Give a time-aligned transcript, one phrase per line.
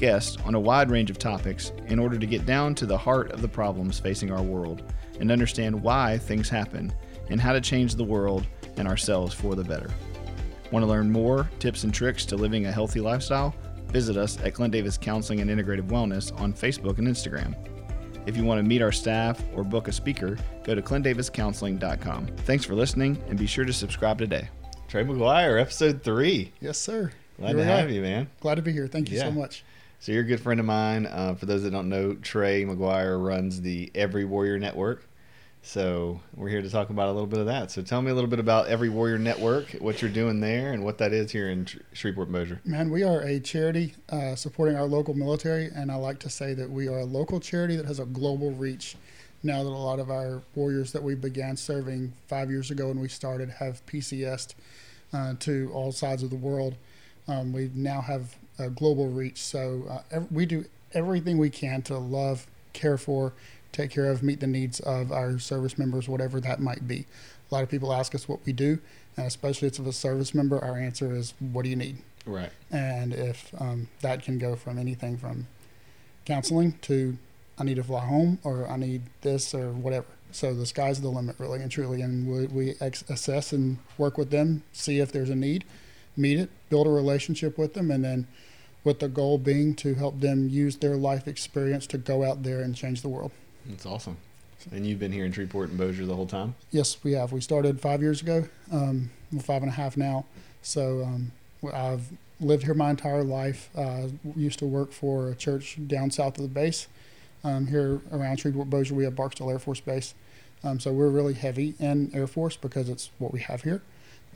[0.00, 3.30] guests on a wide range of topics in order to get down to the heart
[3.30, 4.82] of the problems facing our world
[5.20, 6.92] and understand why things happen
[7.28, 8.46] and how to change the world
[8.78, 9.90] and ourselves for the better.
[10.72, 13.54] Want to learn more tips and tricks to living a healthy lifestyle?
[13.88, 17.54] Visit us at Clint Davis Counseling and Integrative Wellness on Facebook and Instagram.
[18.26, 22.26] If you want to meet our staff or book a speaker, go to clintdaviscounseling.com.
[22.38, 24.48] Thanks for listening and be sure to subscribe today.
[24.88, 26.52] Trey McGuire, episode three.
[26.60, 27.12] Yes, sir.
[27.38, 28.28] Glad Here to we have you, man.
[28.40, 28.86] Glad to be here.
[28.86, 29.24] Thank you Yeah.
[29.24, 29.64] so much.
[30.00, 31.04] So you're a good friend of mine.
[31.04, 35.06] Uh, for those that don't know, Trey McGuire runs the Every Warrior Network.
[35.60, 37.70] So we're here to talk about a little bit of that.
[37.70, 40.84] So tell me a little bit about Every Warrior Network, what you're doing there, and
[40.84, 42.62] what that is here in Sh- Shreveport, Bossier.
[42.64, 46.54] Man, we are a charity uh, supporting our local military, and I like to say
[46.54, 48.96] that we are a local charity that has a global reach.
[49.42, 53.00] Now that a lot of our warriors that we began serving five years ago when
[53.00, 54.54] we started have PCSed
[55.12, 56.76] uh, to all sides of the world,
[57.28, 59.40] um, we now have a global reach.
[59.40, 63.32] So uh, ev- we do everything we can to love, care for,
[63.72, 67.06] take care of, meet the needs of our service members, whatever that might be.
[67.50, 68.78] A lot of people ask us what we do,
[69.16, 72.50] and especially if it's a service member, our answer is, "What do you need?" Right.
[72.70, 75.46] and if um, that can go from anything from
[76.26, 77.16] counseling to
[77.60, 80.06] I need to fly home or I need this or whatever.
[80.32, 82.00] So the sky's the limit, really and truly.
[82.00, 85.64] And we, we ex- assess and work with them, see if there's a need,
[86.16, 88.26] meet it, build a relationship with them, and then
[88.84, 92.60] with the goal being to help them use their life experience to go out there
[92.60, 93.30] and change the world.
[93.66, 94.16] That's awesome.
[94.72, 96.54] And you've been here in Shreveport and Bossier the whole time?
[96.70, 97.32] Yes, we have.
[97.32, 98.46] We started five years ago.
[98.70, 100.26] Um, five and a half now.
[100.62, 101.32] So um,
[101.72, 103.70] I've lived here my entire life.
[103.76, 106.88] Uh, used to work for a church down south of the base.
[107.42, 110.14] Um, here around Shreveport Bossier, we have Barksdale Air Force Base.
[110.62, 113.82] Um, so we're really heavy in Air Force because it's what we have here.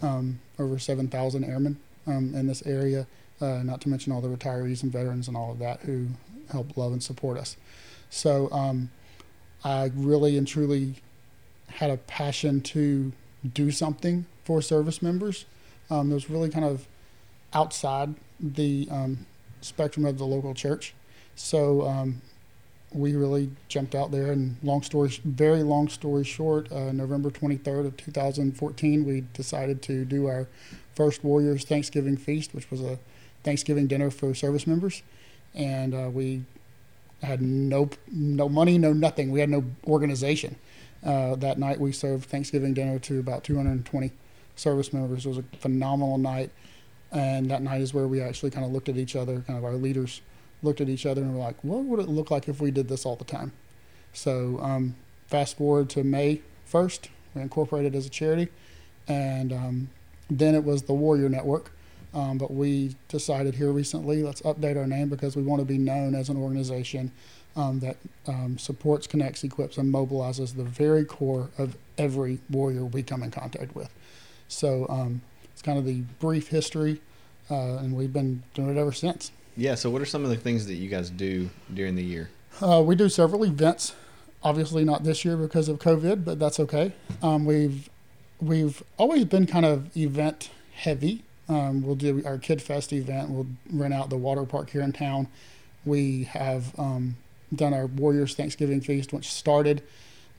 [0.00, 3.06] Um, over 7,000 airmen um, in this area,
[3.44, 6.08] uh, not to mention all the retirees and veterans and all of that who
[6.50, 7.56] help love and support us.
[8.10, 8.90] So um,
[9.62, 10.96] I really and truly
[11.68, 13.12] had a passion to
[13.52, 15.44] do something for service members.
[15.90, 16.86] Um, it was really kind of
[17.52, 19.26] outside the um,
[19.60, 20.94] spectrum of the local church.
[21.36, 22.22] So um,
[22.92, 24.32] we really jumped out there.
[24.32, 30.04] And long story, very long story short, uh, November 23rd of 2014, we decided to
[30.04, 30.46] do our
[30.94, 32.98] first Warriors Thanksgiving feast, which was a
[33.44, 35.02] Thanksgiving dinner for service members.
[35.54, 36.44] And uh, we
[37.22, 39.30] had no no money, no nothing.
[39.30, 40.56] We had no organization.
[41.04, 44.10] Uh, that night, we served Thanksgiving dinner to about 220
[44.56, 45.26] service members.
[45.26, 46.50] It was a phenomenal night,
[47.12, 49.64] and that night is where we actually kind of looked at each other, kind of
[49.64, 50.22] our leaders
[50.62, 52.88] looked at each other, and were like, "What would it look like if we did
[52.88, 53.52] this all the time?"
[54.12, 54.94] So, um,
[55.26, 56.40] fast forward to May
[56.70, 58.48] 1st, we incorporated as a charity,
[59.06, 59.90] and um,
[60.30, 61.70] then it was the Warrior Network.
[62.14, 65.78] Um, but we decided here recently, let's update our name because we want to be
[65.78, 67.10] known as an organization
[67.56, 73.02] um, that um, supports, connects, equips, and mobilizes the very core of every warrior we
[73.02, 73.92] come in contact with.
[74.48, 75.22] So um,
[75.52, 77.00] it's kind of the brief history,
[77.50, 79.32] uh, and we've been doing it ever since.
[79.56, 79.74] Yeah.
[79.74, 82.30] So what are some of the things that you guys do during the year?
[82.60, 83.94] Uh, we do several events.
[84.42, 86.92] Obviously, not this year because of COVID, but that's okay.
[87.22, 87.88] Um, we've
[88.40, 91.22] we've always been kind of event heavy.
[91.48, 93.30] Um, we'll do our Kid Fest event.
[93.30, 95.28] We'll rent out the water park here in town.
[95.84, 97.16] We have um,
[97.54, 99.82] done our Warriors Thanksgiving feast, which started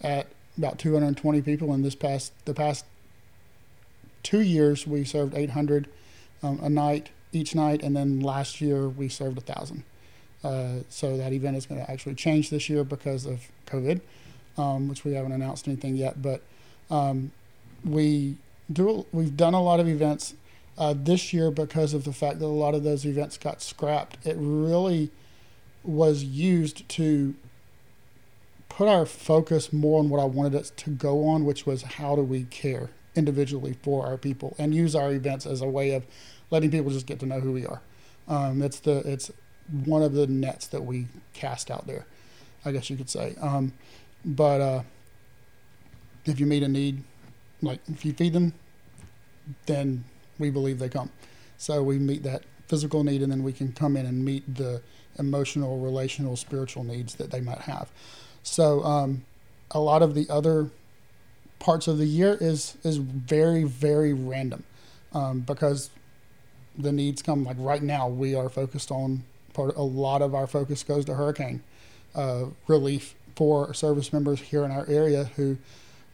[0.01, 0.27] at
[0.57, 1.73] about 220 people.
[1.73, 2.85] And this past the past
[4.23, 5.87] two years, we served 800
[6.41, 9.83] um, a night each night, and then last year we served a thousand.
[10.43, 14.01] Uh, so that event is going to actually change this year because of COVID,
[14.57, 16.21] um, which we haven't announced anything yet.
[16.21, 16.41] But
[16.89, 17.31] um,
[17.83, 18.37] we
[18.71, 20.33] do we've done a lot of events
[20.77, 24.17] uh, this year because of the fact that a lot of those events got scrapped.
[24.25, 25.11] It really
[25.83, 27.35] was used to
[28.69, 32.15] put our focus more on what I wanted it to go on, which was how
[32.15, 36.05] do we care individually for our people and use our events as a way of
[36.51, 37.81] letting people just get to know who we are.
[38.27, 39.31] Um, it's the it's
[39.85, 42.05] one of the nets that we cast out there,
[42.65, 43.35] I guess you could say.
[43.41, 43.73] Um,
[44.23, 44.83] but uh,
[46.25, 47.03] if you meet a need,
[47.61, 48.53] like if you feed them,
[49.67, 50.03] then
[50.37, 51.11] we believe they come.
[51.57, 54.81] So we meet that physical need, and then we can come in and meet the
[55.17, 57.89] emotional, relational, spiritual needs that they might have.
[58.43, 59.23] So um,
[59.71, 60.69] a lot of the other
[61.59, 64.63] parts of the year is is very very random
[65.13, 65.89] um, because
[66.77, 69.23] the needs come like right now we are focused on
[69.53, 71.63] part a lot of our focus goes to hurricane
[72.13, 75.57] uh, relief for service members here in our area who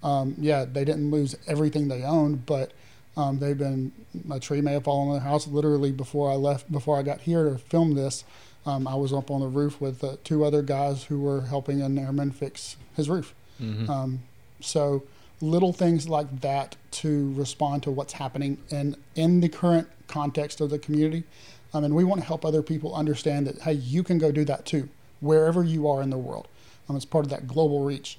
[0.03, 2.71] um, yeah they didn't lose everything they owned but
[3.17, 3.91] um, they've been
[4.31, 7.21] a tree may have fallen on their house literally before I left before I got
[7.21, 8.23] here to film this
[8.65, 11.81] um, I was up on the roof with uh, two other guys who were helping
[11.81, 13.89] an airman fix his roof Mhm.
[13.89, 14.19] um,
[14.59, 15.03] so
[15.41, 20.69] little things like that to respond to what's happening in in the current context of
[20.69, 21.23] the community.
[21.73, 24.43] Um, and we want to help other people understand that hey, you can go do
[24.45, 26.47] that too, wherever you are in the world.
[26.89, 28.17] Um, it's part of that global reach.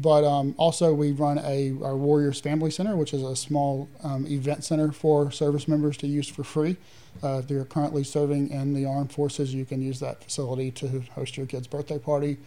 [0.00, 4.26] But um, also, we run a our Warriors Family Center, which is a small um,
[4.26, 6.78] event center for service members to use for free.
[7.22, 11.02] Uh, if you're currently serving in the armed forces, you can use that facility to
[11.14, 12.38] host your kid's birthday party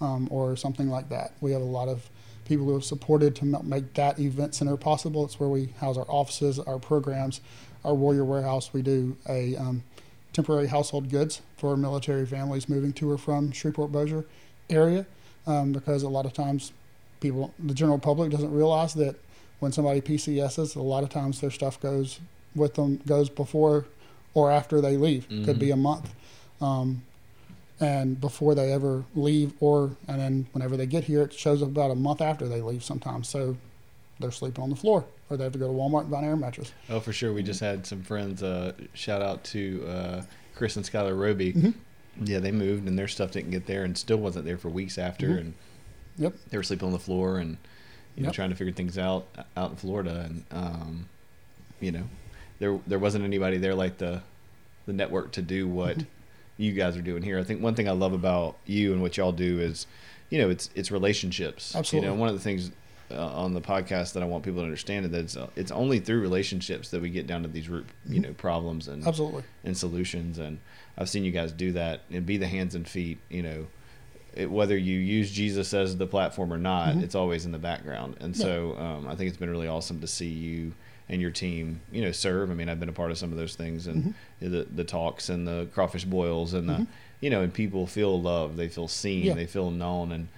[0.00, 1.32] um, or something like that.
[1.40, 2.08] We have a lot of
[2.44, 5.24] people who have supported to make that event center possible.
[5.24, 7.40] It's where we house our offices, our programs,
[7.84, 8.72] our Warrior Warehouse.
[8.72, 9.82] We do a um,
[10.32, 14.26] temporary household goods for military families moving to or from Shreveport Bossier
[14.68, 15.06] area
[15.46, 16.72] um, because a lot of times
[17.20, 19.16] people, the general public doesn't realize that
[19.60, 22.18] when somebody PCSs, a lot of times their stuff goes
[22.54, 23.86] with them, goes before
[24.34, 25.28] or after they leave.
[25.28, 26.12] Could be a month.
[26.60, 27.02] Um,
[27.80, 31.68] and before they ever leave or and then whenever they get here it shows up
[31.68, 33.56] about a month after they leave sometimes so
[34.18, 36.24] they're sleeping on the floor or they have to go to walmart and buy an
[36.26, 37.32] air mattress Oh, for sure.
[37.32, 38.42] We just had some friends.
[38.42, 40.22] Uh, shout out to uh,
[40.54, 41.54] Chris and Skylar Roby.
[41.54, 41.74] Mhm.
[42.22, 44.98] Yeah, they moved and their stuff didn't get there and still wasn't there for weeks
[44.98, 45.28] after.
[45.28, 45.38] Mhm.
[45.40, 45.54] And
[46.20, 46.34] Yep.
[46.50, 47.56] they were sleeping on the floor and
[48.14, 48.34] you know Yep.
[48.34, 49.26] trying to figure things out
[49.56, 50.26] out in Florida.
[50.28, 51.08] And um,
[51.80, 52.04] you know,
[52.60, 54.22] there there wasn't anybody there like the
[54.86, 56.06] the network to do what Mhm.
[56.58, 57.38] you guys are doing here.
[57.38, 59.86] I think one thing I love about you and what y'all do is,
[60.30, 61.74] you know, it's it's relationships.
[61.74, 62.08] Absolutely.
[62.08, 62.70] You know, one of the things
[63.12, 65.98] uh, on the podcast that I want people to understand is that it's, it's only
[65.98, 68.22] through relationships that we get down to these root, you Mhm.
[68.22, 70.38] know, problems and absolutely and solutions.
[70.38, 70.58] And
[70.96, 73.18] I've seen you guys do that and be the hands and feet.
[73.28, 73.66] You know,
[74.34, 77.02] it, whether you use Jesus as the platform or not, Mhm.
[77.02, 78.16] it's always in the background.
[78.20, 78.42] And Yeah.
[78.44, 80.72] so um, I think it's been really awesome to see you
[81.08, 82.50] and your team, you know, serve.
[82.50, 84.50] I mean, I've been a part of some of those things and Mhm.
[84.52, 86.86] the the talks and the crawfish boils and the, Mhm.
[87.20, 89.34] you know, and people feel loved, they feel seen, Yeah.
[89.34, 90.28] they feel known, and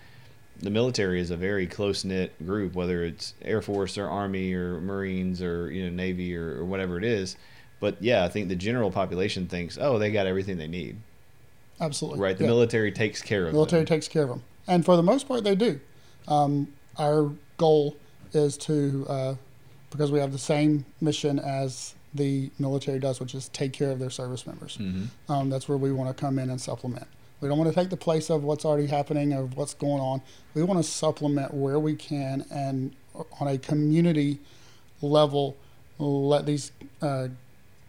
[0.60, 4.80] the military is a very close knit group, whether it's Air Force or Army or
[4.80, 7.36] Marines or you know Navy or, or whatever it is.
[7.80, 10.96] But yeah, I think the general population thinks, oh, they got everything they need,
[11.82, 12.36] absolutely right?
[12.38, 12.50] The Yeah.
[12.50, 13.52] military takes care of them.
[13.52, 13.86] the military them.
[13.94, 15.80] takes care of them and for the most part they do
[16.28, 16.68] um,
[16.98, 17.96] our goal
[18.32, 19.34] is to uh,
[19.90, 23.98] because we have the same mission as the military does which is take care of
[23.98, 27.06] their service members hmm um, that's where we want to come in and supplement.
[27.40, 30.22] We don't want to take the place of what's already happening or what's going on.
[30.54, 32.94] We want to supplement where we can and
[33.40, 34.38] on a community
[35.00, 35.56] level,
[35.98, 36.70] let these
[37.00, 37.28] uh,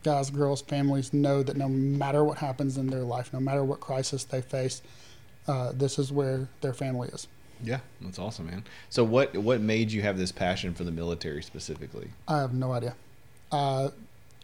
[0.03, 3.79] guys, girls, families know that no matter what happens in their life, no matter what
[3.79, 4.81] crisis they face,
[5.47, 7.27] uh, this is where their family is.
[7.63, 8.63] Yeah, that's awesome, man.
[8.89, 12.09] So what what made you have this passion for the military specifically?
[12.27, 12.95] I have no idea.
[13.51, 13.89] Uh,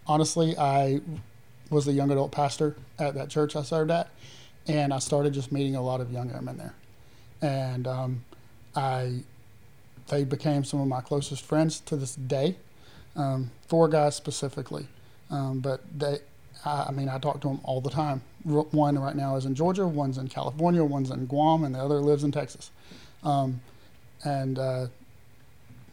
[0.07, 1.01] honestly, I
[1.69, 4.09] was the young adult pastor at that church I served at,
[4.67, 6.73] and I started just meeting a lot of young airmen there,
[7.41, 8.23] and um,
[8.75, 9.23] I
[10.07, 12.55] they became some of my closest friends to this day.
[13.15, 14.87] Um, four guys specifically,
[15.29, 16.19] um, but they.
[16.65, 18.21] I I mean, I talk to them all the time.
[18.43, 21.99] One right now is in Georgia, one's in California, one's in Guam, and the other
[21.99, 22.71] lives in Texas.
[23.23, 23.61] Um,
[24.23, 24.87] and uh,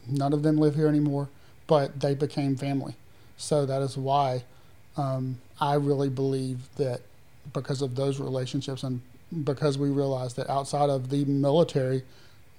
[0.07, 1.29] none of them live here anymore,
[1.67, 2.95] but they became family.
[3.37, 4.45] So that is why
[4.97, 7.01] um, I really believe that
[7.53, 9.01] because of those relationships and
[9.45, 12.03] because we realized that outside of the military,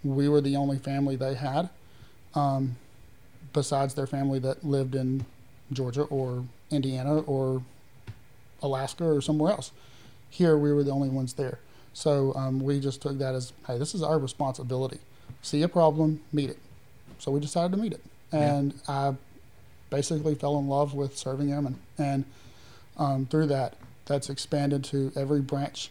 [0.04, 1.70] we were the only family they had,
[2.36, 2.76] um,
[3.54, 5.26] besides their family that lived in
[5.72, 7.62] Georgia or Indiana or
[8.62, 9.72] Alaska or somewhere else.
[10.30, 11.60] Here, we were the only ones there.
[11.94, 15.00] So um, we just took that as, hey, this is our responsibility.
[15.42, 16.60] See a problem, meet it.
[17.20, 18.56] So we decided to meet it, Yeah.
[18.58, 19.16] and I
[19.90, 22.26] basically fell in love with serving airmen, and
[22.98, 23.74] um, through that,
[24.06, 25.90] that's expanded to every branch,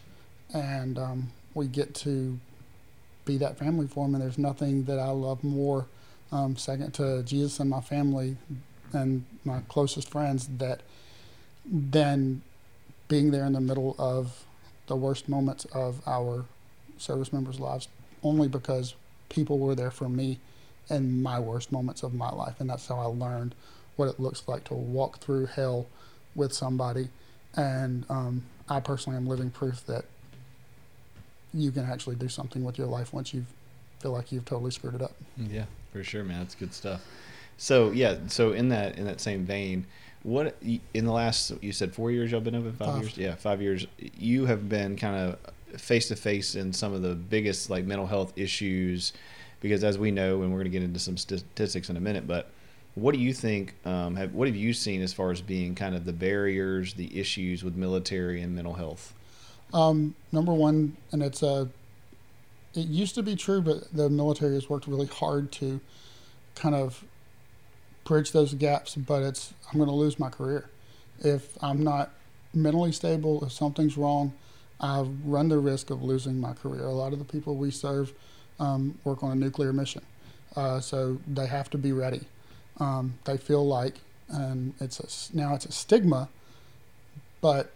[0.53, 2.39] and um, we get to
[3.25, 4.15] be that family for them.
[4.15, 5.87] And there's nothing that I love more,
[6.31, 8.37] um, second to Jesus and my family,
[8.93, 10.81] and my closest friends, that
[11.65, 12.41] then
[13.07, 14.45] being there in the middle of
[14.87, 16.45] the worst moments of our
[16.97, 17.87] service members' lives,
[18.23, 18.95] only because
[19.29, 20.39] people were there for me
[20.89, 22.55] in my worst moments of my life.
[22.59, 23.53] And that's how I learned
[23.95, 25.87] what it looks like to walk through hell
[26.35, 27.09] with somebody.
[27.55, 30.05] And um, I personally am living proof that
[31.53, 33.45] you can actually do something with your life once you
[33.99, 35.13] feel like you've totally screwed it up.
[35.37, 36.39] Yeah, for sure, man.
[36.39, 37.01] That's good stuff.
[37.57, 39.85] So yeah, so in that in that same vein,
[40.23, 43.01] what in the last you said four years y'all been open five, five.
[43.01, 43.17] years?
[43.17, 43.87] Yeah, five years.
[44.17, 48.07] You have been kind of face to face in some of the biggest like mental
[48.07, 49.13] health issues,
[49.59, 52.27] because as we know, and we're going to get into some statistics in a minute,
[52.27, 52.51] but
[52.97, 53.75] what do you think?
[53.85, 57.19] Um, have what have you seen as far as being kind of the barriers, the
[57.19, 59.13] issues with military and mental health?
[59.73, 61.69] Um, number one, and it's a.
[62.73, 65.79] It used to be true, but the military has worked really hard to
[66.55, 67.03] kind of
[68.07, 68.95] bridge those gaps.
[68.95, 70.69] But it's I'm going to lose my career
[71.19, 72.11] if I'm not
[72.53, 73.43] mentally stable.
[73.43, 74.33] If something's wrong,
[74.79, 76.85] I run the risk of losing my career.
[76.85, 78.13] A lot of the people we serve
[78.59, 80.03] um, work on a nuclear mission,
[80.55, 82.21] uh, so they have to be ready.
[82.79, 83.99] Um, they feel like,
[84.29, 86.29] and it's a, now it's a stigma,
[87.41, 87.71] but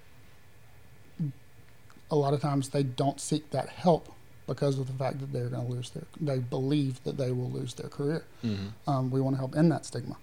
[2.10, 4.14] a lot of times they don't seek that help
[4.54, 7.50] because of the fact that they're going to lose their, they believe that they will
[7.50, 8.26] lose their career.
[8.44, 8.90] Mm-hmm.
[8.90, 10.18] Um, we want to help end that stigma.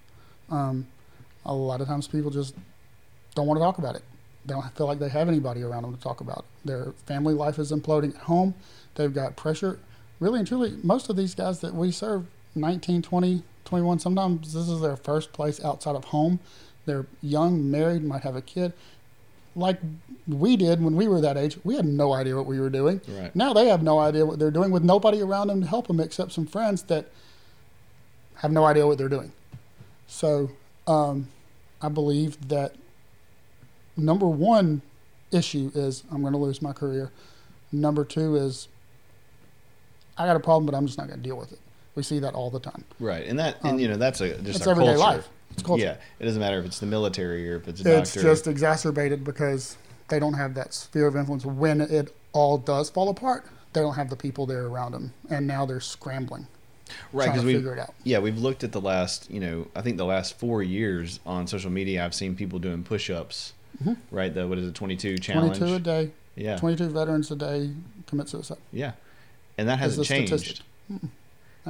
[0.50, 0.86] Um,
[1.46, 2.54] a lot of times people just
[3.34, 4.02] don't want to talk about it.
[4.44, 6.44] They don't feel like they have anybody around them to talk about.
[6.62, 8.54] Their family life is imploding at home.
[8.96, 9.78] They've got pressure.
[10.20, 14.68] Really and truly, most of these guys that we serve, 19, 20, 21, sometimes this
[14.68, 16.38] is their first place outside of home.
[16.84, 18.74] They're young, married, might have a kid
[19.56, 19.78] like
[20.26, 23.00] we did when we were that age, we had no idea what we were doing.
[23.08, 23.34] Right.
[23.34, 26.00] Now they have no idea what they're doing with nobody around them to help them
[26.00, 27.06] except some friends that
[28.36, 29.32] have no idea what they're doing.
[30.06, 30.50] So
[30.86, 31.28] um,
[31.82, 32.74] I believe that
[33.96, 34.82] number one
[35.32, 37.10] issue is I'm going to lose my career.
[37.72, 38.68] Number two is
[40.16, 41.58] I got a problem, but I'm just not going to deal with it.
[41.94, 42.84] We see that all the time.
[43.00, 45.16] Right, and that and um, you know that's a just it's everyday culture.
[45.16, 45.28] life.
[45.58, 45.84] It's culture.
[45.84, 47.98] Yeah, it doesn't matter if it's the military or if it's a doctor.
[47.98, 48.28] It's doctor.
[48.28, 49.76] just exacerbated because
[50.08, 53.44] they don't have that sphere of influence when it all does fall apart.
[53.72, 56.46] They don't have the people there around them, and now they're scrambling.
[57.12, 57.92] Right, because we figure it out.
[58.02, 61.46] Yeah, we've looked at the last, you know, I think the last four years on
[61.46, 62.02] social media.
[62.02, 63.52] I've seen people doing push-ups.
[63.82, 63.92] Mm-hmm.
[64.10, 65.58] Right, the what is it, twenty-two challenge?
[65.58, 66.10] Twenty-two a day.
[66.34, 67.72] Yeah, twenty-two veterans a day
[68.06, 68.58] commit suicide.
[68.72, 68.92] Yeah,
[69.58, 70.62] and that hasn't changed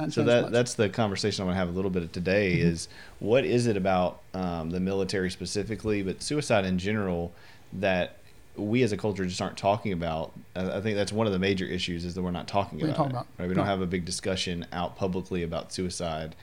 [0.09, 0.51] so that much.
[0.51, 2.53] that's the conversation I'm going to have a little bit of today.
[2.57, 2.67] Mm-hmm.
[2.67, 2.87] Is
[3.19, 7.33] what is it about um, the military specifically, but suicide in general
[7.73, 8.17] that
[8.55, 10.33] we as a culture just aren't talking about.
[10.55, 12.95] I think that's one of the major issues is that we're not talking about.
[12.95, 13.27] Talking about.
[13.37, 13.47] Right?
[13.47, 16.35] We don't have a big discussion out publicly about suicide.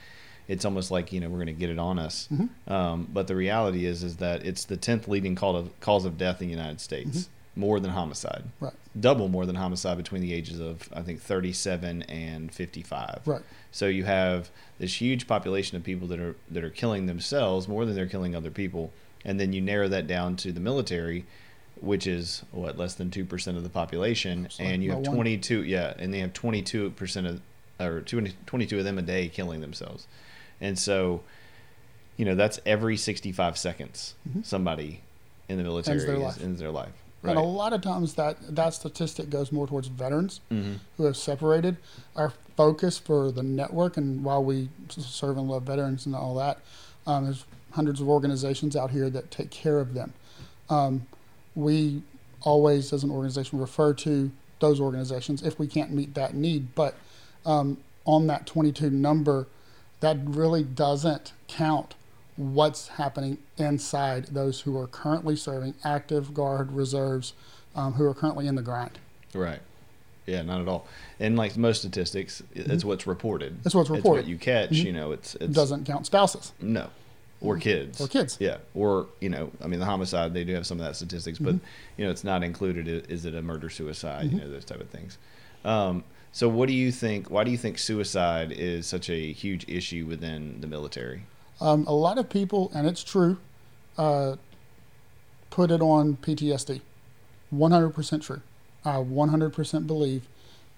[0.49, 2.29] It's almost like you know we're going to get it on us.
[2.33, 2.73] Mm-hmm.
[2.73, 6.19] Um, but the reality is is that it's the tenth leading cause of cause of
[6.19, 7.11] death in the United States.
[7.11, 8.45] Mm-hmm more than homicide.
[8.61, 8.75] Right.
[8.99, 13.23] Double more than homicide between the ages of I think 37 and 55.
[13.27, 13.43] Right.
[13.71, 17.85] So you have this huge population of people that are that are killing themselves more
[17.85, 18.93] than they're killing other people,
[19.25, 21.27] and then you narrow that down to the military,
[21.81, 25.59] which is what less than two percent of the population, and you have 22.
[25.59, 25.69] One.
[25.69, 27.41] Yeah, and they have 22 percent of
[27.79, 30.07] or 22 of them a day killing themselves,
[30.61, 31.23] and so.
[32.19, 34.41] You know that's every 65 seconds mm-hmm.
[34.41, 35.03] somebody
[35.51, 36.43] in the military ends their life.
[36.43, 36.95] Ends their life.
[37.23, 37.31] Right.
[37.31, 40.75] And a lot of times that that statistic goes more towards veterans mm-hmm.
[40.97, 41.77] who have separated.
[42.15, 46.59] Our focus for the network, and while we serve and love veterans and all that,
[47.07, 50.13] um, there's hundreds of organizations out here that take care of them.
[50.71, 51.07] Um,
[51.55, 52.03] we
[52.43, 54.31] always, as an organization, refer to
[54.61, 56.75] those organizations if we can't meet that need.
[56.75, 56.95] But
[57.45, 59.47] um, on that 22 number,
[60.01, 61.95] that really doesn't count
[62.37, 67.33] what's happening inside those who are currently serving active guard reserves
[67.75, 68.99] um, who are currently in the grind.
[69.35, 69.61] Right.
[70.27, 70.87] Yeah, not at all.
[71.21, 72.89] And like most statistics, it's mm-hmm.
[72.89, 73.61] what's reported.
[73.65, 74.21] It's what's reported.
[74.21, 74.71] It's what you catch.
[74.71, 74.87] Mm-hmm.
[74.87, 76.53] You know, it's, it doesn't count spouses.
[76.61, 76.89] No,
[77.41, 77.63] or mm-hmm.
[77.63, 78.01] kids.
[78.01, 78.37] Or kids.
[78.41, 81.39] Yeah, or you know, I mean, the homicide they do have some of that statistics,
[81.39, 81.67] but mm-hmm.
[81.97, 82.89] you know, it's not included.
[83.09, 84.25] Is it a murder suicide?
[84.25, 84.39] You mm-hmm.
[84.39, 85.17] know, those type of things.
[85.65, 86.03] Um,
[86.33, 87.31] so, what do you think?
[87.31, 91.23] Why do you think suicide is such a huge issue within the military?
[91.61, 93.39] Um, a lot of people, and it's true,
[93.97, 94.37] uh,
[95.51, 96.81] put it on PTSD.
[97.55, 98.43] 100% true.
[98.85, 100.29] I 100% believe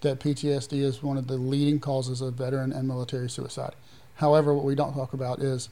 [0.00, 3.74] that PTSD is one of the leading causes of veteran and military suicide.
[4.16, 5.68] However, what we don't talk about is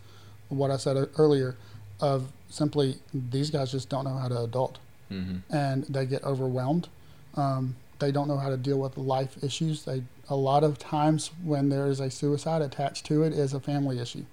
[0.49, 1.57] what I said earlier
[2.01, 4.79] of simply these guys just don't know how to adult.
[5.11, 5.55] Mm-hmm.
[5.55, 6.89] And they get overwhelmed.
[7.37, 9.85] Um, they don't know how to deal with life issues.
[9.85, 13.61] They a lot of times when there is a suicide attached to it is a
[13.61, 14.25] family issue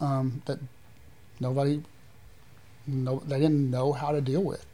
[0.00, 0.58] um, that
[1.40, 1.82] nobody,
[2.86, 4.66] no, they didn't know how to deal with.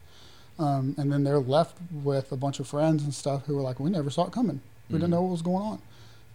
[0.58, 3.80] Um, and then they're left with a bunch of friends and stuff who were like,
[3.80, 4.60] we never saw it coming.
[4.88, 4.96] We mm-hmm.
[4.96, 5.82] didn't know what was going on.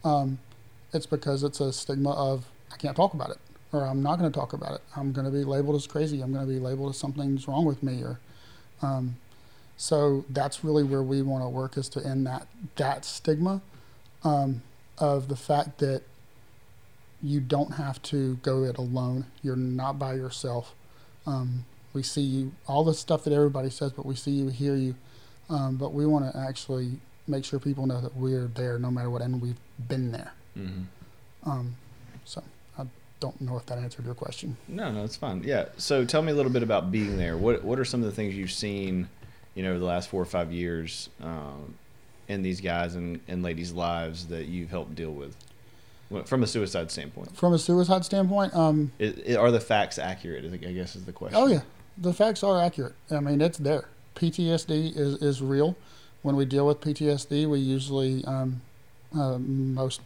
[0.04, 0.40] Um,
[0.94, 3.38] it's because it's a stigma of, I can't talk about it,
[3.72, 4.82] or I'm not going to talk about it.
[4.96, 6.22] I'm going to be labeled as crazy.
[6.22, 8.20] I'm going to be labeled as something's wrong with me, or,
[8.82, 9.18] um,
[9.78, 13.62] So that's really where we want to work is to end that that stigma
[14.24, 14.62] um,
[14.98, 16.04] of the fact that
[17.26, 19.26] you don't have to go it alone.
[19.42, 20.76] You're not by yourself.
[21.26, 24.76] Um, we see you, all the stuff that everybody says, but we see you, hear
[24.76, 24.96] you.
[25.50, 26.92] Um, but we want to actually
[27.28, 30.34] make sure people know that we're there no matter what, and we've been there.
[30.56, 31.50] Mm-hmm.
[31.50, 31.76] Um,
[32.26, 32.44] so
[32.78, 32.86] I
[33.20, 34.56] don't know if that answered your question.
[34.68, 35.42] No, no, it's fine.
[35.44, 35.66] Yeah.
[35.78, 37.38] So tell me a little bit about being there.
[37.38, 39.08] What What are some of the things you've seen,
[39.56, 41.74] you know, the last four or five years um,
[42.28, 45.36] in these guys and, and ladies' lives that you've helped deal with
[46.24, 47.36] from a suicide standpoint?
[47.36, 50.46] From a suicide standpoint, um, I i are the facts accurate?
[50.46, 51.38] I guess is the question.
[51.42, 51.62] Oh yeah,
[51.98, 52.96] the facts are accurate.
[53.12, 53.90] I mean, it's there.
[54.16, 55.76] PTSD is is real.
[56.22, 58.62] When we deal with PTSD, we usually um,
[59.18, 60.02] uh, most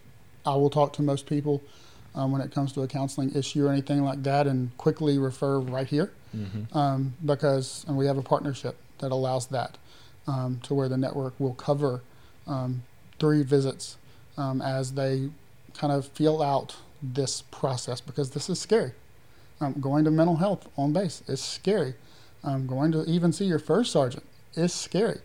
[0.45, 1.61] I will talk to most people
[2.15, 5.59] um, when it comes to a counseling issue or anything like that, and quickly refer
[5.59, 6.77] right here Mm-hmm.
[6.77, 9.79] um, because and we have a partnership that allows that
[10.27, 12.01] um, to where the network will cover
[12.45, 12.83] um,
[13.19, 13.97] three visits
[14.37, 15.29] um, as they
[15.73, 18.91] kind of feel out this process because this is scary.
[19.61, 21.93] Um, going to mental health on base is scary.
[22.43, 24.23] Um, going to even see your first sergeant
[24.55, 25.19] is scary.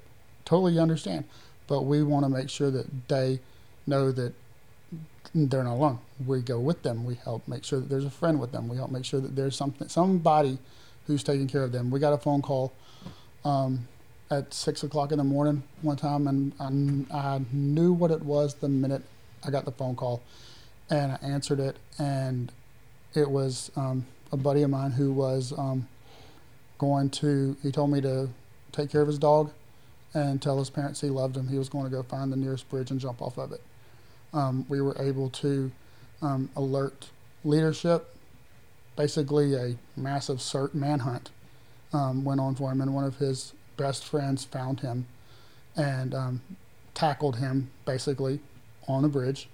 [0.45, 1.25] Totally understand,
[1.67, 3.41] but we want to make sure that they
[3.87, 4.35] know that
[5.35, 5.99] they're not alone.
[6.25, 7.05] We go with them.
[7.05, 8.69] We help make sure that there's a friend with them.
[8.69, 10.59] We help make sure that there's something, somebody
[11.07, 11.91] who's taking care of them.
[11.91, 12.73] We got a phone call
[13.45, 13.89] um,
[14.31, 18.55] at six o'clock in the morning one time, and I, I knew what it was
[18.55, 19.03] the minute
[19.45, 20.23] I got the phone call,
[20.91, 22.51] and I answered it, and
[23.15, 25.89] it was um, a buddy of mine who was um,
[26.79, 27.57] going to.
[27.63, 28.29] He told me to
[28.73, 29.53] take care of his dog,
[30.15, 31.49] and tell his parents he loved him.
[31.49, 33.61] He was going to go find the nearest bridge and jump off of it.
[34.33, 35.71] Um, we were able to
[36.23, 37.11] um, alert
[37.45, 38.17] leadership.
[38.97, 41.31] Basically, a massive cert manhunt
[41.93, 45.07] um, went on for him, and one of his best friends found him
[45.77, 46.41] and um,
[46.95, 48.39] tackled him basically
[48.89, 49.49] on the bridge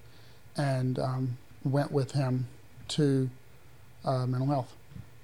[0.57, 2.47] and um, went with him
[2.89, 3.31] to
[4.05, 4.75] uh, mental health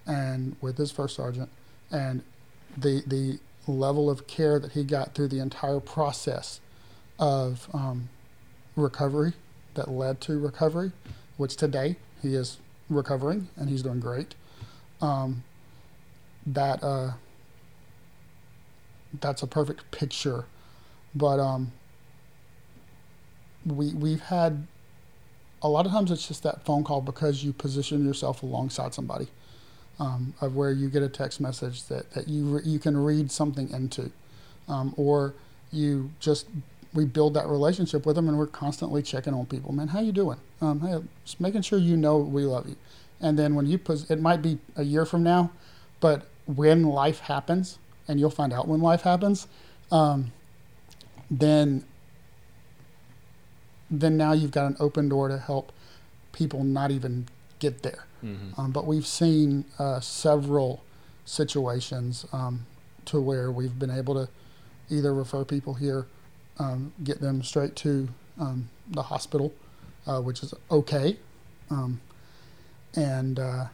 [0.07, 1.49] and with his first sergeant
[1.91, 2.23] and
[2.77, 6.61] the the level of care that he got through the entire process
[7.19, 8.09] of um,
[8.77, 9.33] recovery
[9.75, 10.93] that led to recovery,
[11.37, 14.35] which today he is recovering and he's doing great.
[15.01, 15.43] Um,
[16.47, 17.13] that uh,
[19.21, 20.45] that's a perfect picture,
[21.15, 21.73] but um,
[23.67, 24.67] we we've had
[25.63, 29.29] a lot of times it's just that phone call because you position yourself alongside somebody
[29.99, 33.31] um, of where you get a text message that, that you re- you can read
[33.31, 34.11] something into,
[34.69, 35.35] um, or
[35.73, 36.47] you just
[36.95, 39.73] we build that relationship with them and we're constantly checking on people.
[39.73, 40.39] Man, how you doing?
[40.61, 42.77] Um, hey, just making sure you know we love you.
[43.21, 45.51] And then when you pos- it might be a year from now,
[46.01, 49.49] but when life happens, and you'll find out when life happens,
[49.91, 50.33] um,
[51.31, 51.85] then
[53.91, 55.73] then now you've got an open door to help
[56.33, 57.27] people not even
[57.59, 58.05] get there.
[58.25, 58.61] Mm-hmm.
[58.61, 60.83] Um, but we've seen uh, several
[61.25, 62.67] situations um,
[63.07, 64.29] to where we've been able to
[64.91, 66.07] either refer people here,
[66.59, 68.09] um, get them straight to
[68.41, 69.53] um, the hospital,
[70.07, 71.17] uh, which is okay,
[71.71, 72.01] um,
[72.95, 73.67] and uh,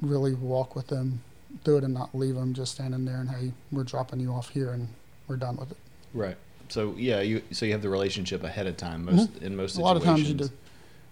[0.00, 1.22] really walk with them
[1.64, 4.50] through it and not leave them just standing there and hey, we're dropping you off
[4.50, 4.88] here and
[5.28, 5.78] we're done with it.
[6.12, 6.36] Right.
[6.68, 9.80] So yeah, you so you have the relationship ahead of time most in most Mm-hmm.
[9.80, 10.30] A lot situations.
[10.30, 10.54] of times you do.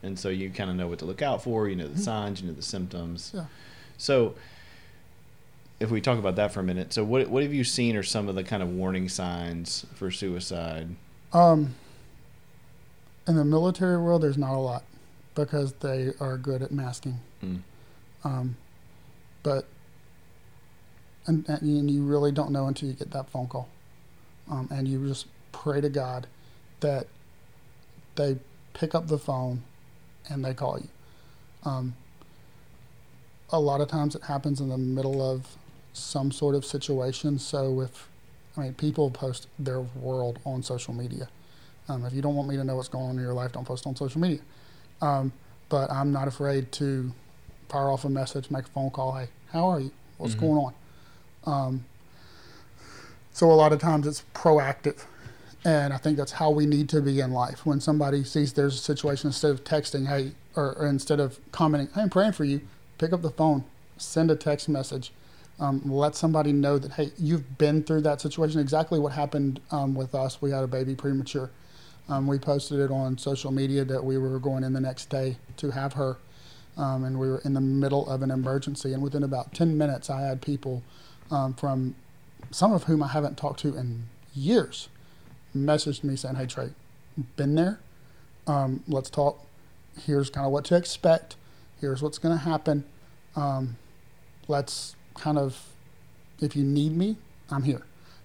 [0.03, 1.69] And so you kind of know what to look out for.
[1.69, 2.41] You know the signs.
[2.41, 3.33] You know the symptoms.
[3.35, 3.47] Yeah.
[3.97, 4.35] So
[5.81, 8.03] if we talk about that for a minute, so what what have you seen are
[8.03, 10.89] some of the kind of warning signs for suicide?
[11.33, 11.75] Um,
[13.27, 14.85] in the military world, there's not a lot
[15.35, 17.19] because they are good at masking.
[17.45, 17.61] Mm.
[18.23, 18.57] Um,
[19.43, 19.67] but
[21.27, 23.69] and, and you really don't know until you get that phone call,
[24.51, 25.27] um, and you just
[25.63, 26.27] pray to God
[26.81, 27.07] that
[28.17, 28.37] they
[28.73, 29.63] pick up the phone
[30.29, 30.89] and they call you.
[31.65, 31.95] Um,
[33.51, 35.47] a lot of times it happens in the middle of
[35.93, 37.39] some sort of situation.
[37.39, 38.09] So if
[38.57, 41.29] I mean people post their world on social media.
[41.89, 43.65] Um, if you don't want me to know what's going on in your life, don't
[43.65, 44.41] post on social media.
[45.01, 45.33] Um,
[45.69, 47.13] but I'm not afraid to
[47.69, 49.13] fire off a message, make a phone call.
[49.13, 49.91] Hey, how are you?
[50.19, 50.41] What's Mhm.
[50.41, 50.75] going on?
[51.47, 51.85] Um,
[53.33, 55.05] so a lot of times it's proactive,
[55.65, 57.65] and I think that's how we need to be in life.
[57.65, 61.89] When somebody sees there's a situation, instead of texting, hey, or, or instead of commenting,
[61.95, 62.61] hey, I'm praying for you,
[62.99, 63.65] pick up the phone,
[63.97, 65.13] send a text message.
[65.61, 68.61] Um, let somebody know that hey, you've been through that situation.
[68.61, 70.43] Exactly what happened um, with us.
[70.43, 71.51] We had a baby premature.
[72.09, 75.37] Um, we posted it on social media that we were going in the next day
[75.59, 76.17] to have her,
[76.77, 78.93] um, and we were in the middle of an emergency.
[78.93, 80.83] And within about ten minutes, I had people
[81.31, 81.95] um, from
[82.51, 84.89] some of whom I haven't talked to in years
[85.57, 86.71] messaged me saying, "Hey Trey,
[87.37, 87.81] been there.
[88.47, 89.45] Um, let's talk.
[90.07, 91.37] Here's kind of what to expect.
[91.81, 92.85] Here's what's going to happen.
[93.37, 93.77] Um,
[94.49, 95.69] let's kind of,
[96.41, 97.17] if you need me,
[97.51, 97.83] I'm here."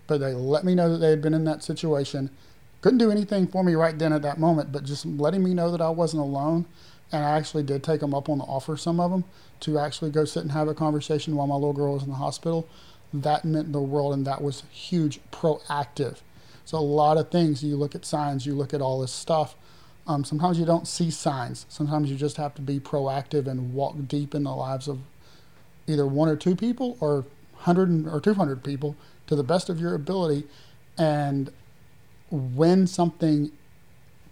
[0.08, 2.32] But they let me know that they had been in that situation.
[2.82, 5.70] Couldn't do anything for me right then at that moment, but just letting me know
[5.70, 6.66] that I wasn't alone.
[7.12, 9.24] And I actually did take them up on the offer, some of them,
[9.62, 12.16] to actually go sit and have a conversation while my little girl was in the
[12.16, 12.68] hospital.
[13.14, 16.18] That meant the world, and that was huge, proactive.
[16.70, 17.64] So a lot of things.
[17.64, 19.56] You look at signs, you look at all this stuff.
[20.06, 21.66] Um, sometimes you don't see signs.
[21.68, 25.00] Sometimes you just have to be proactive and walk deep in the lives of
[25.88, 29.96] either one or two people or 100 or 200 people to the best of your
[29.96, 30.44] ability.
[30.96, 31.52] And
[32.30, 33.52] when something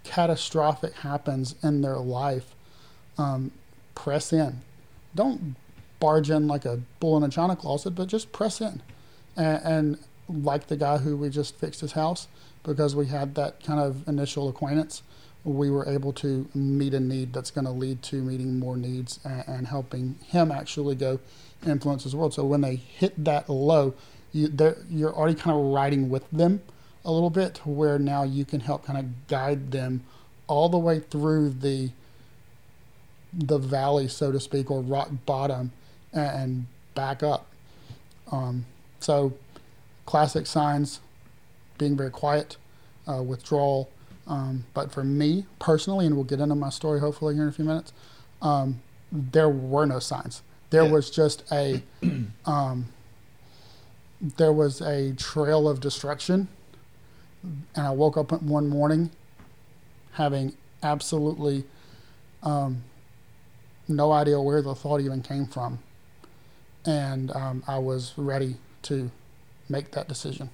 [0.03, 2.53] catastrophic happens in their life,
[3.17, 3.49] um,
[3.95, 4.61] press in.
[5.15, 5.55] Don't
[5.99, 8.83] barge in like a bull in a china closet, but just press in.
[9.35, 9.97] And, and
[10.29, 12.27] like the guy who we just fixed his house,
[12.63, 15.03] because we had that kind of initial acquaintance,
[15.43, 19.19] we were able to meet a need that's going to lead to meeting more needs
[19.23, 21.19] and, and, helping him actually go
[21.65, 22.33] influence his world.
[22.33, 23.93] So when they hit that low,
[24.33, 24.51] you,
[24.89, 26.61] you're already kind of riding with them
[27.05, 30.03] a little bit where now you can help kind of guide them
[30.47, 31.91] all the way through the
[33.33, 35.71] the valley, so to speak, or rock bottom,
[36.13, 37.45] and back up.
[38.31, 38.65] Um,
[38.99, 39.33] so
[40.07, 41.01] classic signs
[41.77, 42.57] being very quiet,
[43.07, 43.91] uh, withdrawal.
[44.25, 47.51] Um, but for me personally, and we'll get into my story hopefully here in a
[47.51, 47.93] few minutes,
[48.41, 50.41] um, there were no signs.
[50.71, 50.91] There yeah.
[50.91, 51.83] was just a
[52.45, 52.87] um,
[54.19, 56.47] there was a trail of destruction,
[57.43, 59.11] and I woke up one morning
[60.13, 61.63] having absolutely
[62.41, 62.83] um,
[63.87, 65.79] no idea where the thought even came from,
[66.85, 69.11] and um, I was ready to
[69.69, 70.49] make that decision.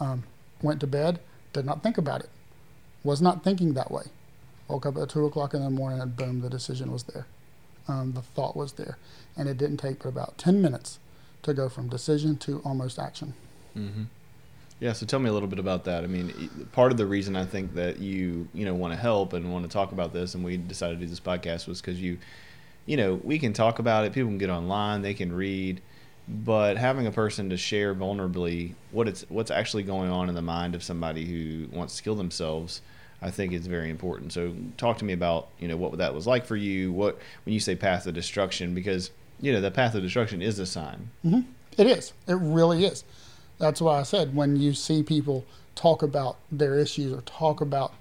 [0.00, 0.24] Um,
[0.62, 1.20] went to bed,
[1.52, 2.30] did not think about it,
[3.02, 4.04] was not thinking that way.
[4.68, 7.26] Woke up at two o'clock in the morning and boom, the decision was there.
[7.86, 8.96] Um, the thought was there.
[9.36, 10.98] And it didn't take but about 10 minutes
[11.42, 13.34] to go from decision to almost action.
[13.76, 14.04] Mm-hmm.
[14.80, 16.02] Yeah, so tell me a little bit about that.
[16.02, 19.32] I mean, part of the reason I think that you, you know, want to help
[19.32, 22.00] and want to talk about this, and we decided to do this podcast was because
[22.00, 22.18] you,
[22.84, 24.12] you know, we can talk about it.
[24.12, 25.80] People can get online, they can read,
[26.26, 30.42] but having a person to share vulnerably what it's what's actually going on in the
[30.42, 32.80] mind of somebody who wants to kill themselves
[33.24, 34.34] I think is very important.
[34.34, 36.92] So talk to me about, you know, what that was like for you.
[36.92, 39.10] What when you say path of destruction because,
[39.40, 41.08] you know, the path of destruction is a sign.
[41.24, 41.50] Mm-hmm.
[41.78, 42.12] It is.
[42.28, 43.02] It really is.
[43.58, 47.94] That's why I said when you see people talk about their issues or talk about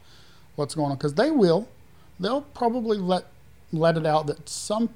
[0.56, 1.70] what's going on because they will
[2.20, 3.26] they'll probably let
[3.72, 4.90] let it out that some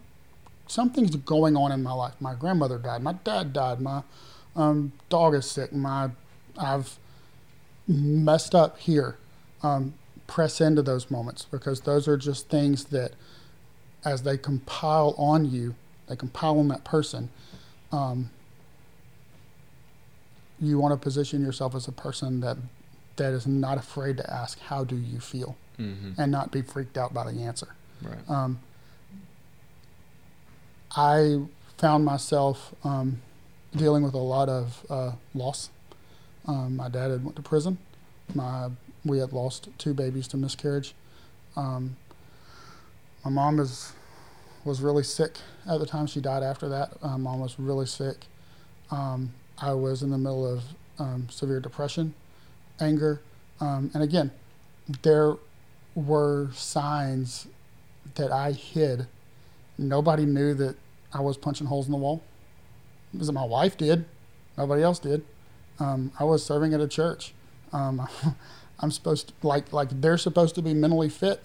[0.68, 2.14] something's going on in my life.
[2.20, 3.02] My grandmother died.
[3.02, 3.80] My dad died.
[3.82, 4.04] My
[4.56, 5.74] um, dog is sick.
[5.74, 6.12] My
[6.58, 6.98] I've
[7.88, 9.18] messed up here.
[9.64, 9.94] Um,
[10.28, 13.14] press into those moments because those are just things that,
[14.04, 15.74] as they compile on you,
[16.08, 17.30] they compile on that person.
[17.92, 18.30] Um,
[20.60, 22.58] you want to position yourself as a person that
[23.16, 26.20] that is not afraid to ask, "How do you feel?" Mm-hmm.
[26.20, 27.68] and not be freaked out by the answer.
[28.02, 28.18] Right.
[28.28, 28.60] Um,
[30.98, 31.42] I
[31.78, 33.22] found myself um,
[33.76, 35.70] dealing with a lot of uh, loss.
[36.48, 37.78] Um, my dad had went to prison.
[38.34, 38.70] My
[39.06, 40.96] we had lost two babies to miscarriage.
[41.56, 41.98] Um,
[43.24, 43.94] my mom is
[44.66, 45.38] was really sick
[45.70, 46.08] at the time.
[46.08, 47.00] She died after that.
[47.04, 48.26] My mom was really sick.
[48.90, 50.64] Um, I was in the middle of
[50.98, 52.16] um, severe depression,
[52.80, 53.22] anger,
[53.62, 54.32] um, and again,
[55.04, 55.36] there
[55.94, 57.48] were signs
[58.16, 59.06] that I hid.
[59.78, 60.76] Nobody knew that
[61.14, 62.24] I was punching holes in the wall.
[63.12, 64.06] Because my wife did.
[64.58, 65.24] Nobody else did.
[65.80, 67.34] Um, I was serving at a church.
[67.72, 68.08] Um,
[68.80, 71.42] I'm supposed to, like like they're supposed to be mentally fit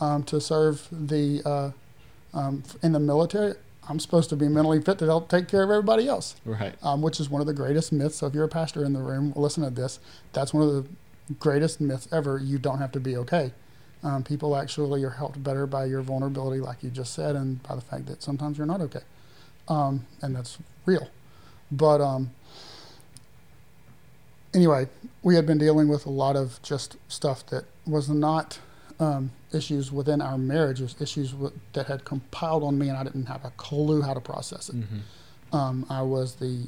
[0.00, 1.70] um, to serve the uh,
[2.36, 3.54] um, in the military.
[3.88, 6.36] I'm supposed to be mentally fit to help take care of everybody else.
[6.44, 6.74] Right.
[6.82, 8.16] Um, which is one of the greatest myths.
[8.16, 9.98] So if you're a pastor in the room, listen to this.
[10.32, 12.38] That's one of the greatest myths ever.
[12.38, 13.52] You don't have to be okay.
[14.04, 17.76] Um, people actually are helped better by your vulnerability, like you just said, and by
[17.76, 19.02] the fact that sometimes you're not okay.
[19.68, 21.08] Um, and that's real.
[21.70, 22.30] But um,
[24.52, 24.88] anyway,
[25.22, 28.58] we had been dealing with a lot of just stuff that was not
[28.98, 31.34] um, issues within our marriage, it was issues
[31.72, 34.76] that had compiled on me, and I didn't have a clue how to process it.
[34.76, 35.56] Mm-hmm.
[35.56, 36.66] Um, I was the,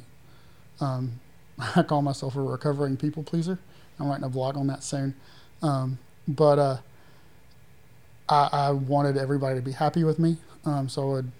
[0.79, 1.19] um,
[1.75, 3.59] I call myself a recovering people pleaser.
[3.99, 5.15] I'm writing a blog on that soon.
[5.61, 6.77] Um, but uh,
[8.27, 11.31] I, I, wanted everybody to be happy with me, um, so I would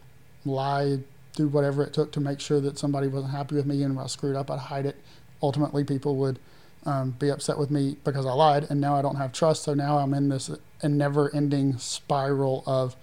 [0.46, 1.00] lie,
[1.36, 4.04] do whatever it took to make sure that somebody wasn't happy with me, and when
[4.06, 4.96] I screwed up, I'd hide it
[5.42, 6.40] ultimately people would
[6.86, 9.64] um, be upset with me because I lied, and now I don't have trust.
[9.64, 12.96] So now I'm in this a never-ending spiral of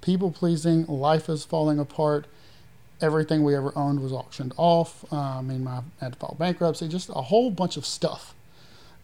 [0.00, 0.86] people pleasing.
[0.86, 2.26] Life is falling apart.
[3.00, 5.04] Everything we ever owned was auctioned off.
[5.12, 6.88] Uh, I mean, my, I had to file bankruptcy.
[6.88, 8.34] Just a whole bunch of stuff,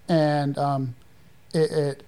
[0.09, 0.95] and um,
[1.55, 2.03] it, it.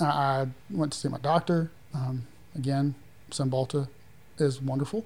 [0.00, 1.70] I went to see my doctor.
[1.94, 2.94] Um, again,
[3.30, 3.88] Cymbalta
[4.38, 5.04] is wonderful.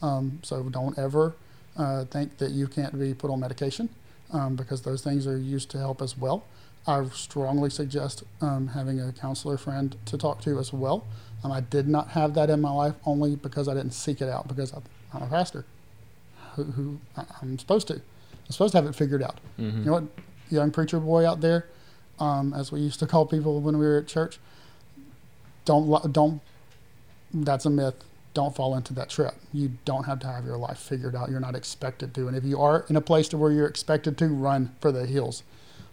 [0.00, 1.34] Um, so don't ever
[1.76, 3.88] uh, think that you can't be put on medication
[4.32, 6.44] um, because those things are used to help as well.
[6.86, 11.06] I strongly suggest um, having a counselor friend to talk to as well.
[11.44, 14.28] Um, I did not have that in my life only because I didn't seek it
[14.28, 15.64] out because I'm a pastor
[16.56, 17.94] who, who I'm supposed to.
[17.94, 19.38] I'm supposed to have it figured out.
[19.58, 19.78] Mm-hmm.
[19.78, 20.04] You know what,
[20.50, 21.66] young preacher boy out there,
[22.22, 24.38] um, as we used to call people when we were at church,
[25.64, 26.40] don't don't.
[27.34, 27.94] That's a myth.
[28.32, 29.34] Don't fall into that trap.
[29.52, 31.30] You don't have to have your life figured out.
[31.30, 32.28] You're not expected to.
[32.28, 35.04] And if you are in a place to where you're expected to, run for the
[35.04, 35.42] hills.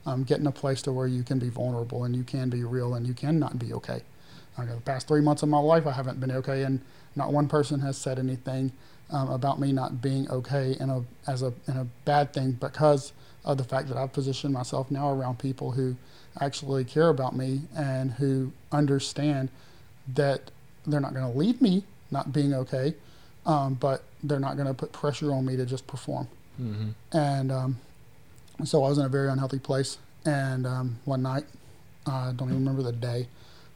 [0.06, 2.64] Um, get in a place to where you can be vulnerable and you can be
[2.64, 4.02] real and you can not be okay.
[4.58, 6.82] Okay, the past three months of my life, I haven't been okay, and
[7.16, 8.72] not one person has said anything
[9.10, 13.14] um, about me not being okay in a as a in a bad thing because
[13.44, 15.96] of the fact that I've positioned myself now around people who
[16.42, 19.50] actually care about me and who understand
[20.14, 20.52] that
[20.86, 22.94] they're not going to leave me not being okay,
[23.46, 26.28] um, but they're not going to put pressure on me to just perform.
[26.62, 26.90] Mm-hmm.
[27.18, 27.78] And um,
[28.64, 29.98] so I was in a very unhealthy place.
[30.26, 31.46] And um, one night,
[32.06, 33.28] I don't even remember the day.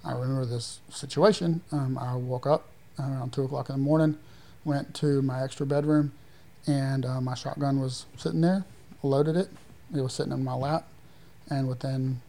[0.04, 1.62] I remember this situation.
[1.72, 2.68] Um, I woke up
[3.00, 4.18] around two o'clock in the morning,
[4.66, 6.12] went to my extra bedroom,
[6.68, 8.66] and uh, my shotgun was sitting there.
[9.02, 9.50] Loaded it.
[9.96, 10.88] It was sitting in my lap,
[11.50, 12.22] and within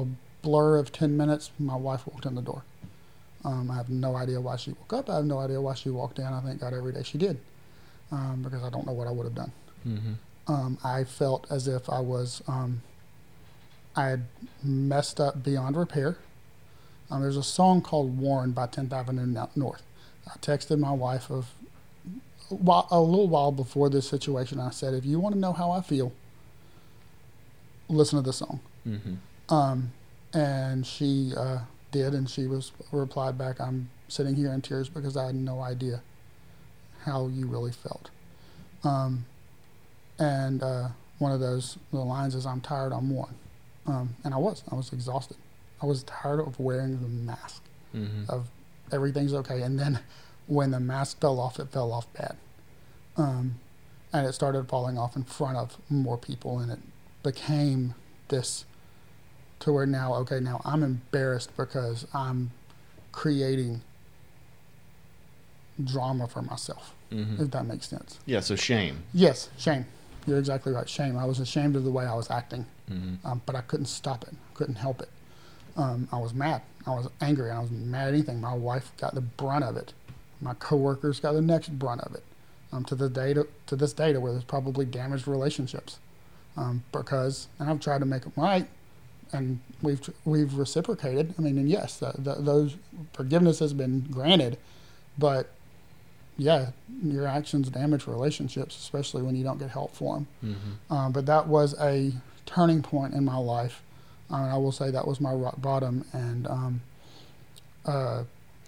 [0.00, 0.06] a
[0.42, 2.62] blur of ten minutes, my wife walked in the door.
[3.44, 5.10] Um, I have no idea why she woke up.
[5.10, 6.24] I have no idea why she walked in.
[6.26, 7.38] I thank God every day she did,
[8.12, 9.52] um, because I don't know what I would have done
[9.86, 10.12] Mm-hmm.
[10.52, 12.82] um, I felt as if I was um,
[13.96, 14.22] I had
[14.62, 16.16] messed up beyond repair.
[17.10, 19.26] Um, there's a song called "Worn" by 10th Avenue
[19.56, 19.82] North.
[20.26, 21.50] I texted my wife of
[22.50, 24.60] a while- a little while before this situation.
[24.60, 26.12] I said, "If you want to know how I feel,
[27.88, 29.14] listen to the song." Mm-hmm.
[29.52, 29.92] Um,
[30.32, 31.58] and she uh,
[31.90, 35.60] did, and she was replied back, "I'm sitting here in tears because I had no
[35.60, 36.02] idea
[37.04, 38.08] how you really felt."
[38.82, 39.26] Um,
[40.18, 40.88] and uh,
[41.18, 43.34] one of those the lines is, "I'm tired, I'm worn,"
[43.86, 44.62] um, and I was.
[44.72, 45.36] I was exhausted.
[45.82, 47.62] I was tired of wearing the mask
[47.94, 48.30] Mm-hmm.
[48.30, 48.48] of
[48.90, 49.98] everything's okay, and then
[50.46, 52.36] when the mask fell off, it fell off bad,
[53.18, 53.56] um,
[54.14, 56.78] and it started falling off in front of more people, and it
[57.22, 57.94] became
[58.28, 58.64] this
[59.62, 62.50] to where now, okay, now I'm embarrassed because I'm
[63.12, 63.80] creating
[65.82, 67.42] drama for myself, Mm-hmm.
[67.42, 68.18] if that makes sense.
[68.24, 68.40] Yeah.
[68.40, 69.02] So shame.
[69.12, 69.84] Yes, shame.
[70.26, 70.88] You're exactly right.
[70.88, 71.18] Shame.
[71.18, 73.26] I was ashamed of the way I was acting, Mm-hmm.
[73.26, 74.34] um, but I couldn't stop it.
[74.54, 75.08] Couldn't help it.
[75.76, 76.62] Um, I was mad.
[76.86, 77.50] I was angry.
[77.50, 78.40] I was mad at anything.
[78.40, 79.92] My wife got the brunt of it.
[80.40, 82.24] My coworkers got the next brunt of it.
[82.72, 85.98] Um, to the day to, to this day, to where there's probably damaged relationships,
[86.56, 88.66] um, because and I've tried to make them right,
[89.32, 91.34] and we've we've reciprocated.
[91.38, 92.76] I mean, and yes, the, the, those
[93.12, 94.58] forgiveness has been granted,
[95.18, 95.50] but
[96.38, 96.70] yeah,
[97.04, 100.26] your actions damage relationships, especially when you don't get help for them.
[100.44, 100.92] Mm-hmm.
[100.94, 102.12] Um, but that was a
[102.46, 103.82] turning point in my life.
[104.30, 106.04] Uh, I will say that was my rock bottom.
[106.12, 106.80] And um,
[107.84, 108.24] uh,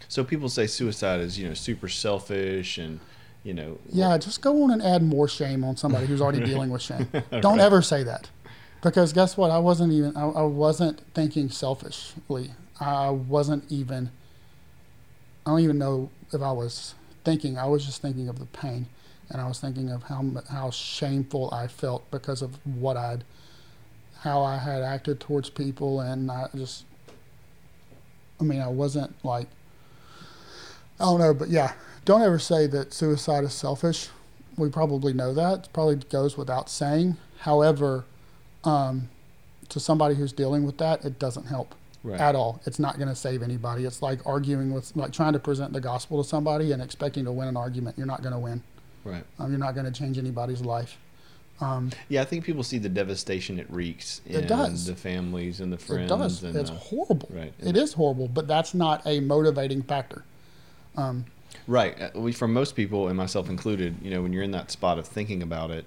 [0.09, 3.01] So people say suicide is you know super selfish and
[3.43, 6.71] you know yeah, just go on and add more shame on somebody who's already dealing
[6.71, 7.09] with shame.
[7.41, 7.61] Don't Right.
[7.61, 8.29] ever say that,
[8.85, 9.51] because guess what?
[9.51, 10.15] I wasn't even.
[10.15, 12.51] I, I wasn't thinking selfishly.
[12.79, 14.11] I wasn't even.
[15.47, 16.95] I don't even know if I was
[17.25, 17.57] thinking.
[17.57, 18.87] I was just thinking of the pain,
[19.31, 23.25] and I was thinking of how how shameful I felt because of what I'd,
[24.21, 26.85] how I had acted towards people, and I just.
[28.39, 29.49] I mean, I wasn't like.
[31.01, 31.73] I don't know, but yeah,
[32.05, 34.11] don't ever say that suicide is selfish.
[34.57, 35.67] We probably know that.
[35.67, 37.17] It probably goes without saying.
[37.41, 38.05] However,
[38.65, 39.09] um,
[39.69, 42.21] to somebody who's dealing with that, it doesn't help right.
[42.21, 42.61] at all.
[42.67, 43.85] It's not going to save anybody.
[43.85, 47.33] It's like arguing with, like trying to present the gospel to somebody and expecting to
[47.33, 47.97] win an argument.
[47.99, 48.63] You're not going to win.
[49.05, 49.25] right.
[49.39, 50.97] Um, you're not going to change anybody's life.
[51.61, 54.87] Um, Yeah, I think people see the devastation it wreaks in It does.
[54.87, 56.11] the families and the friends.
[56.11, 56.43] it does.
[56.43, 57.29] And, It's uh, horrible.
[57.33, 57.53] right.
[57.61, 60.25] It is horrible, but that's not a motivating factor.
[60.97, 61.27] Um,
[61.69, 61.97] Right.
[62.01, 64.99] Uh, We, for most people, and myself included, you know, when you're in that spot
[64.99, 65.85] of thinking about it,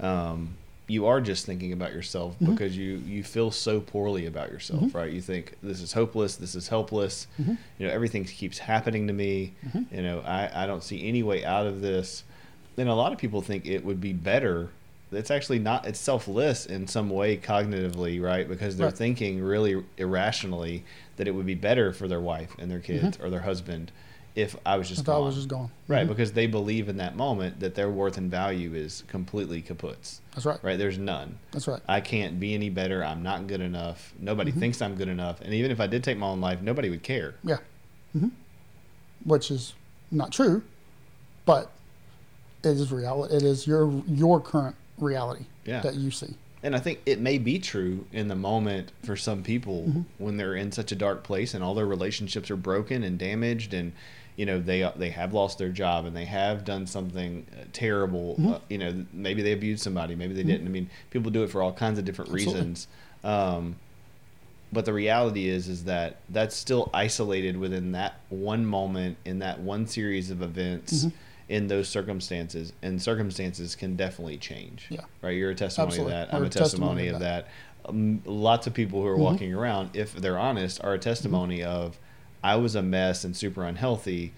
[0.00, 0.54] um,
[0.88, 2.50] you are just thinking about yourself Mhm.
[2.52, 4.94] because you you feel so poorly about yourself, Mhm.
[4.94, 5.12] right?
[5.12, 7.26] You think this is hopeless, this is helpless.
[7.40, 7.58] Mhm.
[7.78, 9.52] You know, everything keeps happening to me.
[9.68, 9.86] Mhm.
[9.94, 12.24] You know, I I don't see any way out of this.
[12.76, 14.70] And a lot of people think it would be better
[15.10, 18.96] it's actually not it's selfless in some way cognitively right because they're Right.
[18.96, 20.84] thinking really irrationally
[21.16, 23.90] that it would be better for their wife and their kids or their husband
[24.38, 25.70] if i was just I thought I gone was just gone.
[25.88, 26.08] right Mhm.
[26.10, 30.46] because they believe in that moment that their worth and value is completely kaputs That's
[30.46, 30.58] right.
[30.62, 31.80] right there's none That's right.
[31.88, 35.52] i can't be any better i'm not good enough nobody thinks i'm good enough and
[35.54, 37.58] even if i did take my own life nobody would care Yeah.
[38.12, 38.28] hmm
[39.24, 39.74] Which is
[40.10, 40.62] not true,
[41.44, 41.70] but
[42.64, 43.34] it is reality.
[43.36, 45.80] It is your your current reality Yeah.
[45.82, 46.34] that you see.
[46.62, 50.02] And I think it may be true in the moment for some people Mm-hmm.
[50.24, 53.74] when they're in such a dark place and all their relationships are broken and damaged
[53.74, 53.92] and
[54.38, 58.36] you know they they have lost their job and they have done something uh, terrible
[58.36, 58.52] Mm-hmm.
[58.54, 61.50] uh, you know maybe they abused somebody maybe they didn't I mean people do it
[61.50, 62.54] for all kinds of different Absolutely.
[62.62, 62.86] reasons
[63.24, 63.76] um,
[64.72, 69.60] but the reality is is that that's still isolated within that one moment in that
[69.60, 71.16] one series of events Mm-hmm.
[71.48, 75.00] in those circumstances and circumstances can definitely change Yeah.
[75.20, 76.12] right you're a testimony Absolutely.
[76.14, 77.48] of that We're i'm a testimony, testimony of of that,
[77.86, 79.20] Um, lots of people who are Mhm.
[79.30, 81.98] walking around if they're honest are a testimony of
[82.48, 84.32] i was a mess and super unhealthy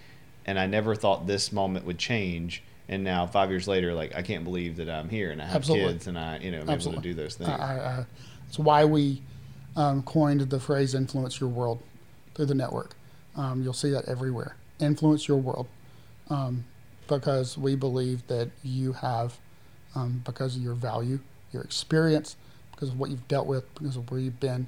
[0.47, 4.23] and i never thought this moment would change and now five years later like i
[4.23, 5.93] can't believe that i'm here and i have Absolutely.
[5.93, 8.07] kids and i you know i'm able to do those things I, I,
[8.49, 9.23] it's why we
[9.77, 11.81] um, coined the phrase "influence your world"
[12.35, 12.97] through the network.
[13.37, 14.57] Um, you'll see that everywhere.
[14.81, 15.69] Influence your world,
[16.29, 16.65] um,
[17.07, 19.39] because we believe that you have,
[19.95, 21.21] um, because of your value,
[21.53, 22.37] your experience,
[22.73, 24.67] because of what you've dealt with, because of where you've been,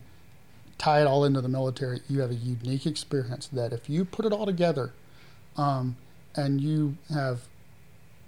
[0.83, 2.01] tie it all into the military.
[2.09, 4.93] You have a unique experience that if you put it all together,
[5.57, 5.97] um,
[6.35, 7.43] and you have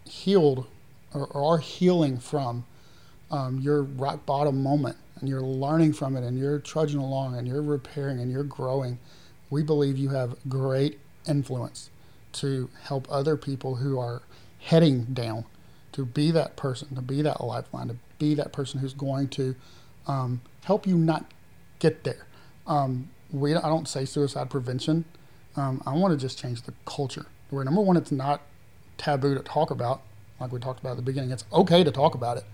[0.04, 0.66] healed
[1.12, 2.64] or, or are healing from
[3.30, 7.48] um, your rock bottom moment and you're learning from it and you're trudging along and
[7.48, 8.98] you're repairing and you're growing,
[9.50, 11.90] we believe you have great influence
[12.32, 14.22] to help other people who are
[14.60, 15.44] heading down
[15.92, 19.56] to be that person, to be that lifeline, to be that person who's going to
[20.06, 21.24] um, help you not
[21.78, 22.26] get there.
[22.66, 25.04] Um, we, I don't say suicide prevention.
[25.56, 28.42] Um, I want to just change the culture where number one, it's not
[28.98, 30.02] taboo to talk about,
[30.40, 31.30] like we talked about at the beginning.
[31.30, 32.44] It's okay to talk about it.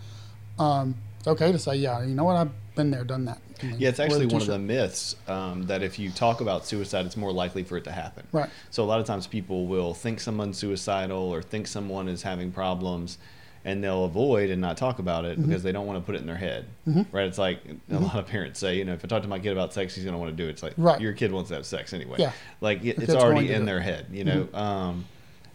[0.59, 3.39] Um, it's okay to say, yeah, you know what, I've been there, done that.
[3.63, 6.67] I mean, Yeah, it's actually one of the myths um, that if you talk about
[6.67, 8.27] suicide, it's more likely for it to happen.
[8.33, 8.49] Right.
[8.71, 12.53] So a lot of times people will think someone's suicidal or think someone is having
[12.53, 13.19] problems,
[13.65, 15.43] and they'll avoid and not talk about Mm-hmm.
[15.43, 16.65] it because they don't want to put it in their head.
[17.13, 17.27] Right?
[17.27, 19.53] It's like a lot of parents say, you know, if I talk to my kid
[19.53, 20.53] about sex, he's going to want to do it.
[20.53, 21.01] It's like Right.
[21.01, 22.17] your kid wants to have sex anyway.
[22.19, 22.33] Yeah.
[22.61, 23.83] Like it, it's already in do their it.
[23.83, 24.07] head.
[24.13, 24.49] You know.
[24.55, 25.05] Um,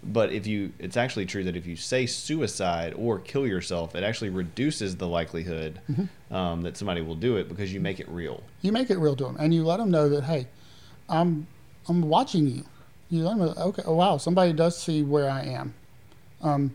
[0.08, 4.04] but if you, it's actually true that if you say suicide or kill yourself, it
[4.04, 6.36] actually reduces the likelihood Mm-hmm.
[6.36, 8.44] um, that somebody will do it because you make it real.
[8.62, 10.46] you make it real to them and you let them know that hey
[11.10, 11.46] i'm
[11.88, 12.64] i'm watching you
[13.10, 15.74] you let them know okay oh wow somebody does see where i am
[16.42, 16.72] um,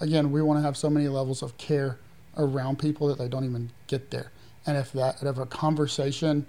[0.00, 1.98] again we want to have so many levels of care
[2.36, 4.30] around people that they don't even get there
[4.66, 6.46] and if that if a conversation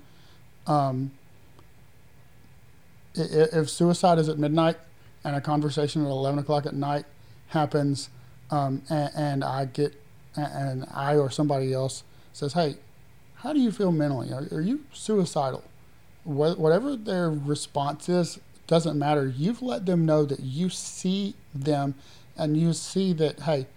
[0.68, 1.12] um,
[3.16, 4.78] if suicide is at midnight
[5.24, 7.06] and a conversation at 11 o'clock at night
[7.48, 8.10] happens
[8.52, 9.94] um, and, and i get
[10.36, 12.76] and i or somebody else says hey
[13.42, 14.32] how do you feel mentally?
[14.32, 15.64] Are, are you suicidal?
[16.24, 19.28] Wha- Whatever their response is, doesn't matter.
[19.28, 21.96] You've let them know that you see them
[22.42, 23.68] and you see that, hey,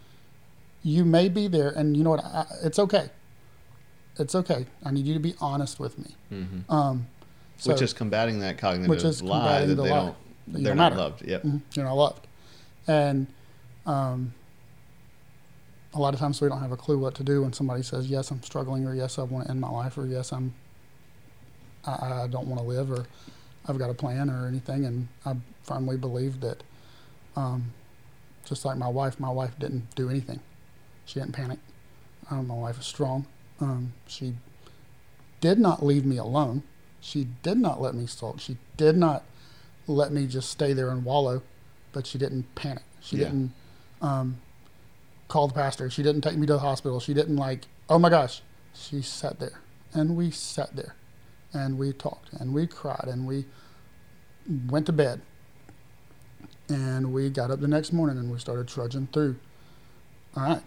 [0.82, 2.24] you may be there and you know what?
[2.24, 3.10] I, it's okay.
[4.18, 4.66] It's okay.
[4.84, 6.14] I need you to be honest with me.
[6.30, 7.06] hmm Um,
[7.56, 9.98] so, which is combating that cognitive which is lie that the they lie.
[10.00, 10.16] don't,
[10.48, 10.96] they're don't not matter.
[11.02, 11.22] loved.
[11.26, 11.42] Yep.
[11.42, 11.60] Mhm.
[11.74, 12.26] you're not loved.
[12.86, 13.26] And
[13.86, 14.34] um,
[15.94, 18.08] a lot of times we don't have a clue what to do when somebody says,
[18.08, 20.52] yes, I'm struggling, or yes, I want to end my life, or yes, I'm,
[21.86, 23.06] I, I don't want to live, or
[23.68, 24.84] I've got a plan or anything.
[24.84, 26.62] And I firmly believe that,
[27.36, 27.72] um,
[28.44, 30.40] just like my wife, my wife didn't do anything.
[31.04, 31.58] She didn't panic.
[32.30, 33.26] Um, my wife is strong.
[33.60, 34.34] Um, she
[35.40, 36.62] did not leave me alone.
[37.00, 38.40] She did not let me sulk.
[38.40, 39.24] She did not
[39.86, 41.42] let me just stay there and wallow,
[41.92, 42.84] but she didn't panic.
[43.00, 43.24] She Yeah.
[43.26, 43.52] didn't
[44.00, 44.38] um,
[45.28, 45.90] call the pastor.
[45.90, 47.00] She didn't take me to the hospital.
[47.00, 48.42] She didn't like, oh my gosh.
[48.72, 49.60] She sat there
[49.92, 50.94] and we sat there
[51.52, 53.44] and we talked and we cried and we
[54.68, 55.20] went to bed
[56.68, 59.36] and we got up the next morning and we started trudging through.
[60.36, 60.62] All right,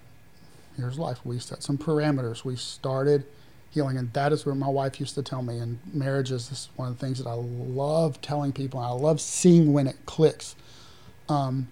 [0.77, 1.19] here's life.
[1.25, 2.43] We set some parameters.
[2.45, 3.25] We started
[3.69, 5.57] healing, and that is what my wife used to tell me.
[5.57, 8.91] And marriage is this one of the things that I love telling people, and I
[8.91, 10.55] love seeing when it clicks.
[11.27, 11.67] Um,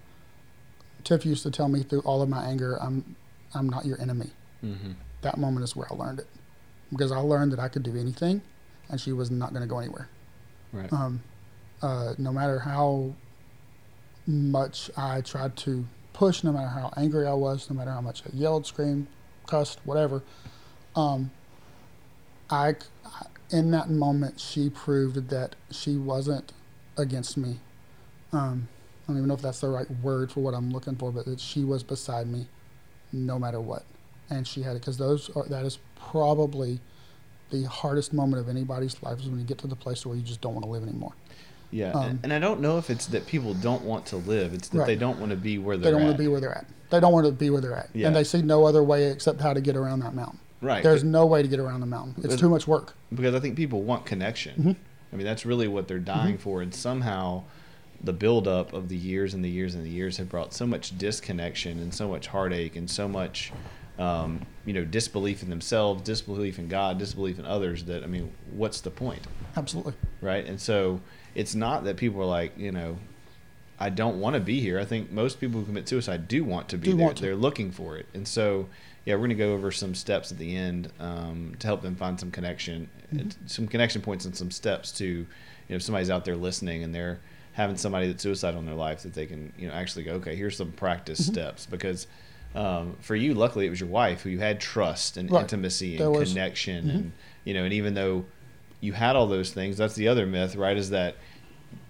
[1.04, 3.16] Tiff used to tell me through all of my anger, "I'm,
[3.54, 6.28] I'm not your enemy." hmm That moment is where I learned it,
[6.92, 8.42] because I learned that I could do anything,
[8.90, 10.10] and she was not going to go anywhere.
[10.74, 10.92] Right.
[10.92, 11.24] Um,
[11.82, 13.14] uh, no matter how
[14.28, 18.24] much I tried to push, no matter how angry I was, no matter how much
[18.26, 19.08] I yelled, screamed,
[19.48, 20.24] cussed, whatever.
[20.96, 21.32] Um,
[22.50, 22.76] I,
[23.52, 26.54] in that moment, she proved that she wasn't
[26.98, 27.60] against me.
[28.32, 28.68] Um,
[29.04, 31.26] I don't even know if that's the right word for what I'm looking for, but
[31.26, 32.48] that she was beside me,
[33.12, 33.84] no matter what,
[34.30, 36.80] and she had it because those are, that is probably
[37.52, 40.24] the hardest moment of anybody's life is when you get to the place where you
[40.24, 41.14] just don't want to live anymore.
[41.72, 44.70] Yeah, Um, and, I don't know if it's that people don't want to live; it's
[44.70, 44.88] that Right.
[44.88, 46.06] they don't want to be where They they're don't at.
[46.06, 46.66] want to be where they're at.
[46.90, 48.08] They don't want to be where they're at, Yeah.
[48.08, 50.40] and they see no other way except how to get around that mountain.
[50.62, 50.82] right.
[50.84, 52.16] There's no way to get around the mountain.
[52.24, 52.96] It's too much work.
[53.14, 54.56] because I think people want connection.
[54.60, 54.72] Mm-hmm.
[55.14, 57.44] I mean, that's really what they're dying for, and somehow
[58.04, 60.98] the buildup of the years and the years and the years have brought so much
[60.98, 63.52] disconnection and so much heartache and so much,
[63.98, 67.86] um, you know, disbelief in themselves, disbelief in God, disbelief in others.
[67.86, 69.22] That I mean, what's the point,
[69.56, 69.94] Absolutely.
[70.22, 70.46] right?
[70.46, 71.00] And so
[71.36, 72.98] it's not that people are like, you know.
[73.78, 74.80] I don't want to be here.
[74.80, 77.14] I think most people who commit suicide do want to be Do there.
[77.14, 77.22] to.
[77.22, 78.70] They're looking for it, and so
[79.04, 81.94] yeah, we're going to go over some steps at the end um, to help them
[81.96, 83.30] find some connection, Mm-hmm.
[83.48, 85.26] some connection points, and some steps to, you
[85.70, 87.20] know, if somebody's out there listening and they're
[87.52, 90.36] having somebody that's suicidal in their life, that they can, you know, actually go, okay,
[90.38, 91.34] here's some practice Mm-hmm.
[91.34, 92.08] steps because.
[92.56, 95.42] Um, for you, luckily, it was your wife who you had trust and Right.
[95.42, 96.90] intimacy and was- connection, Mhm.
[96.96, 97.12] and
[97.44, 98.24] you know, and even though
[98.86, 100.78] you had all those things, that's the other myth, right?
[100.78, 101.16] Is that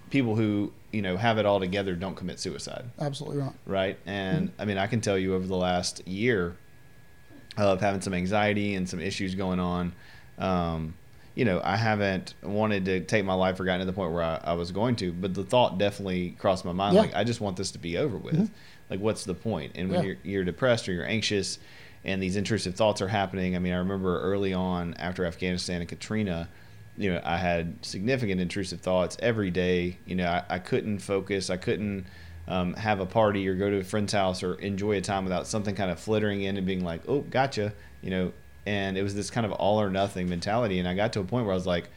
[0.10, 3.54] people who you know have it all together don't commit suicide Absolutely right.
[3.66, 4.00] right?
[4.06, 6.56] And I mean, I can tell you over the last year
[7.58, 9.94] of having some anxiety and some issues going on.
[10.38, 10.94] Um,
[11.36, 14.24] you know, I haven't wanted to take my life or gotten to the point where
[14.24, 16.96] I, I was going to, but the thought definitely crossed my mind.
[16.96, 17.02] Yeah.
[17.02, 18.50] Like, I just want this to be over with.
[18.90, 19.74] Like, what's the point?
[19.76, 20.06] And when Yeah.
[20.08, 21.60] you're, you're depressed or you're anxious
[22.06, 25.90] and these intrusive thoughts are happening, I mean, I remember early on after Afghanistan and
[25.90, 26.48] Katrina,
[26.98, 29.98] you know, I had significant intrusive thoughts every day.
[30.06, 31.50] You know, I, I couldn't focus.
[31.50, 32.06] I couldn't
[32.48, 35.48] um, have a party or go to a friend's house or enjoy a time without
[35.48, 37.74] something kind of flittering in and being like, oh, gotcha.
[38.02, 38.34] You know,
[38.66, 40.80] and it was this kind of all or nothing mentality.
[40.80, 41.90] And I got to a point where I was like,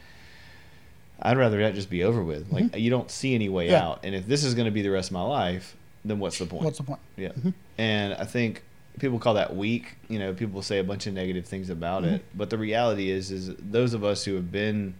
[1.21, 2.51] I'd rather that just be over with.
[2.51, 3.71] Like, you don't see any way Mm-hmm.
[3.73, 3.87] Yeah.
[3.87, 3.99] out.
[4.03, 5.75] And if this is going to be the rest of my life,
[6.05, 6.63] then what's the point?
[6.63, 6.99] What's the point?
[7.17, 7.31] Yeah.
[7.77, 8.63] And I think
[8.99, 9.95] people call that weak.
[10.07, 12.23] You know, people say a bunch of negative things about it.
[12.35, 14.93] But the reality is, is those of us who have been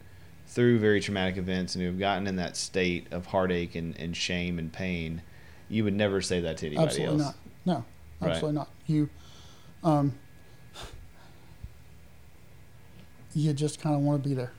[0.46, 4.16] through very traumatic events and who have gotten in that state of heartache and, and
[4.16, 5.22] shame and pain,
[5.68, 6.92] you would never say that to anybody else.
[6.98, 7.34] Absolutely else.
[7.66, 7.74] not.
[7.76, 7.84] No,
[8.20, 8.30] Right.
[8.32, 8.68] absolutely not.
[8.86, 9.08] You,
[9.84, 10.14] um,
[13.34, 14.52] you just kind of want to be there,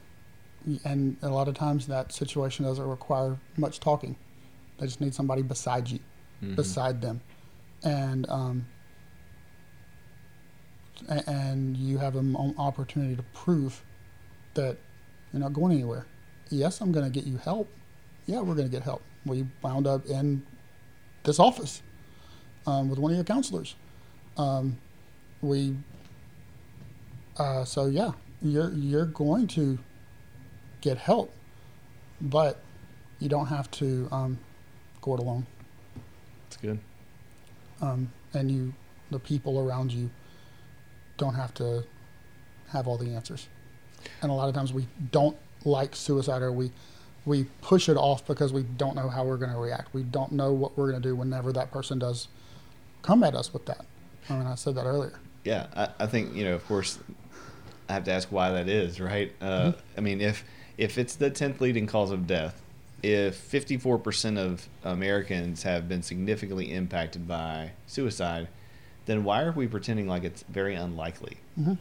[0.86, 4.16] and a lot of times that situation doesn't require much talking.
[4.78, 6.00] They just need somebody beside you,
[6.42, 6.56] Mhm.
[6.56, 7.20] beside them,
[7.84, 8.66] and um,
[11.08, 13.84] and you have an opportunity to prove
[14.54, 14.78] that
[15.32, 16.06] you're not going anywhere.
[16.50, 17.70] Yes, I'm going to get you help.
[18.26, 19.02] Yeah, we're going to get help.
[19.26, 20.46] We wound up in
[21.24, 21.82] this office
[22.68, 23.76] um, with one of your counselors.
[24.38, 24.78] Um,
[25.42, 25.76] we,
[27.38, 29.80] uh, so yeah, you're you're going to
[30.82, 31.34] get help,
[32.20, 32.60] but
[33.20, 34.40] you don't have to um,
[35.02, 35.46] go it alone.
[36.44, 36.80] That's good.
[37.82, 38.74] Um, and you,
[39.10, 40.10] the people around you,
[41.22, 41.84] don't have to
[42.70, 43.48] have all the answers.
[44.24, 46.72] And a lot of times we don't like suicide, or we
[47.26, 49.94] we push it off because we don't know how we're going to react.
[49.94, 52.28] We don't know what we're going to do whenever that person does
[53.04, 53.86] come at us with that.
[54.28, 55.14] I mean, I said that earlier.
[55.44, 56.56] Yeah, I, I think you know.
[56.56, 56.98] Of course,
[57.88, 59.32] I have to ask why that is, right?
[59.40, 60.44] Uh, I mean, if
[60.80, 62.60] if it's the tenth leading cause of death,
[63.04, 68.48] if fifty four percent of Americans have been significantly impacted by suicide,
[69.06, 71.38] then why are we pretending like it's very unlikely?
[71.60, 71.78] Mhm.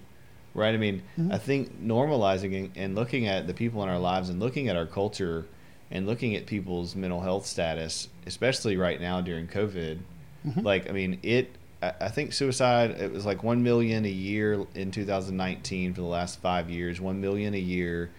[0.55, 0.75] Right?
[0.75, 4.69] I mean, I think normalizing and- looking at the people in our lives and looking
[4.69, 5.47] at our culture
[5.93, 9.99] and looking at people's mental health status, especially right now during COVID,
[10.63, 11.51] like I mean, it.
[11.83, 12.91] I think suicide.
[13.01, 17.01] It was like one million a year in 2019 for the last five years.
[17.01, 18.11] One million a year.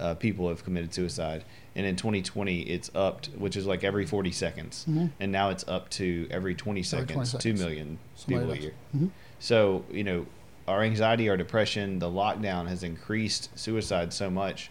[0.00, 1.44] Uh, people have committed suicide,
[1.76, 5.10] and in 2020 it's upped, which is like every 40 seconds, Mhm.
[5.20, 7.60] and now it's up to every 20 Every seconds, 20 seconds.
[7.60, 8.64] million Somebody people a does.
[8.64, 8.74] year.
[8.96, 9.10] Mhm.
[9.38, 10.26] So you know,
[10.66, 14.70] our anxiety, our depression, the lockdown has increased suicide so much,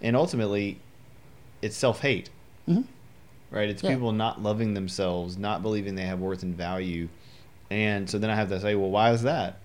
[0.00, 0.78] and ultimately,
[1.60, 2.30] it's self hate
[2.68, 2.84] Mhm.
[3.50, 3.68] right?
[3.68, 3.90] It's Yeah.
[3.90, 7.08] people not loving themselves, not believing they have worth and value.
[7.70, 9.58] And so then I have to say, well, why is that?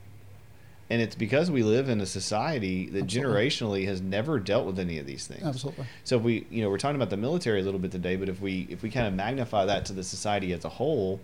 [0.89, 3.33] And it's because we live in a society that Absolutely.
[3.49, 5.43] generationally has never dealt with any of these things.
[5.43, 5.85] Absolutely.
[6.05, 8.29] So if we, you know, we're talking about the military a little bit today, but
[8.29, 11.19] if we if we kind of magnify that to the society as a whole,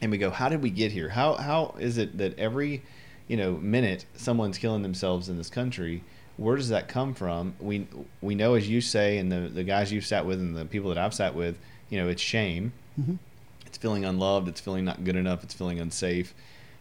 [0.00, 1.08] and we go, how did we get here?
[1.08, 2.82] How how is it that every,
[3.26, 6.04] you know, minute someone's killing themselves in this country?
[6.36, 7.54] Where does that come from?
[7.58, 7.88] We
[8.20, 10.90] we know, as you say, and the the guys you've sat with and the people
[10.90, 11.58] that I've sat with,
[11.90, 12.72] you know, it's shame.
[13.00, 13.18] Mhm.
[13.66, 14.46] It's feeling unloved.
[14.46, 15.42] It's feeling not good enough.
[15.42, 16.34] It's feeling unsafe.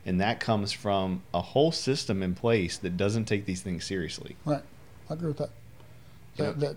[0.06, 4.36] And that comes from a whole system in place that doesn't take these things seriously.
[4.46, 4.62] Right.
[5.10, 5.50] I agree with that.
[6.38, 6.56] That, Yep.
[6.58, 6.76] that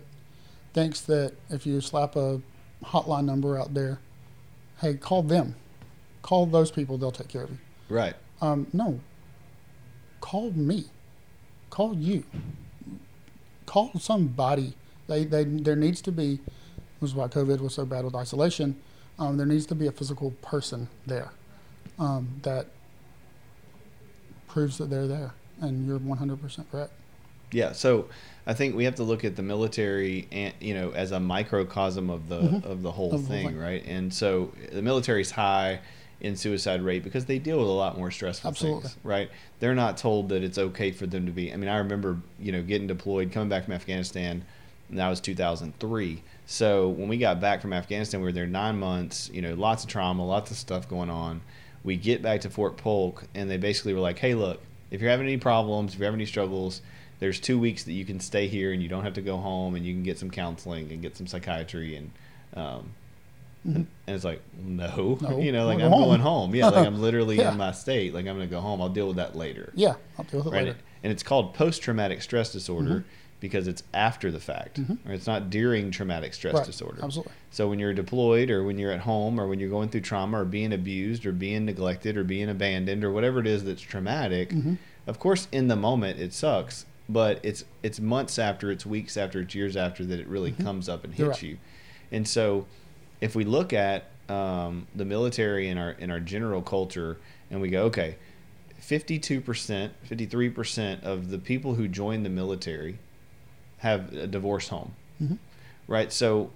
[0.73, 2.41] thinks that if you slap a
[2.83, 3.99] hotline number out there,
[4.81, 5.55] hey, call them.
[6.21, 7.57] Call those people, they'll take care of you.
[7.87, 8.15] Right.
[8.41, 8.99] Um, no.
[10.21, 10.85] Call me.
[11.69, 12.23] Call you.
[13.65, 14.73] Call somebody.
[15.07, 16.39] They, they, there needs to be,
[16.99, 18.75] this is why COVID was so bad with isolation,
[19.17, 21.31] um, there needs to be a physical person there
[21.97, 22.67] um, that
[24.49, 25.31] proves that they're there.
[25.61, 26.91] And you're 100% correct.
[27.51, 28.07] Yeah, so
[28.45, 32.09] I think we have to look at the military and you know as a microcosm
[32.11, 32.63] of the Mhm.
[32.63, 33.57] of the whole Of thing, thing.
[33.57, 33.83] right?
[33.87, 35.79] And so the military's high
[36.21, 38.81] in suicide rate because they deal with a lot more stressful Absolutely.
[38.81, 39.31] things, right?
[39.59, 41.51] They're not told that it's okay for them to be.
[41.51, 44.43] I mean, I remember you know getting deployed, coming back from Afghanistan,
[44.89, 46.21] and that was 2003.
[46.45, 49.31] So when we got back from Afghanistan, we were there nine months.
[49.33, 51.41] You know, lots of trauma, lots of stuff going on.
[51.83, 54.61] We get back to Fort Polk, and they basically were like, "Hey, look,
[54.91, 56.81] if you're having any problems, if you're having any struggles."
[57.21, 59.75] there's two weeks that you can stay here and you don't have to go home
[59.75, 62.11] and you can get some counseling and get some psychiatry and
[62.55, 62.91] um,
[63.67, 63.75] Mhm.
[63.75, 66.03] and it's like no, No, you know like i'm home.
[66.05, 67.51] going home yeah like i'm literally Yeah.
[67.51, 70.23] in my state like i'm gonna go home i'll deal with that later Yeah, I'll
[70.23, 70.77] deal with it right later.
[71.03, 73.03] and it's called post-traumatic stress disorder Mhm.
[73.39, 74.97] Because it's after the fact Mhm.
[75.07, 77.31] or it's not during traumatic stress Right, disorder Absolutely.
[77.51, 80.41] so when you're deployed or when you're at home or when you're going through trauma
[80.41, 84.49] or being abused or being neglected or being abandoned or whatever it is that's traumatic,
[84.49, 84.77] Mhm.
[85.07, 89.39] of course in the moment it sucks, but it's it's months after, it's weeks after,
[89.41, 90.63] it's years after that it really Mhm.
[90.63, 91.43] comes up and hits right.
[91.43, 91.57] you.
[92.11, 92.67] And so
[93.21, 97.17] if we look at um, the military in our in our general culture
[97.49, 98.15] and we go, okay,
[98.79, 102.99] 52%, 53% of the people who join the military
[103.79, 105.37] have a divorce home Mhm.
[105.87, 106.11] right?
[106.13, 106.51] So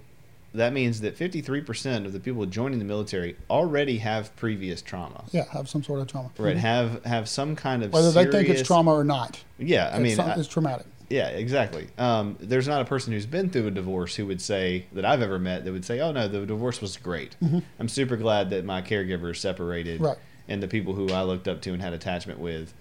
[0.54, 5.46] that means that 53% of the people joining the military already have previous trauma, Yeah,
[5.52, 6.30] have some sort of trauma.
[6.38, 6.56] right?
[6.56, 6.60] Mhm.
[6.60, 9.42] Have have some kind of Whether they think it's trauma or not.
[9.58, 10.86] Yeah, I mean, some- I- it's traumatic.
[11.10, 11.88] yeah, exactly.
[11.98, 15.22] Um, there's not a person who's been through a divorce who would say that I've
[15.24, 17.36] ever met that would say, "Oh no, the divorce was great.
[17.44, 17.64] Mhm.
[17.80, 20.18] I'm super glad that my caregiver separated, Right.
[20.48, 22.74] and the people who I looked up to and had attachment with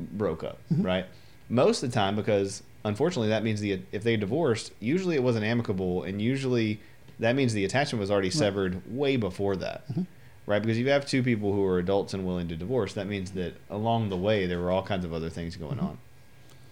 [0.00, 0.84] broke up." Mhm.
[0.84, 1.06] Right.
[1.48, 5.44] Most of the time, because unfortunately, that means the if they divorced, usually it wasn't
[5.44, 6.80] amicable, and usually
[7.18, 9.88] that means the attachment was already severed way before that.
[9.92, 10.06] Mhm.
[10.46, 13.06] Right, because if you have two people who are adults and willing to divorce, that
[13.06, 15.82] means that along the way there were all kinds of other things going Mhm.
[15.82, 15.98] on.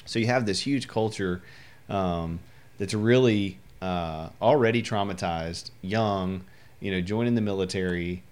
[0.07, 1.43] So you have this huge culture
[1.89, 2.41] um,
[2.79, 6.43] that's really uh, already traumatized, young,
[6.81, 8.23] you know, joining the military,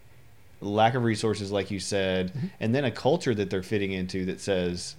[0.62, 2.50] lack of resources, like you said, Mhm.
[2.60, 4.96] and then a culture that they're fitting into that says,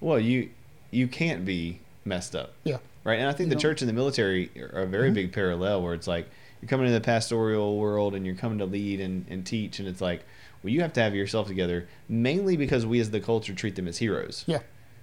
[0.00, 0.50] "Well, you
[0.92, 2.78] you can't be messed up." Yeah.
[3.04, 5.14] Right, and I think You the know- church and the military are a very Mhm.
[5.14, 6.28] big parallel, where it's like
[6.60, 9.88] you're coming into the pastoral world and you're coming to lead and, and teach, and
[9.88, 10.24] it's like,
[10.62, 13.86] well, you have to have yourself together, mainly because we as the culture treat them
[13.86, 14.58] as heroes Yeah.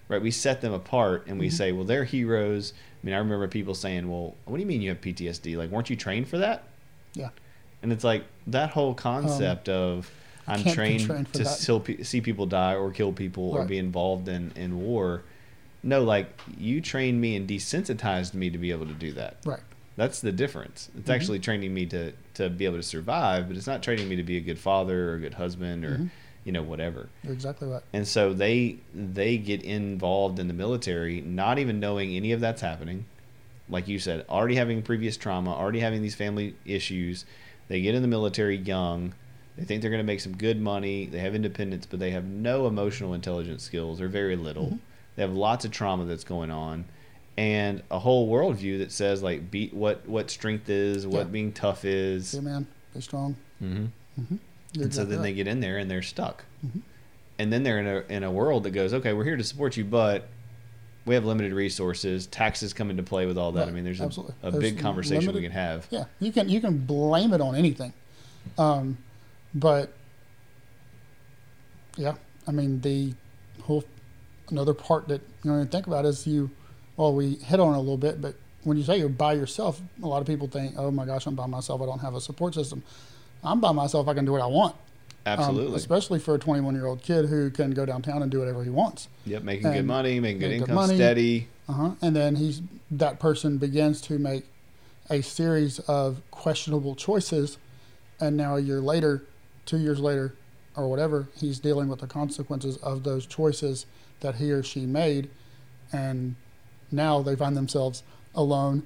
[0.10, 0.22] right?
[0.22, 1.54] We set them apart and we Mhm.
[1.54, 2.74] say, well, they're heroes.
[3.02, 5.56] I mean, I remember people saying, well, what do you mean you have PTSD?
[5.56, 6.64] Like, weren't you trained for that?
[7.14, 7.30] Yeah.
[7.82, 10.12] And it's like that whole concept of
[10.48, 11.50] I'm trained, trained to that.
[11.50, 15.24] still pe- see people die or kill people or be involved in, in war.
[15.86, 16.28] No, like
[16.58, 19.38] you trained me and desensitized me to be able to do that.
[19.46, 19.60] Right.
[19.96, 20.90] That's the difference.
[20.98, 21.14] It's Mhm.
[21.14, 24.24] actually training me to, to be able to survive, but it's not training me to
[24.24, 26.10] be a good father or a good husband or, Mhm.
[26.44, 27.84] you know, whatever You're exactly right.
[27.94, 32.62] and so they they get involved in the military not even knowing any of that's
[32.62, 33.06] happening
[33.70, 37.26] like you said already having previous trauma already having these family issues
[37.68, 39.14] they get in the military young
[39.58, 42.26] they think they're going to make some good money they have independence but they have
[42.26, 44.80] no emotional intelligence skills or very little Mhm.
[45.16, 46.86] They have lots of trauma that's going on
[47.38, 51.24] and a whole worldview that says like beat what what strength is what Yeah.
[51.26, 52.68] being tough is Be a man.
[52.94, 53.36] Be strong.
[53.60, 53.86] hmm
[54.20, 54.36] Mm-hmm.
[54.74, 55.24] You're and so then right.
[55.24, 56.46] they get in there and they're stuck.
[56.66, 56.80] Mhm.
[57.38, 59.76] And then they're in a in a world that goes, okay, we're here to support
[59.76, 60.30] you, but
[61.06, 62.26] we have limited resources.
[62.28, 63.68] Taxes come into play with all that.
[63.68, 64.36] I mean, there's a, absolutely.
[64.42, 65.86] a There's big conversation we can have.
[65.92, 67.92] Yeah, you can you can blame it on anything,
[68.58, 68.98] um,
[69.54, 69.92] but
[71.98, 72.16] yeah,
[72.48, 73.14] I mean the
[73.64, 73.84] whole
[74.50, 76.52] another part that you know to think about is you.
[76.98, 79.82] Well, we hit on it a little bit, but when you say you're by yourself,
[80.02, 81.82] a lot of people think, "Oh my gosh, I'm by myself.
[81.82, 82.84] I don't have a support system."
[83.44, 84.08] I'm by myself.
[84.08, 84.76] I can do what I want.
[85.28, 85.76] Um, Absolutely.
[85.76, 88.70] especially for a 21 year old kid who can go downtown and do whatever he
[88.70, 89.08] wants.
[89.26, 90.96] yep, making good money, making good make good money.
[90.96, 91.48] steady.
[91.68, 91.92] Uh-huh.
[92.02, 94.46] And then he's that person begins to make
[95.10, 97.58] a series of questionable choices,
[98.20, 99.24] and now a year later,
[99.66, 100.36] two years later,
[100.76, 103.86] or whatever, he's dealing with the consequences of those choices
[104.22, 105.30] that he or she made,
[105.92, 106.36] and
[106.92, 108.04] now they find themselves
[108.34, 108.84] alone,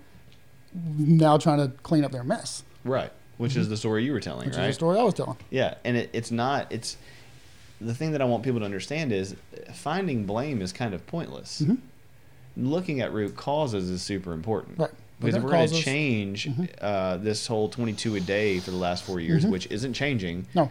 [0.74, 3.12] now trying to clean up their mess, Right.
[3.38, 4.50] Which is the story you were telling, Mm-hmm.
[4.52, 4.70] which right?
[4.70, 5.38] is the story I was telling.
[5.50, 6.98] Yeah, and it, it's not it's
[7.82, 9.36] the thing that I want people to understand is
[9.74, 11.62] finding blame is kind of pointless.
[11.62, 11.78] Mhm.
[12.58, 14.78] Looking at root causes is super important.
[14.80, 14.92] Right.
[15.20, 16.70] Because if we're going to change Mhm.
[16.82, 19.52] uh, this whole 22 a day for the last four years, Mhm.
[19.52, 20.70] which isn't changing, No.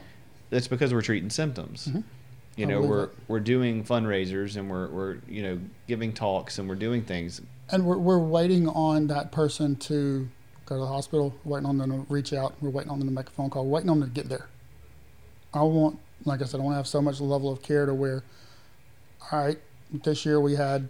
[0.50, 1.88] that's because we're treating symptoms.
[2.58, 3.28] You know, we're that.
[3.28, 7.40] we're doing fundraisers and we're we're you know giving talks and we're doing things.
[7.70, 10.28] And we're, we're waiting on that person to
[10.66, 12.54] go to the hospital, waiting on them to reach out.
[12.60, 14.28] We're waiting on them to make a phone call, we're waiting on them to get
[14.28, 14.48] there.
[15.54, 17.94] I want, like I said, I want to have so much level of care to
[17.94, 18.22] where,
[19.30, 19.58] all right,
[19.90, 20.88] this year we had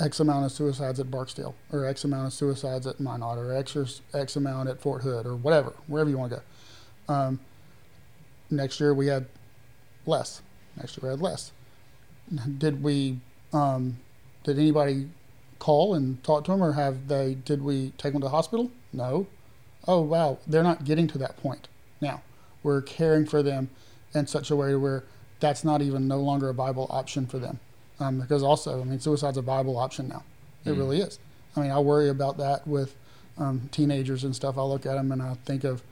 [0.00, 3.74] X amount of suicides at Barksdale, or X amount of suicides at Minot, or X,
[3.74, 6.42] or X amount at Fort Hood, or whatever, wherever you want to
[7.08, 7.12] go.
[7.12, 7.40] Um,
[8.50, 9.26] next year we had
[10.06, 10.40] less.
[10.78, 11.52] Next year we had less.
[12.58, 13.18] Did we,
[13.52, 13.98] um,
[14.44, 15.08] did anybody
[15.58, 17.34] call and talk to them, or have they?
[17.34, 18.70] Did we take them to the hospital?
[18.92, 19.26] No.
[19.86, 21.68] Oh wow, they're not getting to that point
[22.00, 22.22] now.
[22.62, 23.70] We're caring for them
[24.14, 25.04] in such a way where
[25.40, 27.60] that's not even no longer a viable option for them,
[28.00, 30.24] um, because also, I mean, suicide's a viable option now.
[30.64, 30.78] It Mm.
[30.78, 31.18] really is.
[31.56, 32.94] I mean, I worry about that with
[33.38, 34.58] um, teenagers and stuff.
[34.58, 35.82] I look at them and I think of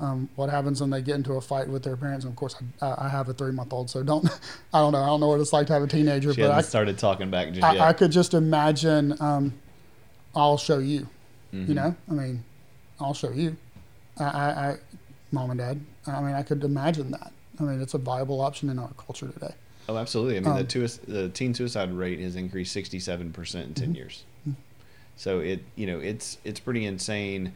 [0.00, 2.24] um, what happens when they get into a fight with their parents.
[2.24, 4.24] And of course, I, I have a three-month-old, so don't.
[4.74, 5.02] I don't know.
[5.02, 7.30] I don't know what it's like to have a teenager, She but I, started talking
[7.30, 7.82] back just I, yet.
[7.82, 9.14] I could just imagine.
[9.20, 9.54] Um,
[10.34, 11.08] I'll show you.
[11.52, 11.68] Mhm.
[11.68, 12.44] You know, I mean,
[12.98, 13.56] I'll show you.
[14.18, 14.76] I, I, I,
[15.30, 15.80] mom and dad.
[16.06, 17.32] I mean, I could imagine that.
[17.60, 19.54] I mean, it's a viable option in our culture today.
[19.88, 20.36] Oh, absolutely.
[20.36, 23.96] I mean, the, Um, the teen suicide rate has increased 67% in 10 Mhm.
[23.96, 24.24] years.
[25.16, 27.52] So it, you know, it's it's pretty insane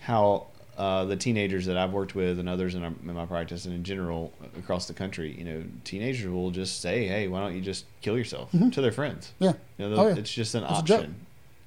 [0.00, 0.46] how
[0.80, 3.74] uh, the teenagers that I've worked with and others in, our, in my practice and
[3.74, 7.60] in general across the country, you know, teenagers will just say, "Hey, why don't you
[7.60, 8.72] just kill yourself?" Mhm.
[8.72, 9.32] to their friends.
[9.38, 9.52] Yeah.
[9.76, 10.14] You know, Oh, yeah.
[10.16, 11.16] it's just an It's option.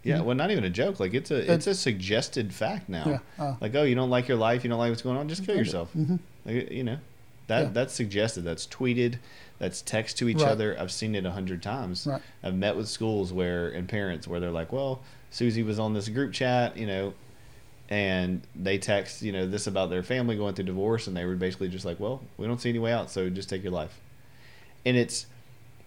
[0.04, 0.26] Yeah, Mhm.
[0.26, 1.00] well, not even a joke.
[1.00, 3.06] Like it's a it's It's- a suggested fact now.
[3.38, 3.46] Yeah.
[3.46, 5.46] Uh, Like, oh, you don't like your life, you don't like what's going on, just
[5.46, 5.92] kill yourself.
[5.94, 6.98] hmm Like, you know,
[7.48, 7.70] that Yeah.
[7.72, 8.42] that's suggested.
[8.44, 9.16] That's tweeted.
[9.60, 10.50] That's text to each Right.
[10.52, 10.76] other.
[10.80, 12.08] I've seen it a hundred times.
[12.08, 12.22] Right.
[12.44, 16.10] I've met with schools where and parents where they're like, "Well, Susie was on this
[16.10, 17.14] group chat, you know,
[17.94, 21.36] and they text, you know, this about their family going through divorce, and they were
[21.36, 24.00] basically just like, "Well, we don't see any way out, so just take your life."
[24.84, 25.28] And it's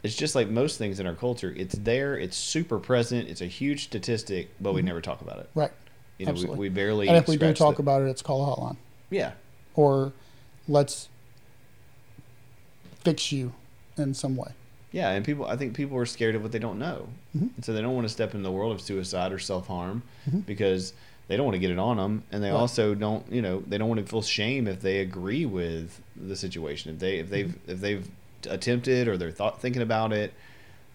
[0.05, 1.53] it's just like most things in our culture.
[1.57, 2.17] It's there.
[2.17, 3.29] It's super present.
[3.29, 4.85] It's a huge statistic, but we Mhm.
[4.85, 5.51] never talk about it.
[5.57, 5.73] Right.
[6.19, 6.59] You know, we, Absolutely.
[6.61, 7.09] we barely.
[7.09, 8.77] And if we do talk the- about it, it's call a hotline
[9.11, 9.33] yeah,
[9.75, 10.13] or
[10.69, 11.09] let's
[13.01, 13.53] fix you
[13.97, 14.53] in some way.
[14.93, 17.51] Yeah, and people, I think people are scared of what they don't know, Mhm.
[17.57, 20.03] and so they don't want to step into the world of suicide or self harm
[20.31, 20.47] Mhm.
[20.47, 20.93] because
[21.29, 23.79] they don't want to get it on them, and they also don't, you know, they
[23.79, 27.49] don't want to feel shame if they agree with the situation, if they if they've
[27.49, 27.71] Mm-hmm.
[27.71, 28.09] if they've
[28.49, 30.33] attempted or they're thought thinking about it.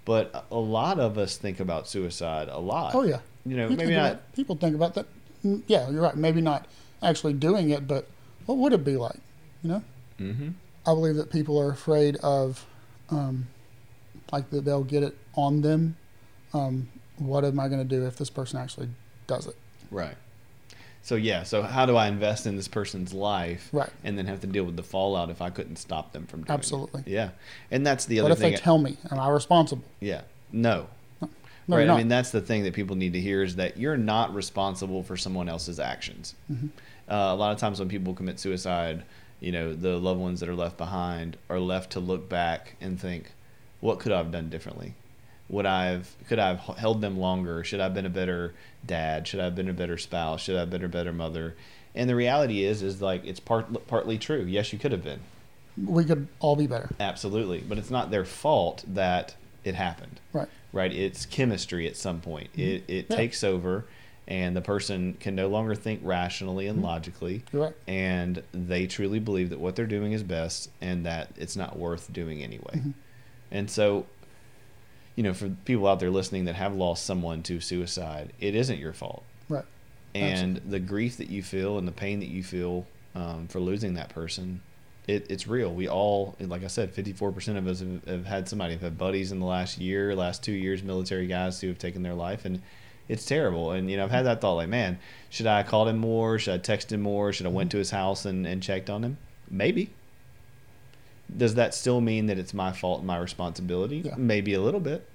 [0.06, 2.96] But a- lot of us think about suicide a lot.
[2.96, 3.20] Oh yeah.
[3.46, 4.12] you know, You maybe not.
[4.12, 5.06] about- people think about that.
[5.46, 6.16] Mm, Yeah, you're right.
[6.16, 6.66] Maybe not
[7.04, 8.08] actually doing it, but
[8.46, 9.20] what would it be like?
[9.64, 9.84] You know,
[10.20, 10.50] mm-hmm.
[10.88, 12.66] I believe that people are afraid of,
[13.10, 13.48] um,
[14.32, 15.98] like that they'll get it on them.
[16.54, 18.90] Um, what am I going to do if this person actually
[19.28, 19.56] does it?
[19.92, 20.16] Right.
[21.04, 23.90] So yeah, so how do I invest in this person's life, Right.
[24.04, 26.52] and then have to deal with the fallout if I couldn't stop them from doing
[26.54, 27.02] Absolutely.
[27.02, 27.08] it?
[27.08, 27.30] Yeah,
[27.72, 28.52] and that's the What other thing.
[28.52, 28.98] What if they tell me?
[29.12, 29.84] Am I responsible?
[30.00, 30.22] Yeah.
[30.52, 30.88] No.
[31.68, 31.84] No, right.
[31.86, 34.34] you're I mean, that's the thing that people need to hear is that you're not
[34.34, 36.34] responsible for someone else's actions.
[36.52, 36.70] Mhm.
[37.10, 39.04] Uh, a lot of times when people commit suicide,
[39.40, 43.00] you know, the loved ones that are left behind are left to look back and
[43.00, 43.32] think,
[43.80, 44.94] what could I have done differently?
[45.52, 47.62] Would I have, could I have held them longer?
[47.66, 48.54] Should I have been a better
[48.86, 49.28] dad?
[49.28, 50.42] Should I have been a better spouse?
[50.42, 51.56] Should I have been a better mother?
[51.94, 54.44] And the reality is, is like, it's part, partly true.
[54.44, 55.20] Yes, you could have been.
[55.78, 56.90] We could all be better.
[57.02, 57.60] Absolutely.
[57.68, 59.36] But it's not their fault that
[59.66, 60.48] it happened Right.
[60.72, 60.92] right?
[60.92, 62.50] It's chemistry at some point.
[62.56, 63.16] It, it Yeah.
[63.18, 63.84] takes over,
[64.30, 66.84] and the person can no longer think rationally and Mhm.
[66.84, 67.74] logically, right.
[67.88, 72.12] and they truly believe that what they're doing is best and that it's not worth
[72.14, 72.76] doing anyway.
[72.78, 72.94] Mhm.
[73.52, 74.06] And so,
[75.16, 78.80] you know, for people out there listening that have lost someone to suicide, it isn't
[78.80, 79.24] your fault.
[79.50, 79.66] Right.
[80.14, 82.86] And the grief that you feel and the pain that you feel
[83.16, 84.62] um, for losing that person,
[85.08, 85.74] it, it's real.
[85.74, 89.32] We all, like I said, 54% of us have, have had somebody, have had buddies
[89.32, 92.46] in the last year, last two years, military guys who have taken their life.
[92.46, 92.62] And
[93.08, 93.72] it's terrible.
[93.72, 95.00] And, you know, I've had that thought like, man,
[95.30, 96.40] should I have called him more?
[96.40, 97.34] Should I text him more?
[97.34, 99.18] Should I went to his house and, and checked on him?
[99.50, 99.92] Maybe.
[101.36, 104.00] Does that still mean that it's my fault and my responsibility?
[104.06, 104.16] Yeah.
[104.18, 105.08] Maybe a little bit.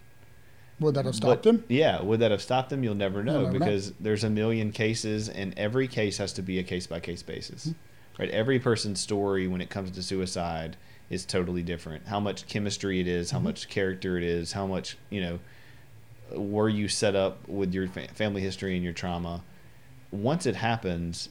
[0.81, 1.65] Would that have stopped But, him?
[1.69, 2.85] Yeah, would that have stopped him?
[2.85, 3.59] You'll never know never know.
[3.59, 7.23] because there's a million cases, and every case has to be a case by case
[7.23, 7.67] basis.
[7.69, 8.23] Mm-hmm.
[8.23, 8.31] Right?
[8.31, 10.77] Every person's story when it comes to suicide
[11.09, 12.07] is totally different.
[12.09, 13.45] How much chemistry it is, how Mhm.
[13.45, 15.39] much character it is, how much you know.
[16.33, 19.45] Were you set up with your fa- family history and your trauma?
[20.11, 21.29] Once it happens,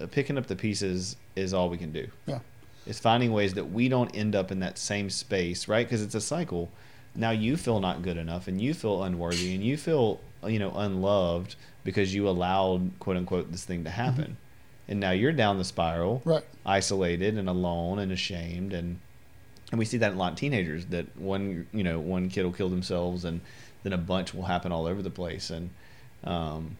[0.00, 2.08] uh, picking up the pieces is all we can do.
[2.26, 2.40] Yeah.
[2.86, 5.86] Is finding ways that we don't end up in that same space, right?
[5.86, 6.70] Because it's a cycle.
[7.14, 10.72] Now you feel not good enough, and you feel unworthy, and you feel you know
[10.74, 14.90] unloved because you allowed quote unquote this thing to happen, mm-hmm.
[14.90, 16.44] and now you're down the spiral, right?
[16.66, 18.98] Isolated and alone and ashamed, and
[19.70, 22.44] and we see that in a lot of teenagers that one you know one kid
[22.44, 23.40] will kill themselves, and
[23.84, 25.70] then a bunch will happen all over the place, and
[26.24, 26.76] um,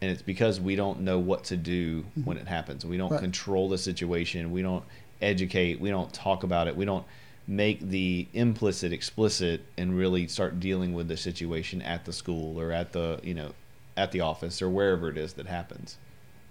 [0.00, 2.24] and it's because we don't know what to do mm-hmm.
[2.24, 2.84] when it happens.
[2.84, 3.20] We don't right.
[3.20, 4.50] control the situation.
[4.50, 4.84] We don't
[5.22, 5.80] educate.
[5.80, 6.76] We don't talk about it.
[6.76, 7.04] We don't
[7.46, 12.70] make the implicit explicit and really start dealing with the situation at the school or
[12.72, 13.52] at the you know
[13.96, 15.96] at the office or wherever it is that happens.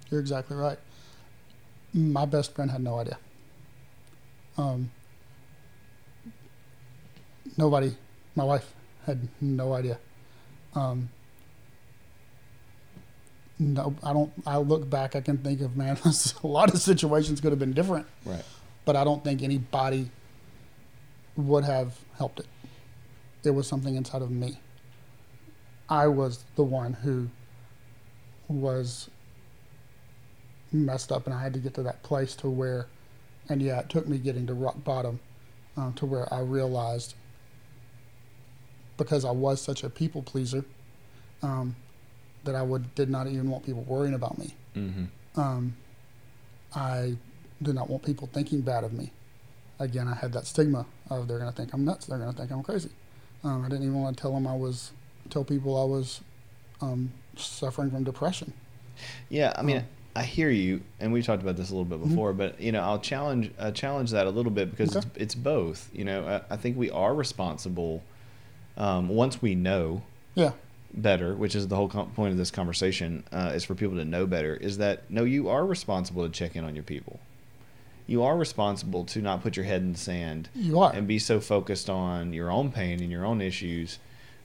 [0.09, 0.77] You're exactly right.
[1.93, 3.17] My best friend had no idea.
[4.57, 4.91] Um,
[7.57, 7.95] nobody,
[8.35, 8.73] my wife
[9.05, 9.97] had no idea.
[10.75, 11.09] Um,
[13.59, 14.31] no, I don't.
[14.45, 15.97] I look back, I can think of man,
[16.43, 18.07] a lot of situations could have been different.
[18.25, 18.43] Right.
[18.85, 20.09] But I don't think anybody
[21.35, 22.47] would have helped it.
[23.43, 24.59] It was something inside of me.
[25.89, 27.29] I was the one who
[28.47, 29.09] was
[30.71, 32.87] messed up, and I had to get to that place to where,
[33.49, 35.19] and yeah, it took me getting to rock bottom,
[35.77, 37.15] uh, to where I realized
[38.97, 40.63] because I was such a people pleaser.
[41.43, 41.75] Um,
[42.43, 44.55] that I would did not even want people worrying about me.
[44.75, 45.39] Mm-hmm.
[45.39, 45.75] Um,
[46.73, 47.17] I
[47.61, 49.11] did not want people thinking bad of me.
[49.79, 52.05] Again, I had that stigma of they're going to think I'm nuts.
[52.05, 52.89] They're going to think I'm crazy.
[53.43, 54.91] Um, I didn't even want to tell them I was
[55.29, 56.21] tell people I was
[56.81, 58.53] um, suffering from depression.
[59.29, 59.85] Yeah, I mean, um,
[60.15, 62.09] I hear you, and we talked about this a little bit mm-hmm.
[62.09, 62.37] before, mm-hmm.
[62.37, 65.07] but you know, I'll challenge uh, challenge that a little bit because okay.
[65.07, 65.89] it's, it's both.
[65.93, 68.03] You know, I, I think we are responsible
[68.77, 70.03] um, once we know.
[70.35, 70.51] Yeah
[70.93, 74.05] better, which is the whole com- point of this conversation, uh, is for people to
[74.05, 77.19] know better, is that no, you are responsible to check in on your people.
[78.11, 80.49] You are responsible to not put your head in the sand.
[80.53, 80.91] You are.
[80.93, 83.99] And be so focused on your own pain and your own issues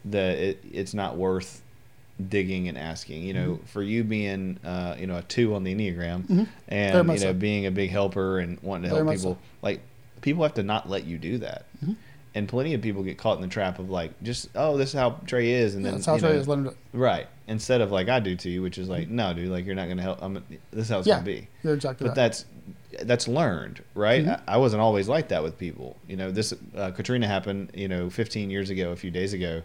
[0.04, 1.62] that it, it's not worth
[2.28, 3.24] digging and asking.
[3.24, 3.66] You know, mm-hmm.
[3.66, 6.44] for you being, uh, you know, a two on the Enneagram mm-hmm.
[6.68, 7.32] and, you know, so.
[7.32, 9.38] being a big helper and wanting to Very help people, so.
[9.62, 9.80] like,
[10.20, 11.66] people have to not let you do that.
[11.82, 11.94] Mm-hmm
[12.36, 14.94] and plenty of people get caught in the trap of like just oh this is
[14.94, 16.46] how Trey is and yeah, then that's how Trey know, is.
[16.46, 17.26] Let him do right.
[17.48, 19.88] Instead of like I do to you which is like no dude like you're not
[19.88, 20.34] gonna help I'm
[20.70, 21.48] this is how it's yeah, gonna be.
[21.62, 22.14] you're exactly but right.
[22.14, 22.44] that's
[23.04, 24.22] that's learned right?
[24.22, 24.50] Mm-hmm.
[24.50, 25.96] I, I, wasn't always like that with people.
[26.06, 29.62] You know this uh, Katrina happened you know 15 years ago a few days ago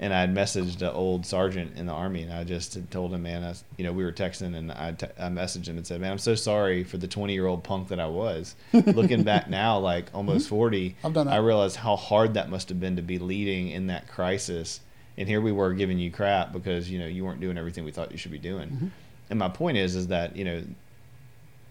[0.00, 3.22] and I had messaged an old sergeant in the army, and I just told him,
[3.22, 6.00] man, I, you know, we were texting, and I, te- I messaged him and said,
[6.00, 8.56] man, I'm so sorry for the 20 year old punk that I was.
[8.72, 11.34] Looking back now, like almost 40, I've done that.
[11.34, 14.80] I realized how hard that must have been to be leading in that crisis,
[15.18, 17.90] and here we were giving you crap because you know you weren't doing everything we
[17.90, 18.70] thought you should be doing.
[18.70, 18.86] Mm-hmm.
[19.28, 20.62] And my point is, is that you know,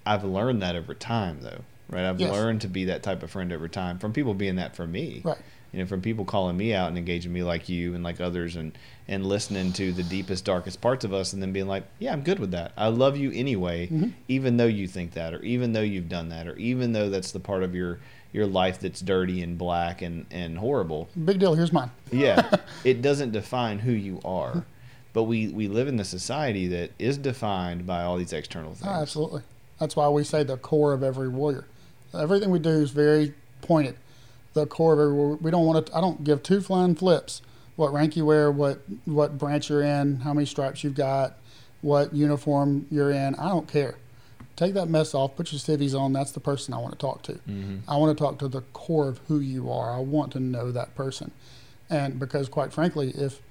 [0.06, 2.06] I've learned that over time, though, right?
[2.06, 2.32] I've yes.
[2.32, 5.24] learned to be that type of friend over time from people being that for me,
[5.26, 5.40] right?
[5.72, 8.56] You know, from people calling me out and engaging me like you and like others
[8.56, 12.14] and and listening to the deepest, darkest parts of us and then being like, yeah,
[12.14, 12.74] I'm good with that.
[12.78, 14.10] I love you anyway, mm-hmm.
[14.28, 17.32] even though you think that, or even though you've done that, or even though that's
[17.32, 18.00] the part of your
[18.32, 21.10] your life that's dirty and black and and horrible.
[21.26, 21.56] Big deal.
[21.56, 21.92] Here's mine.
[22.12, 22.50] yeah,
[22.84, 24.66] it doesn't define who you are,
[25.14, 28.88] but we we live in a society that is defined by all these external things.
[28.88, 29.42] Oh, absolutely.
[29.80, 31.66] That's why we say the core of every warrior.
[32.14, 33.96] Everything we do is very pointed
[34.60, 35.42] the core of it.
[35.42, 35.96] We don't want to.
[35.96, 37.42] I don't give two flying flips
[37.80, 41.38] what rank you wear, what what branch you're in, how many stripes you've got,
[41.80, 43.36] what uniform you're in.
[43.36, 43.96] I don't care.
[44.58, 45.38] Take that mess off.
[45.38, 46.12] Put your civvies on.
[46.12, 47.34] That's the person I want to talk to.
[47.36, 47.90] Mm-hmm.
[47.90, 49.96] I want to talk to the core of who you are.
[49.96, 51.32] I want to know that person,
[51.90, 53.42] and because quite frankly, if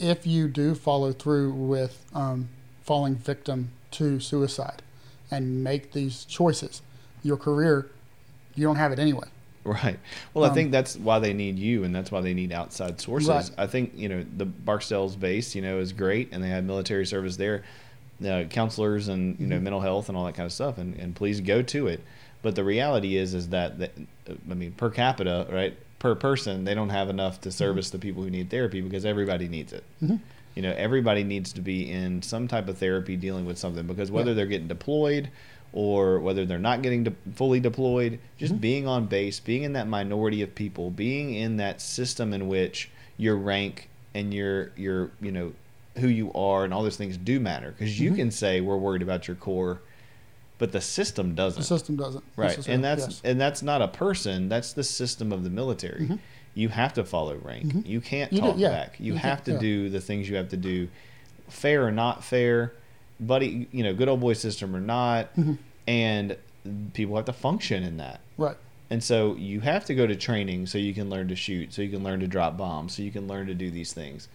[0.00, 2.48] if you do follow through with um,
[2.82, 4.82] falling victim to suicide
[5.30, 6.82] and make these choices,
[7.22, 7.88] your career,
[8.56, 9.28] you don't have it anyway.
[9.64, 9.98] Right.
[10.34, 13.00] Well, um, I think that's why they need you, and that's why they need outside
[13.00, 13.28] sources.
[13.28, 13.50] Right.
[13.56, 17.06] I think you know the Barksdale's base, you know, is great, and they have military
[17.06, 17.62] service there,
[18.26, 19.64] uh, counselors, and you know mm-hmm.
[19.64, 20.78] mental health and all that kind of stuff.
[20.78, 22.00] And, and please go to it.
[22.42, 23.92] But the reality is, is that, that
[24.28, 27.98] I mean, per capita, right, per person, they don't have enough to service mm-hmm.
[27.98, 29.84] the people who need therapy because everybody needs it.
[30.02, 30.16] Mm-hmm.
[30.56, 34.10] You know, everybody needs to be in some type of therapy dealing with something because
[34.10, 34.34] whether yeah.
[34.34, 35.30] they're getting deployed
[35.72, 38.60] or whether they're not getting de- fully deployed, just mm-hmm.
[38.60, 42.90] being on base, being in that minority of people, being in that system in which
[43.16, 45.52] your rank and your your you know
[45.98, 48.16] who you are and all those things do matter because you mm-hmm.
[48.16, 49.80] can say we're worried about your core
[50.58, 53.20] but the system doesn't the system doesn't right and that's yes.
[53.24, 56.16] and that's not a person that's the system of the military mm-hmm.
[56.54, 57.80] you have to follow rank mm-hmm.
[57.84, 58.68] you can't you talk do, yeah.
[58.70, 59.58] back you, you have to yeah.
[59.58, 60.88] do the things you have to do
[61.48, 62.72] fair or not fair
[63.26, 65.34] buddy, you know, good old boy system or not.
[65.36, 65.54] Mm-hmm.
[65.86, 66.36] And
[66.92, 68.20] people have to function in that.
[68.38, 68.56] Right.
[68.90, 71.82] And so you have to go to training so you can learn to shoot, so
[71.82, 74.28] you can learn to drop bombs, so you can learn to do these things.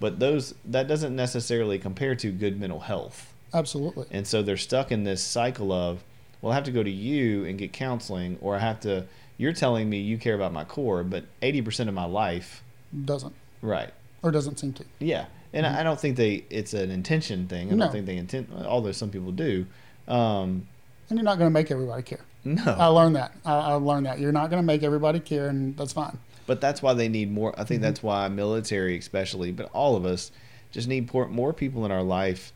[0.00, 3.34] But those that doesn't necessarily compare to good mental health.
[3.52, 4.06] Absolutely.
[4.10, 6.04] And so they're stuck in this cycle of,
[6.40, 9.06] well, I have to go to you and get counseling, or I have to.
[9.36, 12.62] You're telling me you care about my core, but 80% of my life,
[13.04, 13.92] Doesn't right?
[14.22, 14.84] or doesn't seem to.
[14.98, 16.44] Yeah, and I I don't think they.
[16.50, 17.70] It's an intention thing.
[17.70, 17.84] I No.
[17.84, 18.48] don't think they intend.
[18.66, 19.66] Although some people do.
[20.06, 20.66] Um,
[21.10, 22.20] And you're not going to make everybody care.
[22.44, 23.32] No, I learned that.
[23.44, 26.18] I, I learned that you're not going to make everybody care, and that's fine.
[26.46, 27.50] but that's why they need more.
[27.50, 27.64] I Mm-hmm.
[27.68, 30.30] think that's why military, especially, but all of us,
[30.70, 32.52] just need more people in our life,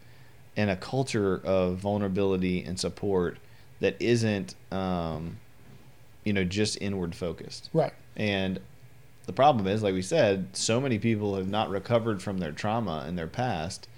[0.56, 3.38] and a culture of vulnerability and support
[3.80, 5.38] that isn't, um,
[6.24, 7.68] you know, just inward focused.
[7.74, 7.92] Right.
[8.16, 8.60] And
[9.32, 13.06] the problem is, like we said, so many people have not recovered from their trauma
[13.08, 13.88] in their past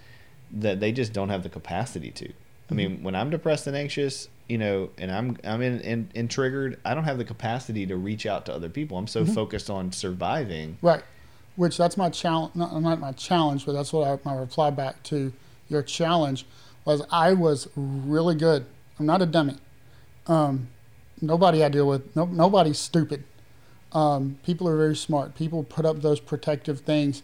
[0.53, 2.32] that they just don't have the capacity to.
[2.70, 6.28] I mean, when I'm depressed and anxious, you know, and I'm I'm in, in, in
[6.28, 8.97] triggered, I don't have the capacity to reach out to other people.
[8.97, 10.78] I'm so focused on surviving.
[10.80, 11.03] Right.
[11.57, 12.55] Which that's my challenge.
[12.55, 15.32] Not, not my challenge, but that's what I, my reply back to
[15.68, 16.47] your challenge
[16.85, 17.03] was.
[17.11, 18.66] I was really good.
[18.99, 19.57] I'm not a dummy.
[20.26, 20.68] Um,
[21.20, 22.14] nobody I deal with.
[22.14, 23.24] No, nobody's stupid.
[23.95, 25.35] Um, people are very smart.
[25.35, 27.23] People put up those protective things,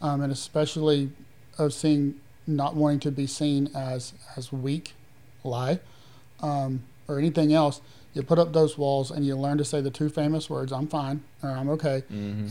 [0.00, 1.10] um, and especially
[1.58, 2.14] of seeing
[2.46, 4.94] not wanting to be seen as as weak,
[5.44, 5.80] lie,
[6.40, 7.80] um, or anything else.
[8.14, 10.86] You put up those walls and you learn to say the two famous words, I'm
[10.86, 12.02] fine or I'm okay.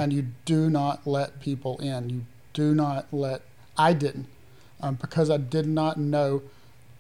[0.01, 2.09] And you do not let people in.
[2.09, 3.43] You do not let,
[3.77, 4.25] I didn't,
[4.81, 6.41] um, because I did not know,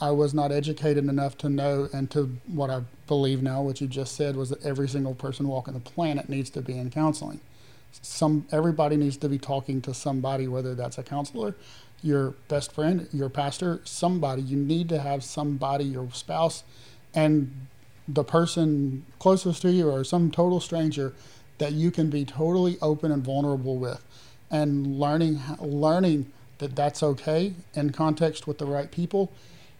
[0.01, 3.87] I was not educated enough to know and to what I believe now, what you
[3.87, 7.39] just said was that every single person walking the planet needs to be in counseling.
[8.01, 11.55] Some, everybody needs to be talking to somebody, whether that's a counselor,
[12.01, 14.41] your best friend, your pastor, somebody.
[14.41, 16.63] You need to have somebody, your spouse,
[17.13, 17.67] and
[18.07, 21.13] the person closest to you or some total stranger
[21.59, 24.03] that you can be totally open and vulnerable with
[24.49, 29.31] and learning learning that that's okay in context with the right people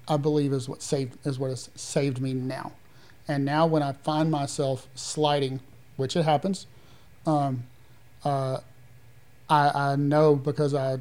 [0.08, 2.72] i believe is what saved is what has saved me now
[3.28, 5.60] and now when i find myself sliding
[5.98, 6.68] which it happens
[7.26, 7.64] um,
[8.26, 8.58] uh,
[9.50, 11.00] I, I know because i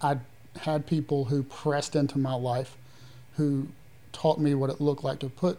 [0.00, 0.18] i
[0.60, 2.76] had people who pressed into my life
[3.36, 3.68] who
[4.12, 5.58] taught me what it looked like to put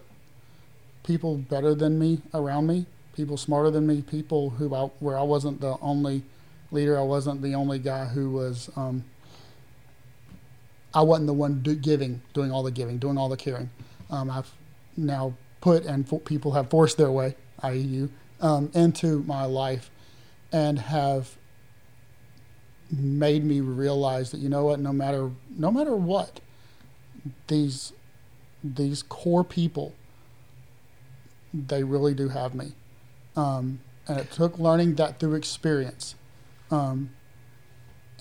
[1.06, 2.86] people better than me around me,
[3.16, 6.24] people smarter than me, people who I, where I wasn't the only
[6.72, 8.70] leader, I wasn't the only guy who was.
[8.76, 9.06] Um,
[10.96, 13.70] I wasn't the one do, giving, doing all the giving, doing all the caring.
[14.10, 14.52] Um, I've
[14.98, 19.92] now put and fo- people have forced their way, i.e., you, um, into my life,
[20.54, 21.38] and have
[22.92, 26.40] made me realize that you know what, no matter no matter what,
[27.48, 27.94] these
[28.64, 29.94] these core people,
[31.54, 32.74] they really do have me.
[33.36, 36.16] Um, and it took learning that through experience.
[36.72, 37.12] Um,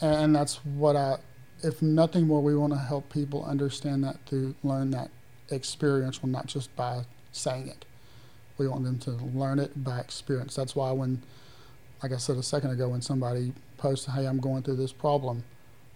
[0.00, 1.18] and that's what I,
[1.64, 5.10] if nothing more, we want to help people understand that to learn that
[5.50, 7.84] experiential, not just by saying it.
[8.58, 10.54] We want them to learn it by experience.
[10.54, 11.22] That's why when,
[12.02, 15.42] like I said a second ago, when somebody posts, "Hey, I'm going through this problem,"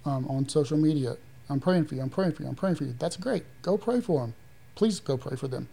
[0.04, 1.16] um, on social media,
[1.48, 2.02] I'm praying for you.
[2.02, 2.48] I'm praying for you.
[2.48, 2.94] I'm praying for you.
[2.98, 3.44] That's great.
[3.62, 4.34] Go pray for them.
[4.74, 5.68] Please go pray for them.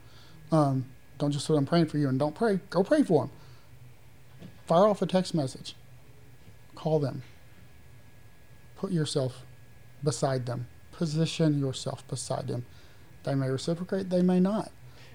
[0.51, 0.85] Um,
[1.17, 2.59] don't just say I'm praying for you and don't pray.
[2.69, 3.31] Go pray for them.
[4.65, 5.75] Fire off a text message.
[6.75, 7.23] Call them.
[8.75, 9.43] Put yourself
[10.05, 10.67] beside them.
[10.93, 12.65] Position yourself beside them.
[13.23, 14.09] They may reciprocate.
[14.09, 14.71] They may not.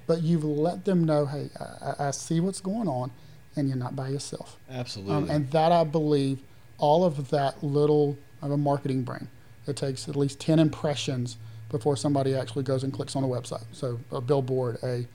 [0.06, 3.12] But you've let them know, hey, I, I- see what's going on,
[3.56, 4.58] and you're not by yourself.
[4.70, 5.14] Absolutely.
[5.14, 6.40] Um, and that I believe,
[6.78, 9.28] all of that little of a marketing brain.
[9.66, 11.36] It takes at least ten impressions
[11.70, 13.64] before somebody actually goes and clicks on a website.
[13.72, 15.06] So a billboard, a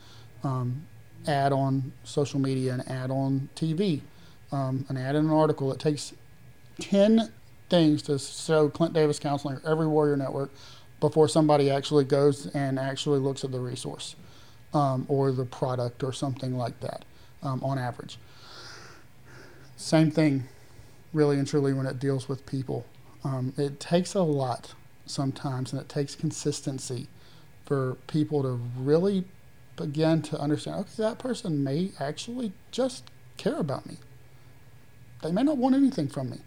[0.43, 0.85] um,
[1.27, 4.01] ad on social media, an ad on TV,
[4.51, 5.73] um, an ad in an article.
[5.73, 6.13] It takes
[6.79, 7.31] ten
[7.69, 10.51] things to show Clint Davis Counseling or every Warrior Network
[10.99, 14.15] before somebody actually goes and actually looks at the resource
[14.73, 17.05] um, or the product or something like that
[17.43, 18.17] um, on average.
[19.77, 20.45] Same thing,
[21.13, 22.85] really and truly, when it deals with people.
[23.23, 24.73] Um, it takes a lot
[25.05, 27.07] sometimes, and it takes consistency
[27.65, 29.25] for people to really
[29.75, 33.03] begin to understand okay, that person may actually just
[33.37, 33.97] care about me.
[35.21, 36.37] They may not want anything from me.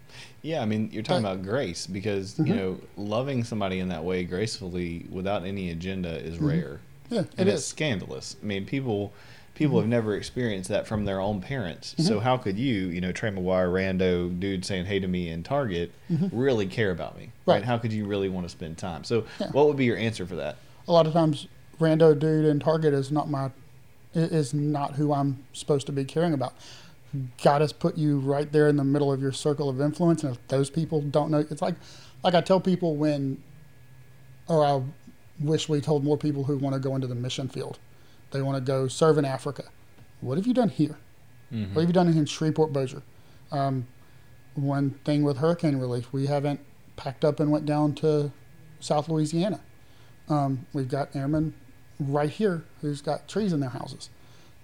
[0.49, 2.39] Yeah, I mean, you're talking But- about grace because Mhm.
[2.39, 2.57] you mm-hmm.
[2.57, 6.47] know loving somebody in that way gracefully without any agenda is mm-hmm.
[6.47, 6.81] rare,
[7.11, 7.67] Yeah, and it it's is.
[7.67, 8.37] scandalous.
[8.43, 9.13] I mean, people
[9.55, 9.83] people mm-hmm.
[9.83, 11.95] have never experienced that from their own parents.
[11.99, 15.43] So how could you, you know, Trey McGuire, rando dude saying hey to me in
[15.43, 15.91] Target,
[16.33, 17.33] really care about me?
[17.45, 17.57] Right?
[17.57, 17.65] Right.
[17.65, 19.05] How could you really want to spend time?
[19.05, 19.51] So, Yeah.
[19.51, 20.57] what would be your answer for that?
[20.87, 21.49] A lot of times,
[21.81, 23.51] rando dude in Target is not my
[24.15, 26.55] is not who I'm supposed to be caring about.
[27.43, 30.35] God has put you right there in the middle of your circle of influence, and
[30.37, 31.75] if those people don't know, it's like
[32.23, 33.43] like I tell people when,
[34.49, 34.83] or I
[35.41, 37.79] wish we told more people who want to go into the mission field.
[38.33, 39.65] They want to go serve in Africa.
[40.21, 40.99] What have you done here?
[41.53, 41.75] Mhm.
[41.75, 43.03] What have you done in Shreveport Bossier?
[43.53, 43.87] Um,
[44.55, 46.61] one thing with hurricane relief, we haven't
[46.97, 48.33] packed up and went down to
[48.81, 49.61] South Louisiana.
[50.29, 51.55] Um, we've got airmen
[51.99, 54.11] right here who's got trees in their houses.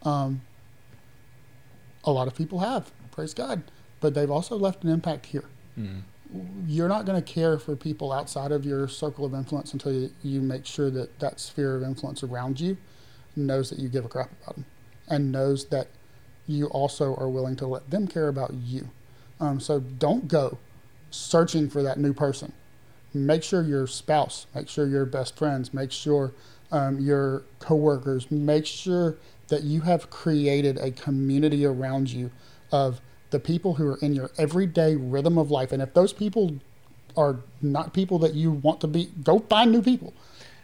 [0.03, 0.43] Um,
[2.05, 3.63] a lot of people have, praise God,
[4.01, 5.45] but they've also left an impact here.
[5.79, 6.03] Mhm.
[6.67, 10.11] You're not going to care for people outside of your circle of influence until you,
[10.23, 12.77] you make sure that that sphere of influence around you
[13.37, 14.65] knows that you give a crap about them
[15.09, 15.89] and knows that
[16.47, 18.89] you also are willing to let them care about you.
[19.41, 20.59] Um, so don't go
[21.11, 22.53] searching for that new person.
[23.13, 26.33] Make sure your spouse, make sure your best friends, make sure
[26.73, 29.17] um, your coworkers, make sure
[29.49, 32.31] that you have created a community around you
[32.73, 35.73] of the people who are in your everyday rhythm of life.
[35.73, 36.57] And if those people
[37.17, 40.13] are not people that you want to be, go find new people.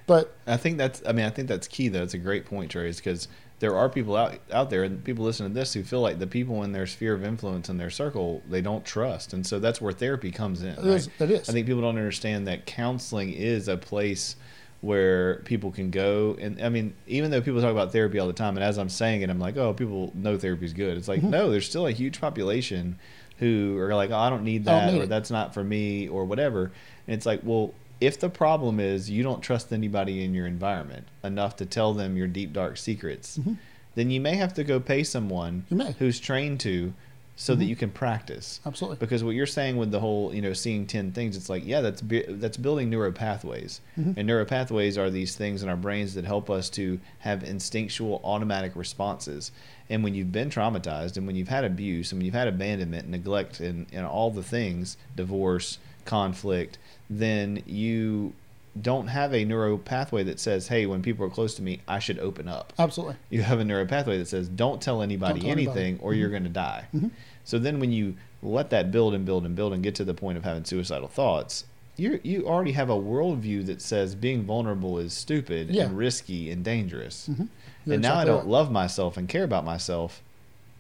[0.07, 1.03] But I think that's.
[1.07, 1.87] I mean, I think that's key.
[1.87, 3.29] Though it's a great point, Trey, because
[3.61, 6.27] there are people out out there, and people listening to this who feel like the
[6.27, 9.81] people in their sphere of influence in their circle they don't trust, and so that's
[9.81, 10.71] where therapy comes in.
[10.71, 11.31] it is, right?
[11.31, 11.49] it is.
[11.49, 14.35] I think people don't understand that counseling is a place
[14.81, 18.33] where people can go and I mean even though people talk about therapy all the
[18.33, 21.09] time and as I'm saying it I'm like oh people know therapy is good it's
[21.09, 21.31] like Mhm.
[21.31, 22.99] no there's still a huge population
[23.39, 25.09] who are like oh, I don't need I don't that need or it.
[25.11, 26.73] that's not for me or whatever
[27.07, 31.07] and it's like well if the problem is you don't trust anybody in your environment
[31.23, 33.59] enough to tell them your deep dark secrets Mhm.
[33.97, 35.67] then you may have to go pay someone
[35.99, 36.95] who's trained to
[37.43, 37.69] so that Mhm.
[37.69, 38.99] you can practice Absolutely.
[38.99, 41.81] because what you're saying with the whole you know seeing 10 things it's like yeah
[41.81, 44.15] that's bu- that's building neural pathways Mhm.
[44.19, 48.21] and neural pathways are these things in our brains that help us to have instinctual
[48.25, 49.53] automatic responses
[49.89, 53.09] and when you've been traumatized and when you've had abuse and when you've had abandonment
[53.09, 56.77] neglect and, and all the things divorce conflict
[57.09, 58.35] then you
[58.81, 61.99] don't have a neuro pathway that says hey when people are close to me i
[61.99, 63.17] should open up Absolutely.
[63.31, 65.81] you have a neuro pathway that says don't tell anybody Don't tell anybody.
[65.81, 67.11] anything or you're going to die Mhm.
[67.51, 70.15] So then when you let that build and build and build and get to the
[70.15, 71.65] point of having suicidal thoughts
[71.97, 75.85] you you already have a worldview that says being vulnerable is stupid Yeah.
[75.87, 77.49] and risky and dangerous Mhm.
[77.85, 78.47] You're and now i don't right.
[78.47, 80.23] love myself and care about myself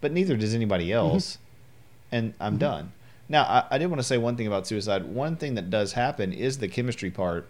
[0.00, 1.38] but neither does anybody else
[2.12, 2.60] and i'm Mhm.
[2.60, 2.92] done
[3.28, 5.92] now I, I did want to say one thing about suicide one thing that does
[5.94, 7.48] happen is the chemistry part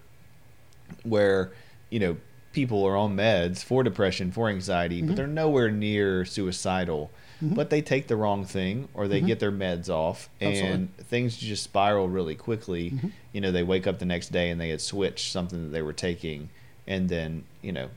[1.03, 1.53] where
[1.91, 2.17] you know
[2.53, 5.17] people are on meds for depression for anxiety but Mhm.
[5.17, 7.11] they're nowhere near suicidal
[7.43, 7.55] Mhm.
[7.55, 9.27] but they take the wrong thing or they Mhm.
[9.27, 10.89] get their meds off and Absolutely.
[11.05, 13.13] things just spiral really quickly Mhm.
[13.33, 15.83] you know they wake up the next day and they had switched something that they
[15.83, 16.49] were taking
[16.87, 17.89] and then you know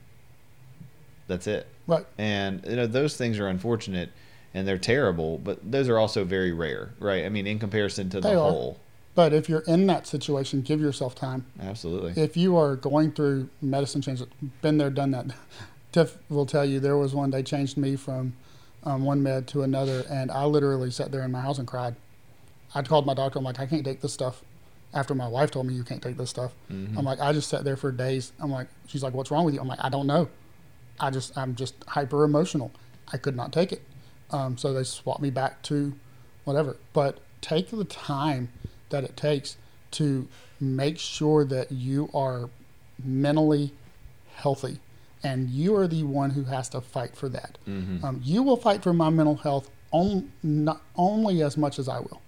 [1.28, 2.06] that's it Right.
[2.18, 4.10] and you know those things are unfortunate
[4.52, 8.20] and they're terrible but those are also very rare right i mean in comparison to
[8.20, 8.50] the are.
[8.50, 8.78] whole
[9.14, 11.46] But if you're in that situation, give yourself time.
[11.60, 14.26] absolutely If you are going through medicine changes,
[14.60, 15.26] been there, done that.
[15.92, 18.32] Tiff will tell you there was one they changed me from
[18.84, 21.96] um, one med to another, and I literally sat there in my house and cried.
[22.74, 23.38] I called my doctor.
[23.38, 24.42] I'm like, I can't take this stuff.
[24.92, 26.96] After my wife told me you can't take this stuff, Mhm.
[26.96, 28.32] I'm like, I just sat there for days.
[28.40, 29.60] I'm like, she's like, what's wrong with you?
[29.60, 30.28] I'm like, I don't know.
[31.00, 32.70] I just, I'm just hyper emotional.
[33.12, 33.82] I could not take it.
[34.30, 35.94] Um, so they swapped me back to
[36.44, 36.76] whatever.
[36.92, 38.50] But take the time
[38.90, 39.56] that it takes
[39.92, 40.28] to
[40.60, 42.48] make sure that you are
[43.02, 43.72] mentally
[44.34, 44.78] healthy.
[45.24, 47.56] And you are the one who has to fight for that.
[47.66, 48.04] Mhm.
[48.04, 51.98] Um, you will fight for my mental health on, not only as much as I
[51.98, 52.20] will.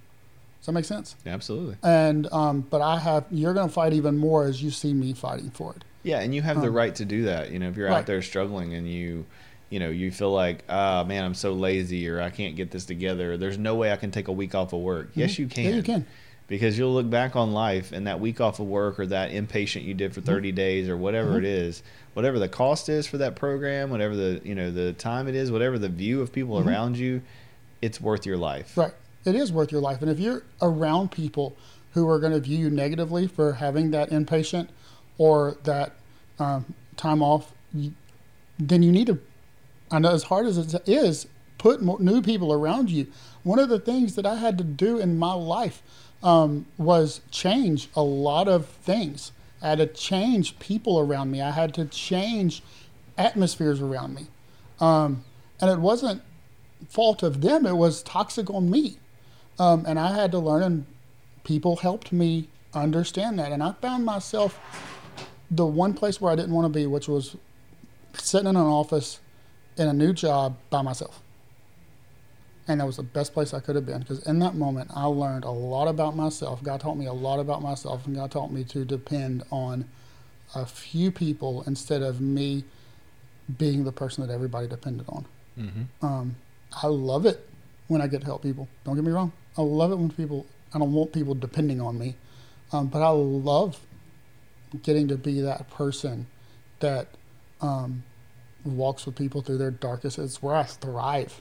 [0.60, 1.14] Does that make sense?
[1.26, 4.92] absolutely And um, but I have you're going to fight even more as you see
[4.94, 5.84] me fighting for it.
[6.02, 7.50] Yeah, and you have the Um, right to do that.
[7.52, 9.26] You know, if you're out there struggling and you,
[9.70, 12.84] you know, you feel like, ah, man, I'm so lazy or I can't get this
[12.84, 13.32] together.
[13.32, 15.10] Or, There's no way I can take a week off of work.
[15.14, 15.38] Yes, Mhm.
[15.40, 15.64] you can.
[15.64, 16.06] Yeah, you can.
[16.48, 19.84] Because you'll look back on life and that week off of work or that inpatient
[19.84, 21.38] you did for 30 days or whatever Mhm.
[21.38, 21.82] it is,
[22.14, 25.50] whatever the cost is for that program, whatever the you know the time it is,
[25.50, 26.66] whatever the view of people Mhm.
[26.66, 27.22] around you,
[27.82, 28.76] it's worth your life.
[28.76, 28.92] Right.
[29.24, 30.02] It is worth your life.
[30.02, 31.56] And if you're around people
[31.94, 34.68] who are going to view you negatively for having that inpatient
[35.18, 35.92] or that
[36.38, 37.52] um, time off,
[38.58, 39.18] then you need to,
[39.90, 41.26] I know as hard as it is,
[41.58, 43.06] put more, new people around you.
[43.42, 45.82] One of the things that I had to do in my life
[46.22, 49.32] um, was change a lot of things.
[49.62, 51.40] I had to change people around me.
[51.40, 52.62] I had to change
[53.16, 54.26] atmospheres around me.
[54.80, 55.24] Um,
[55.60, 56.22] and it wasn't
[56.88, 58.98] fault of them, it was toxic on me.
[59.58, 60.86] Um, and I had to learn, and
[61.44, 63.52] people helped me understand that.
[63.52, 64.60] And I found myself
[65.50, 67.36] the one place where I didn't want to be, which was
[68.14, 69.20] sitting in an office
[69.76, 71.22] in a new job by myself.
[72.68, 75.04] And that was the best place I could have been because in that moment I
[75.04, 76.62] learned a lot about myself.
[76.62, 79.84] God taught me a lot about myself, and God taught me to depend on
[80.54, 82.64] a few people instead of me
[83.58, 85.26] being the person that everybody depended on.
[85.58, 86.06] Mm-hmm.
[86.06, 86.36] Um,
[86.82, 87.48] I love it
[87.88, 88.68] when I get to help people.
[88.84, 89.32] Don't get me wrong.
[89.56, 92.16] I love it when people, I don't want people depending on me,
[92.72, 93.78] um, but I love
[94.82, 96.26] getting to be that person
[96.80, 97.08] that
[97.60, 98.02] um,
[98.64, 100.18] walks with people through their darkest.
[100.18, 101.40] It's where I thrive.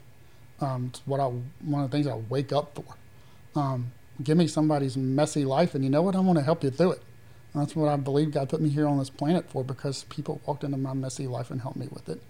[0.62, 3.60] Um, it's what I one of the things I wake up for.
[3.60, 3.92] Um,
[4.24, 6.16] give me somebody's messy life, and you know what?
[6.16, 7.04] I want to help you through it.
[7.54, 10.42] And that's what I believe God put me here on this planet for, because people
[10.46, 12.22] walked into my messy life and helped me with it.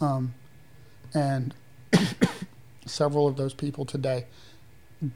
[0.00, 0.34] Um,
[1.14, 1.54] and
[2.86, 4.26] several of those people today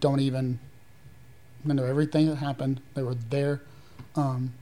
[0.00, 0.58] don't even
[1.64, 2.80] know everything that happened.
[2.94, 3.62] They were there,
[4.16, 4.54] um,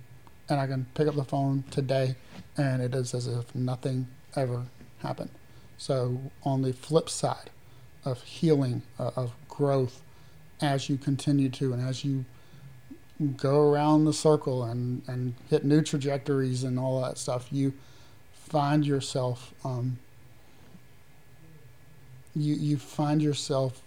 [0.48, 2.16] and I can pick up the phone today,
[2.56, 4.64] and it is as if nothing ever
[4.98, 5.30] happened.
[5.78, 7.50] So on the flip side
[8.04, 10.00] of healing, uh, of growth,
[10.60, 12.24] as you continue to, and as you
[13.36, 17.72] go around the circle and, and hit new trajectories and all that stuff, you
[18.34, 19.98] find yourself um,
[22.34, 23.82] you you find yourself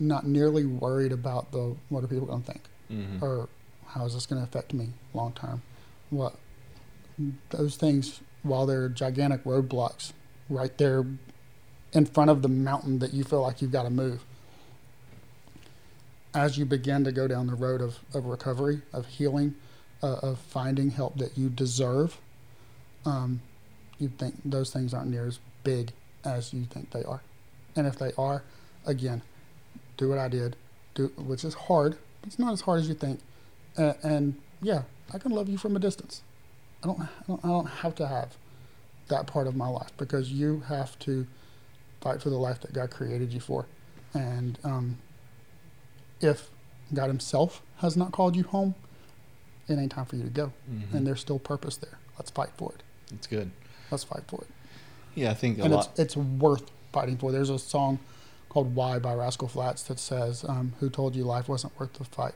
[0.00, 3.24] not nearly worried about the what are people going to think Mm-hmm.
[3.24, 3.48] or
[3.86, 5.62] how is this going to affect me long term
[6.10, 6.34] what
[7.48, 10.12] those things while they're gigantic roadblocks
[10.50, 11.06] right there
[11.92, 14.22] in front of the mountain that you feel like you've got to move
[16.34, 19.54] as you begin to go down the road of, of recovery of healing
[20.02, 22.18] uh, of finding help that you deserve
[23.04, 23.40] um,
[23.98, 25.92] you think those things aren't near as big
[26.24, 27.22] as you think they are
[27.76, 28.42] and if they are,
[28.86, 29.22] again,
[29.96, 30.56] do what I did,
[30.94, 31.96] do which is hard.
[32.24, 33.20] It's not as hard as you think.
[33.76, 34.82] Uh, and yeah,
[35.12, 36.22] I can love you from a distance.
[36.82, 37.44] I don't, I don't.
[37.44, 38.36] I don't have to have
[39.08, 41.26] that part of my life because you have to
[42.02, 43.66] fight for the life that God created you for.
[44.12, 44.98] And um,
[46.20, 46.50] if
[46.92, 48.74] God Himself has not called you home,
[49.68, 50.52] it ain't time for you to go.
[50.70, 50.96] Mm-hmm.
[50.96, 51.98] And there's still purpose there.
[52.18, 52.82] Let's fight for it.
[53.14, 53.50] It's good.
[53.90, 54.48] Let's fight for it.
[55.14, 55.90] Yeah, I think a and lot.
[55.90, 57.32] it's it's worth fighting for.
[57.32, 57.98] There's a song
[58.48, 62.04] called "Why" by Rascal Flatts that says, um, "Who told you life wasn't worth the
[62.04, 62.34] fight?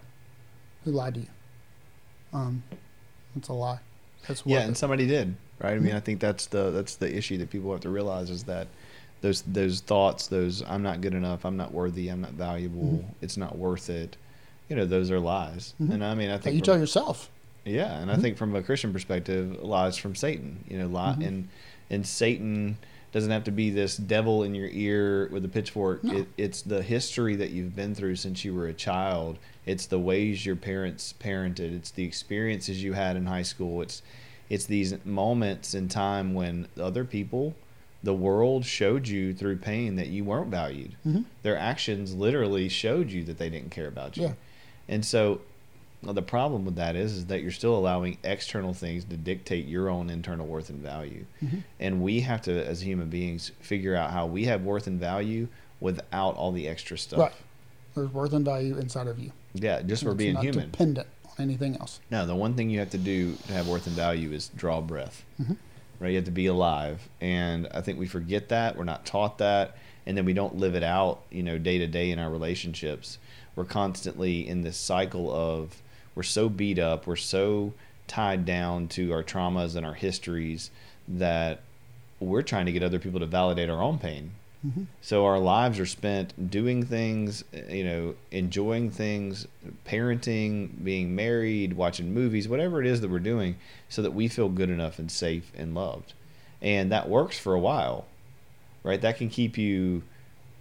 [0.84, 1.26] Who lied to you?"
[2.32, 2.62] Um,
[3.34, 3.78] it's a lie.
[4.28, 4.66] It's worth yeah, it.
[4.66, 5.72] and somebody did, right?
[5.72, 5.94] I mean.
[5.94, 8.68] I think that's the that's the issue that people have to realize is that
[9.26, 13.04] those those thoughts, those I'm not good enough, I'm not worthy, I'm not valuable, Mhm.
[13.20, 14.16] it's not worth it.
[14.68, 15.74] You know, those are lies.
[15.80, 15.94] Mhm.
[15.94, 17.30] And I mean, I think you tell yourself.
[17.64, 18.20] Yeah, and I Mhm.
[18.22, 20.64] think from a Christian perspective, lies from Satan.
[20.68, 21.26] You know, lie Mhm.
[21.26, 21.48] and
[21.90, 22.78] and Satan
[23.12, 26.02] doesn't have to be this devil in your ear with a pitchfork.
[26.04, 26.16] No.
[26.18, 29.38] It, it's the history that you've been through since you were a child.
[29.64, 31.72] It's the ways your parents parented.
[31.76, 33.82] It's the experiences you had in high school.
[33.82, 34.02] It's
[34.50, 37.54] it's these moments in time when other people,
[38.06, 40.94] the world showed you through pain that you weren't valued.
[41.04, 41.24] Mhm.
[41.42, 44.22] Their actions literally showed you that they didn't care about you.
[44.28, 44.32] Yeah.
[44.88, 45.40] And so
[46.02, 49.66] well, the problem with that is, is that you're still allowing external things to dictate
[49.66, 51.24] your own internal worth and value.
[51.42, 51.64] Mhm.
[51.80, 55.48] And we have to, as human beings, figure out how we have worth and value
[55.80, 57.18] without all the extra stuff.
[57.18, 57.32] Right.
[57.96, 59.32] There's worth and value inside of you.
[59.54, 60.70] Yeah, just for It's being not human.
[60.70, 61.98] dependent on anything else.
[62.10, 64.80] No, the one thing you have to do to have worth and value is draw
[64.80, 65.24] breath.
[65.40, 65.56] Mhm.
[65.98, 66.10] Right?
[66.10, 67.08] You have to be alive.
[67.20, 68.76] And I think we forget that.
[68.76, 69.76] We're not taught that.
[70.04, 73.18] And then we don't live it out, you know, day to day in our relationships.
[73.56, 75.82] We're constantly in this cycle of
[76.14, 77.72] we're so beat up, we're so
[78.06, 80.70] tied down to our traumas and our histories
[81.08, 81.60] that
[82.20, 84.32] we're trying to get other people to validate our own pain.
[84.64, 84.86] Mhm.
[85.00, 89.46] So our lives are spent doing things, you know, enjoying things,
[89.86, 93.56] parenting, being married, watching movies, whatever it is that we're doing,
[93.88, 96.12] so that we feel good enough and safe and loved.
[96.62, 98.06] And that works for a while,
[98.82, 99.00] right?
[99.00, 100.02] That can keep you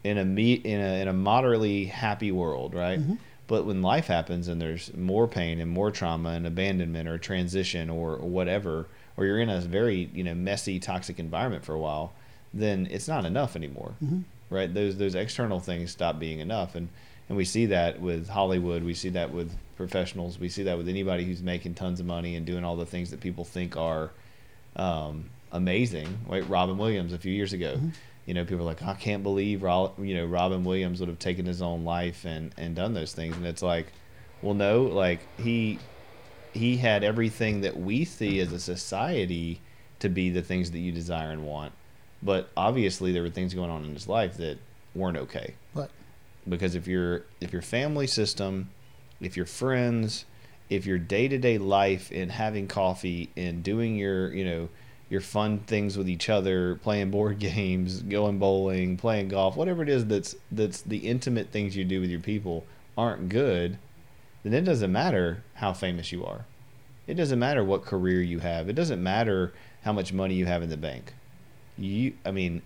[0.04, 3.00] in a me in a in a moderately happy world, right?
[3.00, 3.18] Mhm.
[3.48, 7.90] But when life happens and there's more pain and more trauma and abandonment or transition
[7.90, 11.80] or, or whatever, or you're in a very you know messy, toxic environment for a
[11.80, 12.14] while,
[12.56, 14.24] then it's not enough anymore, Mhm.
[14.50, 14.74] right?
[14.74, 16.90] Those those external things stop being enough, and
[17.28, 20.88] and we see that with Hollywood, we see that with professionals, we see that with
[20.88, 24.12] anybody who's making tons of money and doing all the things that people think are
[24.76, 26.08] um, amazing.
[26.28, 27.92] Right, Robin Williams a few years ago, Mhm.
[28.26, 31.20] you know, people are like, I can't believe Ro- you know Robin Williams would have
[31.20, 33.88] taken his own life and and done those things, and it's like,
[34.42, 35.80] well, no, like he
[36.54, 39.60] he had everything that we see as a society
[40.00, 41.74] to be the things that you desire and want,
[42.26, 44.58] but obviously there were things going on in his life that
[44.96, 45.90] weren't okay Right.
[46.50, 48.70] because if your if your family system,
[49.22, 50.26] if your friends,
[50.70, 54.70] if your day to day life in having coffee and doing your you know
[55.08, 59.90] your fun things with each other, playing board games, going bowling, playing golf, whatever it
[59.90, 62.66] is that's that's the intimate things you do with your people
[62.98, 63.78] aren't good,
[64.44, 66.46] then it doesn't matter how famous you are.
[67.06, 68.68] It doesn't matter what career you have.
[68.70, 69.54] It doesn't matter
[69.84, 71.14] how much money you have in the bank.
[71.78, 72.62] You I mean,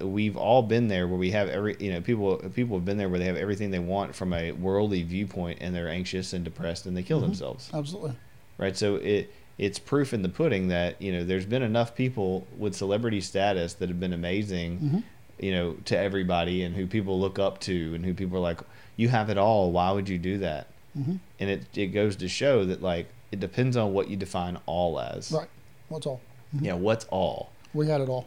[0.00, 3.08] we've all been there where we have every you know people people have been there
[3.08, 6.86] where they have everything they want from a worldly viewpoint and they're anxious and depressed
[6.86, 7.22] and they kill Mhm.
[7.22, 8.14] themselves Absolutely.
[8.58, 12.46] right so it it's proof in the pudding that you know there's been enough people
[12.56, 14.98] with celebrity status that have been amazing hmm
[15.40, 18.60] you know to everybody and who people look up to and who people are like
[18.96, 22.28] you have it all why would you do that hmm and it it goes to
[22.28, 25.48] show that like it depends on what you define all as Right.
[25.88, 26.20] What's all?
[26.56, 26.64] Mhm.
[26.64, 28.26] yeah what's all We had it all.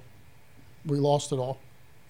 [0.85, 1.59] We lost it all.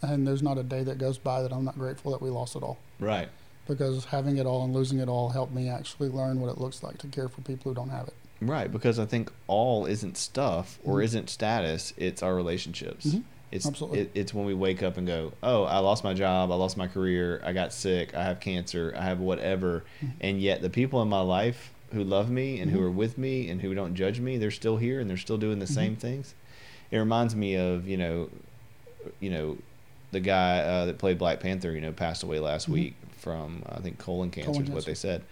[0.01, 2.55] And there's not a day that goes by that I'm not grateful that we lost
[2.55, 2.77] it all.
[2.99, 3.29] right
[3.67, 6.81] Because having it all and losing it all helped me actually learn what it looks
[6.83, 8.13] like to care for people who don't have it.
[8.41, 11.03] Right, because I think all isn't stuff or Mhm.
[11.03, 13.05] isn't status; it's our relationships.
[13.05, 13.23] Mhm.
[13.51, 13.99] It's Absolutely.
[13.99, 16.75] It, it's when we wake up and go, "Oh, I lost my job, I lost
[16.77, 20.11] my career, I got sick, I have cancer, I have whatever," Mhm.
[20.21, 22.83] and yet the people in my life who love me and who Mhm.
[22.85, 25.59] are with me and who don't judge me, they're still here and they're still doing
[25.59, 25.75] the Mhm.
[25.75, 26.33] same things.
[26.91, 28.29] It reminds me of you know,
[29.19, 29.57] you know,
[30.11, 32.73] the guy uh, that played Black Panther, you know, passed away last Mhm.
[32.73, 34.91] week from I think colon cancer Colon is what cancer.
[34.91, 35.23] they said.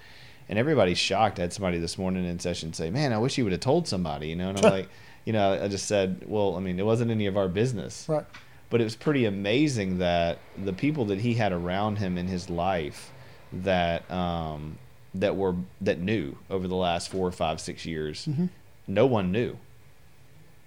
[0.47, 1.37] And everybody's shocked.
[1.37, 3.87] I had somebody this morning in session say, "Man, I wish you would have told
[3.87, 4.89] somebody." You know, and I'm like,
[5.25, 8.25] you know, I just said, "Well, I mean, it wasn't any of our business." Right.
[8.71, 12.49] But it was pretty amazing that the people that he had around him in his
[12.49, 13.11] life
[13.51, 14.77] that um,
[15.15, 18.45] that were that knew over the last four, five, six years, hmm
[18.87, 19.55] no one knew,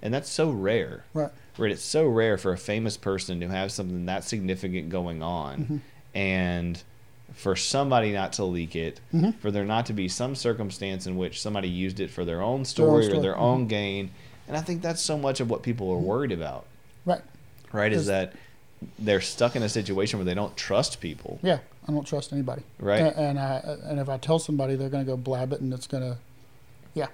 [0.02, 1.04] and that's so rare.
[1.14, 1.30] Right.
[1.58, 1.70] Right?
[1.70, 5.80] It's so rare for a famous person to have something that significant going on, Mhm.
[6.14, 6.82] and
[7.34, 9.34] for somebody not to leak it, Mhm.
[9.38, 12.64] for there not to be some circumstance in which somebody used it for their own
[12.64, 13.40] story, or story, their mhm.
[13.40, 14.10] own gain.
[14.48, 16.66] And I think that's so much of what people are worried about,
[17.06, 17.22] Right.
[17.72, 17.92] right?
[17.92, 18.32] Is that
[18.98, 21.58] they're stuck in a situation where they don't trust people, Yeah.
[21.88, 22.62] I don't trust anybody.
[22.80, 23.00] right?
[23.02, 25.72] A- And I and if I tell somebody, they're going to go blab it, and
[25.72, 26.18] it's going to.
[26.94, 27.06] Yeah.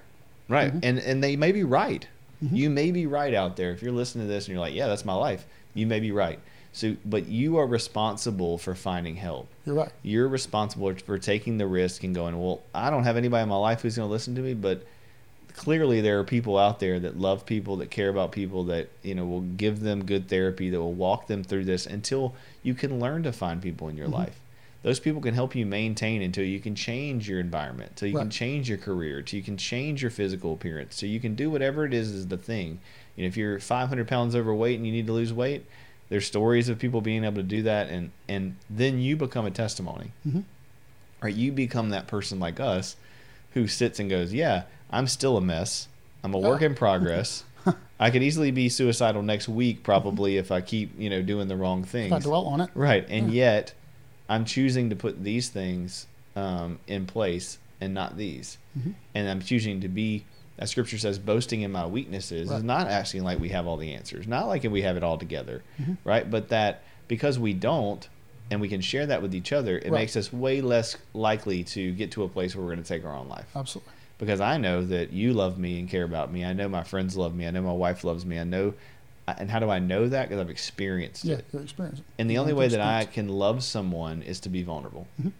[0.47, 0.73] Right.
[0.73, 0.79] Mhm.
[0.83, 2.07] And and they may be right.
[2.43, 2.55] Mhm.
[2.55, 3.71] You may be right out there.
[3.71, 6.11] If you're listening to this and you're like, yeah, that's my life, you may be
[6.11, 6.39] right.
[6.71, 9.47] So, but you are responsible for finding help.
[9.65, 9.91] You're right.
[10.03, 13.55] You're responsible for taking the risk and going, well, I don't have anybody in my
[13.57, 14.85] life who's going to listen to me, but
[15.55, 19.15] clearly there are people out there that love people, that care about people, that you
[19.15, 22.33] know will give them good therapy, that will walk them through this until
[22.63, 24.13] you can learn to find people in your Mhm.
[24.13, 24.39] life.
[24.81, 28.29] Those people can help you maintain until you can change your environment, till you can
[28.29, 31.83] change your career, till you can change your physical appearance, so you can do whatever
[31.85, 32.79] it is is the thing.
[33.15, 35.65] You know, if you're 500 pounds overweight and you need to lose weight,
[36.07, 39.51] there's stories of people being able to do that, and and then you become a
[39.51, 40.41] testimony hmm
[41.21, 41.35] right?
[41.35, 42.95] You become that person like us
[43.53, 45.89] who sits and goes, "Yeah, I'm still a mess.
[46.23, 47.43] I'm a work in progress.
[47.99, 51.57] I could easily be suicidal next week, probably, if I keep, you know, doing the
[51.57, 52.69] wrong If I dwell on it.
[52.73, 53.55] Right, and Yeah.
[53.55, 53.73] yet
[54.29, 58.93] I'm choosing to put these things um, in place and not these, Mhm.
[59.15, 60.25] and I'm choosing to be.
[60.57, 63.93] As Scripture says, boasting in my weaknesses is not acting like we have all the
[63.93, 65.97] answers, not like we have it all together, Mhm.
[66.03, 66.29] right?
[66.29, 68.07] But that because we don't,
[68.51, 70.01] and we can share that with each other, it Right.
[70.01, 73.05] makes us way less likely to get to a place where we're going to take
[73.05, 73.45] our own life.
[73.55, 73.93] Absolutely.
[74.17, 76.43] Because I know that you love me and care about me.
[76.43, 77.47] I know my friends love me.
[77.47, 78.37] I know my wife loves me.
[78.37, 78.73] I know,
[79.39, 80.29] and how do I know that?
[80.29, 81.45] Because I've experienced it.
[81.53, 81.59] Yeah.
[81.61, 82.05] experienced it.
[82.17, 85.07] And the You only way that I can love someone is to be vulnerable.
[85.21, 85.31] Mhm.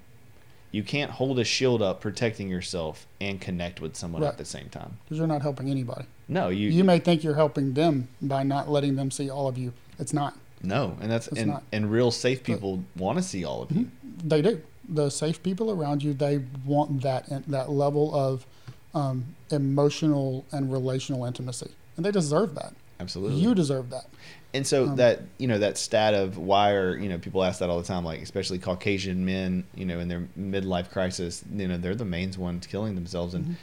[0.72, 4.28] You can't hold a shield up protecting yourself and connect with someone Right.
[4.28, 4.98] at the same time.
[5.06, 6.06] because you're not helping anybody.
[6.28, 9.57] No, you, You may think you're helping them by not letting them see all of
[9.57, 9.74] you.
[9.98, 10.38] It's not.
[10.61, 11.64] no, and that's It's and, not.
[11.72, 13.90] and real safe people want to see all of you.
[14.24, 14.61] They do.
[14.88, 18.45] The safe people around you, they want that that level of
[18.94, 22.74] um, emotional and relational intimacy, and they deserve that.
[23.00, 23.40] Absolutely.
[23.42, 24.06] You deserve that.
[24.54, 27.60] And so Um, that you know that stat of why are you know people ask
[27.60, 31.68] that all the time, like especially Caucasian men, you know, in their midlife crisis, you
[31.68, 33.56] know, they're the main ones killing themselves, and Mhm.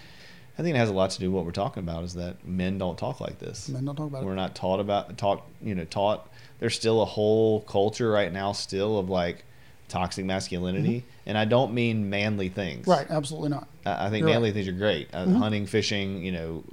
[0.58, 2.46] I think it has a lot to do with what we're talking about is that
[2.46, 3.68] men don't talk like this.
[3.68, 4.26] Men don't talk about it.
[4.26, 6.30] We're not taught about talk, you know, taught.
[6.60, 9.44] There's still a whole culture right now, still of like
[9.88, 12.82] toxic masculinity, and I don't mean manly things.
[12.82, 12.90] Mm-hmm.
[12.90, 13.06] Right.
[13.10, 13.68] Absolutely not.
[13.84, 14.54] I, I think You're manly right.
[14.54, 15.08] things are great.
[15.12, 15.36] Uh, Mhm.
[15.36, 16.64] Hunting, fishing, you know,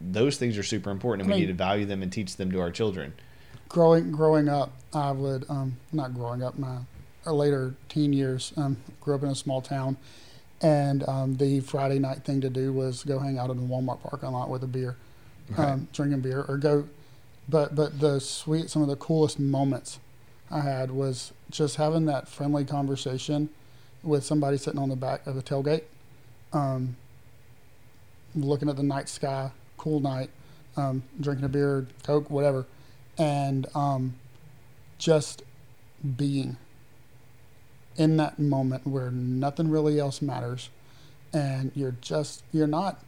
[0.00, 2.36] those things are super important, and I we mean- need to value them and teach
[2.36, 3.12] them to our children.
[3.68, 6.58] Growing growing up, I would um, not growing up.
[6.58, 6.78] My
[7.26, 9.96] uh, later teen years, um, grew up in a small town,
[10.62, 14.00] and um, the Friday night thing to do was go hang out in the Walmart
[14.02, 14.96] parking lot with a beer.
[15.50, 15.68] Right.
[15.70, 16.88] um, drinking beer or go.
[17.48, 19.98] But but the sweet some of the coolest moments
[20.50, 23.48] I had was just having that friendly conversation
[24.02, 25.82] with somebody sitting on the back of a tailgate,
[26.52, 26.96] um,
[28.34, 29.50] looking at the night sky,
[29.86, 30.30] cool night,
[30.76, 32.66] um, drinking a beer, Coke, whatever,
[33.16, 34.14] and um,
[34.98, 35.44] just
[36.16, 36.56] being
[37.96, 40.70] in that moment where nothing really else matters,
[41.32, 43.00] and you're just you're not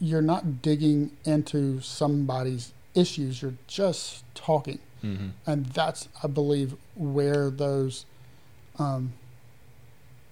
[0.00, 3.40] you're not digging into somebody's issues.
[3.42, 5.28] You're just talking, Mm-hmm.
[5.46, 8.04] and that's I believe where those
[8.80, 9.12] um,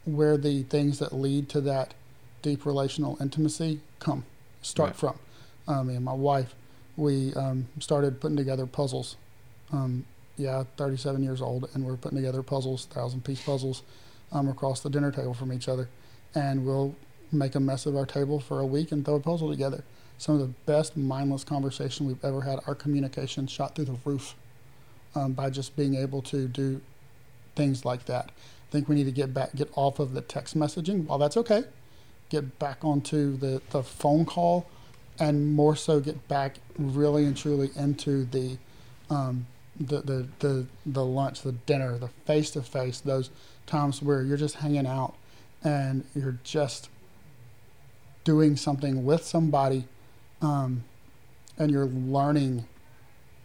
[0.04, 1.94] where the things that lead to that
[2.42, 4.24] deep relational intimacy come
[4.62, 4.96] start Right.
[4.96, 5.18] from.
[5.66, 6.54] Um, me and my wife,
[6.96, 9.16] we um, started putting together puzzles.
[9.72, 10.04] Um,
[10.36, 13.82] yeah, 37 years old, and we're putting together puzzles, thousand piece puzzles,
[14.32, 15.88] um, across the dinner table from each other,
[16.34, 16.94] and we'll
[17.32, 19.84] make a mess of our table for a week and throw a puzzle together.
[20.18, 22.60] Some of the best mindless conversation we've ever had.
[22.66, 24.34] Our communication shot through the roof
[25.14, 26.80] um, by just being able to do
[27.56, 28.30] things like that.
[28.68, 31.06] I think we need to get back, get off of the text messaging.
[31.06, 31.64] While that's okay,
[32.34, 34.66] get back onto the, the phone call,
[35.20, 38.58] and more so get back really and truly into the
[39.08, 39.46] um,
[39.78, 43.00] the, the the the lunch, the dinner, the face to face.
[43.00, 43.30] Those
[43.66, 45.14] times where you're just hanging out
[45.62, 46.88] and you're just
[48.24, 49.84] doing something with somebody,
[50.42, 50.82] um,
[51.56, 52.66] and you're learning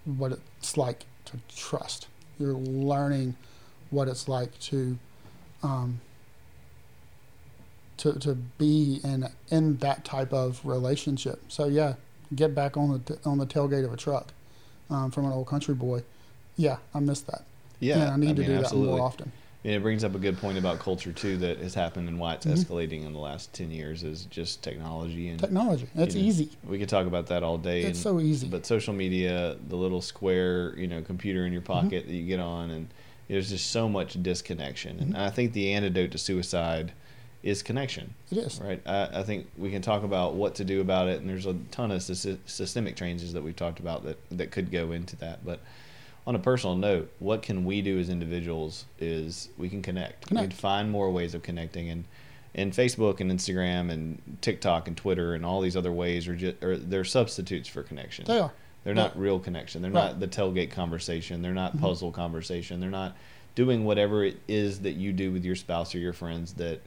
[0.05, 2.07] what it's like to trust.
[2.39, 3.35] You're learning
[3.91, 4.97] what it's like to
[5.61, 6.01] um,
[7.99, 11.39] to to be in in that type of relationship.
[11.47, 11.93] So yeah,
[12.35, 14.33] get back on the t- on the tailgate of a truck
[14.89, 16.03] um, from an old country boy.
[16.57, 17.43] Yeah, I miss that.
[17.79, 18.87] Yeah, and I need to mean, do absolutely.
[18.87, 19.31] that more often.
[19.63, 22.33] And it brings up a good point about culture too that has happened and why
[22.35, 22.53] it's Mhm.
[22.53, 26.49] escalating in the last ten years is just technology and Technology, That's you know, easy.
[26.65, 27.81] We could talk about that all day.
[27.81, 28.47] It's and, so easy.
[28.47, 31.73] But social media, the little square, you know, computer in your Mm-hmm.
[31.87, 32.87] pocket that you get on, and
[33.27, 34.97] there's just so much disconnection.
[34.99, 35.19] And Mhm.
[35.19, 36.93] I think the antidote to suicide
[37.41, 38.59] is connection, It is.
[38.61, 38.81] right?
[38.85, 41.53] I, I think we can talk about what to do about it, and there's a
[41.71, 45.45] ton of syst- systemic changes that we've talked about that that could go into that.
[45.45, 45.59] But
[46.27, 50.25] on a personal note, what can we do as individuals is we can connect.
[50.25, 50.49] We Connect.
[50.51, 52.03] can find more ways of connecting and
[52.55, 56.61] and Facebook and Instagram and TikTok and Twitter and all these other ways are just
[56.63, 58.25] are they're substitutes for connection.
[58.25, 58.51] They are.
[58.83, 59.81] They're not real connection.
[59.83, 60.05] They're Right.
[60.11, 61.41] not the tailgate conversation.
[61.43, 61.81] They're not Mhm.
[61.81, 62.79] puzzle conversation.
[62.79, 63.15] They're not
[63.55, 66.81] doing whatever it is that you do with your spouse or your friends that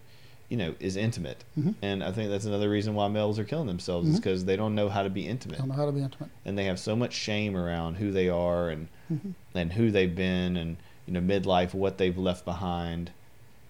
[0.52, 1.44] you know is intimate.
[1.58, 1.74] Mhm.
[1.80, 4.18] And I think that's another reason why males are killing themselves is Mhm.
[4.18, 6.28] because they don't know how to be intimate Don't know how to be intimate.
[6.44, 9.32] and they have so much shame around who they are and Mhm.
[9.54, 10.76] and who they've been and
[11.06, 13.10] you know midlife what they've left behind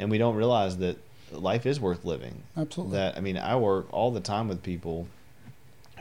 [0.00, 0.96] and we don't realize that
[1.30, 2.96] life is worth living Absolutely.
[2.98, 5.06] that i mean i work all the time with people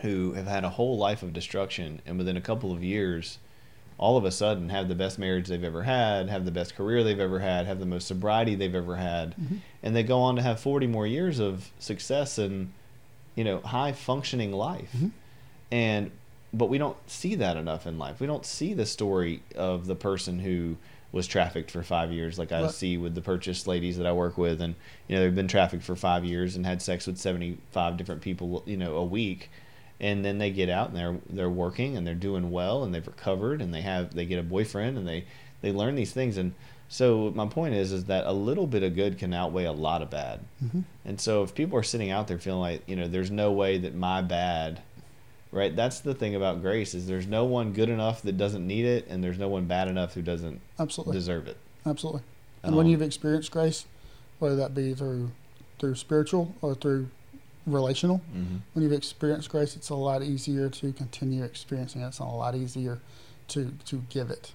[0.01, 3.37] who have had a whole life of destruction and within a couple of years
[4.01, 7.03] all of a sudden have the best marriage they've ever had have the best career
[7.03, 9.35] they've ever had have the most sobriety they've ever had.
[9.37, 9.57] Mhm.
[9.83, 12.73] and they go on to have 40 more years of success and
[13.35, 14.91] you know high functioning life.
[14.97, 15.11] Mhm.
[15.71, 16.11] and
[16.53, 18.19] but we don't see that enough in life.
[18.19, 20.75] We don't see the story of the person who
[21.13, 24.37] was trafficked for five years like i see with the purchase ladies that i work
[24.37, 24.59] with.
[24.61, 24.75] And
[25.07, 28.63] you know they've been trafficked for five years and had sex with 75 different people
[28.65, 29.49] you know a week
[30.01, 33.07] and then they get out and they're they're working and they're doing well and they've
[33.07, 35.23] recovered and they have they get a boyfriend and they
[35.61, 36.53] they learn these things and
[36.89, 40.01] so my point is is that a little bit of good can outweigh a lot
[40.01, 40.83] of bad Mhm.
[41.05, 43.77] and so if people are sitting out there feeling like, you know, there's no way
[43.77, 44.81] that my bad,
[45.51, 45.73] right?
[45.75, 49.07] That's the thing about grace is there's no one good enough that doesn't need it
[49.07, 51.13] and there's no one bad enough who doesn't Absolutely.
[51.13, 51.57] deserve it.
[51.85, 52.21] Absolutely.
[52.63, 53.85] And when Um, you've experienced grace,
[54.39, 55.31] whether that be through
[55.79, 57.09] through spiritual or through
[57.65, 58.59] relational, mhm.
[58.73, 62.07] when you've experienced grace, it's a lot easier to continue experiencing it.
[62.07, 62.99] It's a lot easier
[63.49, 64.51] to to give it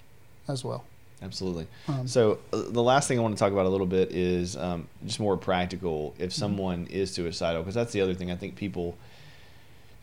[0.49, 0.85] as well.
[1.23, 1.67] Absolutely.
[1.89, 4.55] Um, So uh, the last thing I want to talk about a little bit is
[4.57, 6.15] um, just more practical.
[6.19, 6.41] If Mm-hmm.
[6.41, 8.97] someone is suicidal, because that's the other thing I think people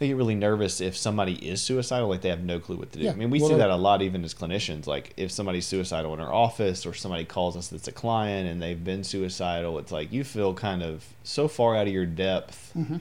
[0.03, 2.99] they get really nervous if somebody is suicidal, like they have no clue what to
[2.99, 3.05] do.
[3.05, 4.85] Yeah, I mean, we well, see that a lot even as clinicians.
[4.85, 8.61] Like if somebody's suicidal in our office or somebody calls us that's a client and
[8.61, 12.73] they've been suicidal, it's like you feel kind of so far out of your depth.
[12.75, 12.99] mhm.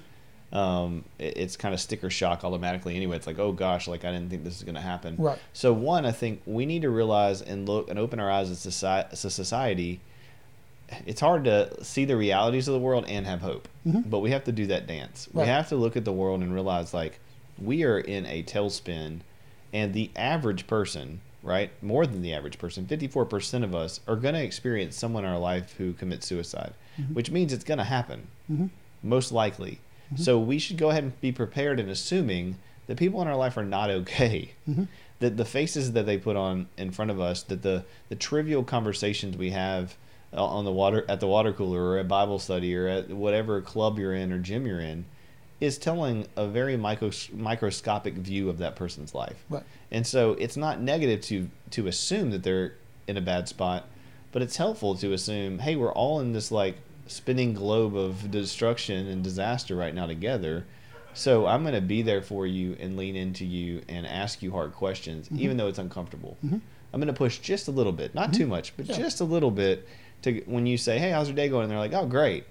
[0.52, 3.16] Um, it- it's kind of sticker shock automatically anyway.
[3.16, 5.16] It's like, oh gosh, like I didn't think this was going to happen.
[5.18, 5.38] Right.
[5.54, 8.64] So one, I think we need to realize and look and open our eyes as
[8.66, 10.00] a society.
[10.92, 13.68] As a society, it's hard to see the realities of the world and have hope,
[13.86, 14.08] Mhm.
[14.10, 15.28] but we have to do that dance.
[15.32, 17.18] We have to look at the world and realize like
[17.58, 19.20] we are in a tailspin,
[19.72, 24.16] and the average person, right, more than the average person, fifty-four percent of us are
[24.16, 27.14] going to experience someone in our life who commits suicide, Mhm.
[27.14, 28.70] which means it's going to happen Mhm.
[29.02, 29.78] most likely.
[30.14, 30.18] Mhm.
[30.18, 32.56] So we should go ahead and be prepared in assuming
[32.86, 34.50] that people in our life are not okay.
[34.68, 34.88] Mhm.
[35.20, 38.62] That the faces that they put on in front of us, that the the trivial
[38.64, 39.96] conversations we have
[40.34, 43.98] on the water at the water cooler or at Bible study or at whatever club
[43.98, 45.04] you're in or gym you're in,
[45.60, 49.44] is telling a very micro, microscopic view of that person's life.
[49.50, 49.62] Right.
[49.90, 52.74] And so it's not negative to to assume that they're
[53.06, 53.84] in a bad spot,
[54.32, 56.76] but it's helpful to assume, hey, we're all in this like
[57.06, 60.64] spinning globe of destruction and disaster right now together.
[61.14, 64.50] So I'm going to be there for you and lean into you and ask you
[64.52, 65.40] hard questions, Mm-hmm.
[65.40, 66.38] even though it's uncomfortable.
[66.42, 68.94] I'm going to push just a little bit, not too much, but Mm-hmm.
[68.98, 69.04] Yeah.
[69.06, 69.86] just a little bit.
[70.22, 72.44] To when you say, "Hey, how's your day going?" and they're like, "Oh, great,"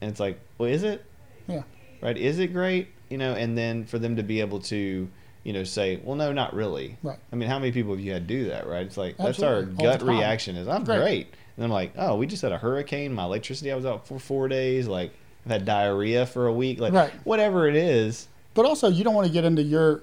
[0.00, 1.04] and it's like, "Well, is it?"
[1.48, 1.62] Yeah.
[2.00, 2.16] right?
[2.16, 2.88] Is it great?
[3.08, 5.08] You know, and then for them to be able to,
[5.44, 6.96] you know, say, well, no, not really.
[7.04, 7.18] Right.
[7.32, 8.84] I mean, how many people have you had do that, right?
[8.84, 10.98] It's like that's our gut reaction is I'm Great.
[10.98, 11.34] great.
[11.56, 13.12] And I'm like, oh, we just had a hurricane.
[13.14, 14.88] My electricity, I was out for four days.
[14.88, 15.12] Like,
[15.46, 16.80] I've had diarrhea for a week.
[16.80, 17.12] Like, Right.
[17.24, 18.26] whatever it is.
[18.54, 20.02] But also, you don't want to get into your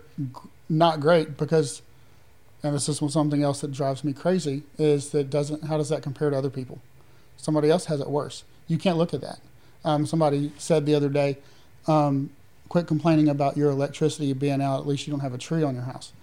[0.69, 1.81] not great because,
[2.63, 6.01] and this is something else that drives me crazy is that doesn't how does that
[6.01, 6.81] compare to other people?
[7.35, 8.45] Somebody else has it worse.
[8.67, 9.39] You can't look at that.
[9.83, 11.37] Um, somebody said the other day,
[11.87, 12.29] um,
[12.69, 14.79] quit complaining about your electricity being out.
[14.79, 16.13] At least you don't have a tree on your house.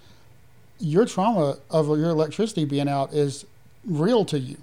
[0.78, 3.44] Your trauma of your electricity being out is
[3.84, 4.56] real to you.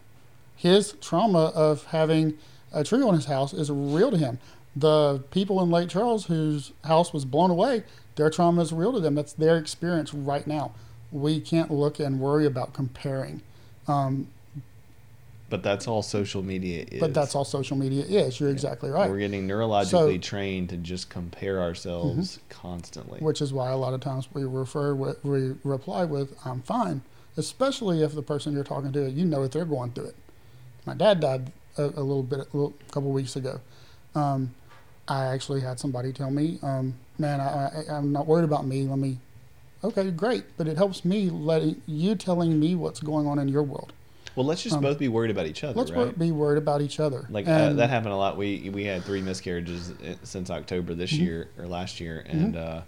[0.55, 2.39] His trauma of having
[2.73, 4.39] a tree on his house is real to him.
[4.75, 7.83] The people in Lake Charles whose house was blown away,
[8.15, 9.13] their trauma is real to them.
[9.13, 10.71] That's their experience right now.
[11.11, 13.41] We can't look and worry about comparing.
[13.87, 14.27] Um,
[15.49, 16.99] But that's all social media is.
[16.99, 18.37] but that's all social media is.
[18.39, 19.09] You're exactly right.
[19.09, 20.19] We're getting neurologically So- Mm-hmm.
[20.21, 23.19] trained to just compare ourselves constantly.
[23.21, 27.01] which is why a lot of times we refer with, we reply with "I'm fine,"
[27.37, 30.15] especially if the person you're talking to you know that they're going through it.
[30.85, 33.61] My dad died a, a little bit, a, little, couple weeks ago.
[34.15, 34.53] Um,
[35.07, 37.45] I actually had somebody tell me, um, "Man, I,
[37.87, 38.83] I, I'm not worried about me.
[38.83, 39.19] Let me."
[39.83, 43.63] Okay, great, but it helps me letting you telling me what's going on in your
[43.63, 43.93] world.
[44.35, 46.17] well, let's just um, both be worried about each other, Let's right?
[46.17, 47.27] be worried about each other.
[47.29, 48.37] Like uh, that happened a lot.
[48.37, 51.23] We we had three miscarriages uh, since October this Mm-hmm.
[51.23, 52.81] year or last year, and uh,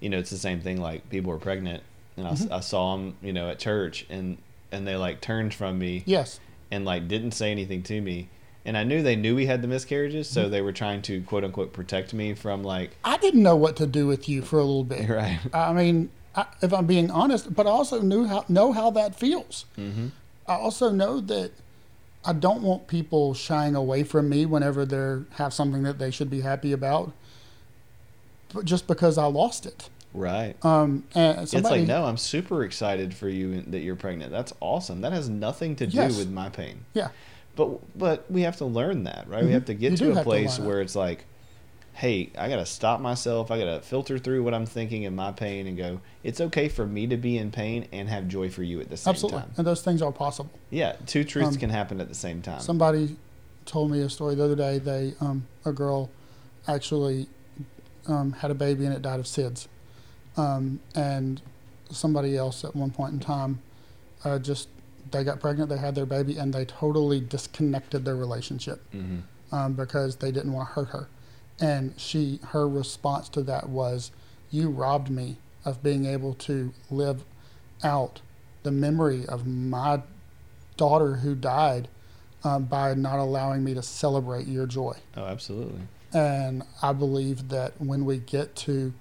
[0.00, 0.80] you know it's the same thing.
[0.80, 1.82] Like people were pregnant,
[2.16, 2.52] and I Mm-hmm.
[2.52, 4.38] I saw them, you know, at church, and
[4.70, 6.40] and they like turned from me Yes,
[6.70, 8.28] and like didn't say anything to me,
[8.64, 10.34] and I knew they knew we had the miscarriages, Mm-hmm.
[10.34, 13.76] so they were trying to quote unquote protect me from like I didn't know what
[13.76, 15.08] to do with you for a little bit.
[15.20, 15.38] right.
[15.52, 19.14] I mean, I, if I'm being honest, but I also knew how know how that
[19.14, 19.66] feels.
[19.78, 20.08] Mm-hmm.
[20.46, 21.50] I also know that
[22.24, 26.30] I don't want people shying away from me whenever they have something that they should
[26.30, 27.12] be happy about,
[28.54, 29.88] but just because I lost it.
[30.14, 30.62] Right.
[30.64, 34.30] Um, and somebody, it's like no, I'm super excited for you that you're pregnant.
[34.30, 35.00] That's awesome.
[35.00, 36.16] That has nothing to do Yes.
[36.18, 36.84] with my pain.
[36.92, 37.08] yeah,
[37.56, 39.42] But but we have to learn that, right?
[39.42, 39.54] We Mhm.
[39.54, 41.24] have to get You to a have to place where it's like,
[41.94, 43.50] hey, I got to stop myself.
[43.50, 46.68] I got to filter through what I'm thinking and my pain and go, it's okay
[46.68, 49.40] for me to be in pain and have joy for you at the same absolutely,
[49.40, 49.52] time.
[49.56, 50.50] and those things are possible.
[50.70, 52.60] Yeah, two truths Um, can happen at the same time.
[52.60, 53.16] Somebody
[53.66, 54.78] told me a story the other day.
[54.78, 56.10] They um, a girl
[56.66, 57.28] actually
[58.08, 59.68] um, had a baby and it died of SIDS,
[60.36, 61.40] um, and
[61.90, 63.60] somebody else at one point in time
[64.24, 64.68] uh, just
[65.10, 69.18] they got pregnant, they had their baby, and they totally disconnected their relationship hmm
[69.52, 71.08] um, because they didn't want to hurt her.
[71.62, 74.10] And she, her response to that was,
[74.50, 77.24] "You robbed me of being able to live
[77.84, 78.20] out
[78.64, 80.02] the memory of my
[80.76, 81.88] daughter who died
[82.42, 85.82] um, by not allowing me to celebrate your joy." Oh, absolutely.
[86.12, 88.92] And I believe that when we get to,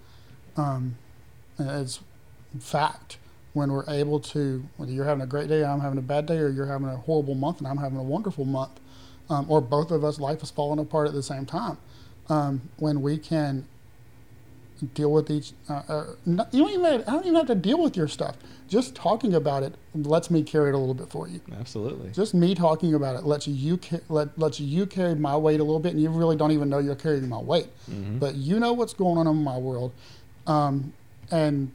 [0.56, 0.96] um,
[1.60, 2.00] it's
[2.60, 3.18] fact,
[3.54, 6.38] when we're able to, whether you're having a great day, I'm having a bad day,
[6.38, 8.80] or you're having a horrible month and I'm having a wonderful month,
[9.30, 11.78] um, or both of us, life is falling apart at the same time,
[12.30, 13.65] um, when we can
[14.95, 17.81] deal with each, uh, uh, no- you don't even, I don't even have to deal
[17.81, 18.35] with your stuff.
[18.68, 22.10] Just talking about it lets me carry it a little bit for you Absolutely.
[22.11, 23.77] just me talking about it lets you
[24.07, 26.80] let lets you carry my weight a little bit, and you really don't even know
[26.80, 29.91] you're carrying my weight, hmm but you know what's going on in my world.
[30.48, 30.93] Um,
[31.31, 31.72] and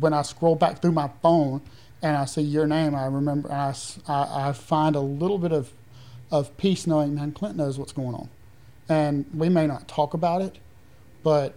[0.00, 1.60] when I scroll back through my phone
[2.02, 5.70] and I see your name, I remember I find a little bit of
[6.30, 8.28] of peace knowing, man, Clint knows what's going on,
[8.88, 10.58] and we may not talk about it,
[11.22, 11.54] but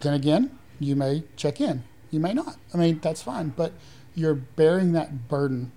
[0.00, 2.56] then again, you may check in, you may not.
[2.74, 3.72] I mean, that's fine, but
[4.14, 5.72] you're bearing that burden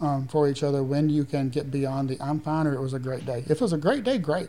[0.00, 2.94] um, for each other when you can get beyond the I'm fine or it was
[2.94, 3.44] a great day.
[3.46, 4.48] If it was a great day, great.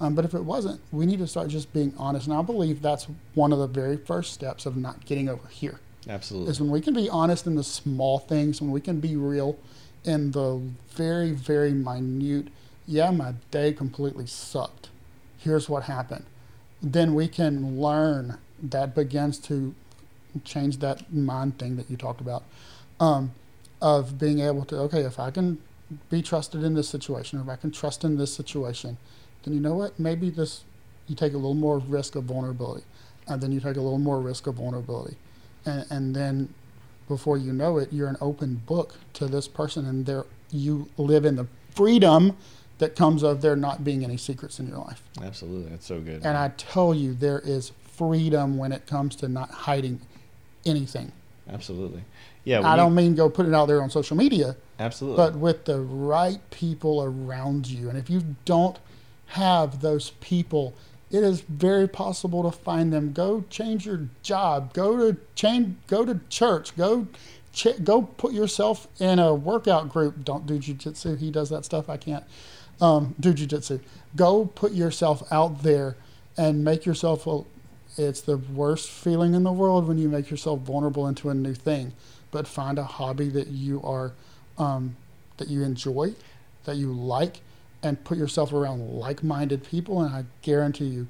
[0.00, 2.26] Um, but if it wasn't, we need to start just being honest.
[2.26, 5.80] And I believe that's one of the very first steps of not getting over here
[6.08, 6.50] Absolutely.
[6.50, 9.56] is when we can be honest in the small things, when we can be real
[10.04, 10.60] in the
[10.90, 12.48] very, very minute,
[12.86, 14.88] yeah, my day completely sucked.
[15.38, 16.24] Here's what happened.
[16.82, 19.74] Then we can learn that begins to
[20.44, 22.42] change that mind thing that you talked about
[23.00, 23.32] um,
[23.80, 25.58] of being able to, okay, if I can
[26.10, 28.96] be trusted in this situation, or if I can trust in this situation,
[29.42, 29.98] then you know what?
[29.98, 30.64] Maybe this
[31.06, 32.84] you take a little more risk of vulnerability,
[33.28, 35.16] and then you take a little more risk of vulnerability,
[35.66, 36.54] and and then
[37.06, 41.36] before you know it, you're an open book to this person, and you live in
[41.36, 42.36] the freedom
[42.78, 45.02] that comes of there not being any secrets in your life.
[45.22, 46.24] Absolutely, that's so good.
[46.24, 50.00] And I tell you, there is freedom when it comes to not hiding
[50.66, 51.12] anything.
[51.48, 52.02] Absolutely.
[52.44, 52.68] Yeah.
[52.68, 55.16] I don't mean go put it out there on social media, Absolutely.
[55.16, 57.88] but with the right people around you.
[57.88, 58.78] And if you don't
[59.28, 60.74] have those people,
[61.10, 63.12] it is very possible to find them.
[63.12, 64.72] Go change your job.
[64.74, 65.76] Go to change.
[65.86, 66.76] Go to church.
[66.76, 67.06] Go.
[67.52, 70.24] Ch- go put yourself in a workout group.
[70.24, 71.18] Don't do jujitsu.
[71.18, 71.88] He does that stuff.
[71.88, 72.24] I can't
[72.80, 73.80] um, do jujitsu.
[74.16, 75.96] Go put yourself out there
[76.36, 77.26] and make yourself.
[77.26, 77.42] A,
[77.96, 81.54] it's the worst feeling in the world when you make yourself vulnerable into a new
[81.54, 81.92] thing.
[82.32, 84.12] But find a hobby that you are
[84.58, 84.96] um,
[85.36, 86.14] that you enjoy,
[86.64, 87.40] that you like,
[87.82, 91.06] and put yourself around like-minded people, and I guarantee you,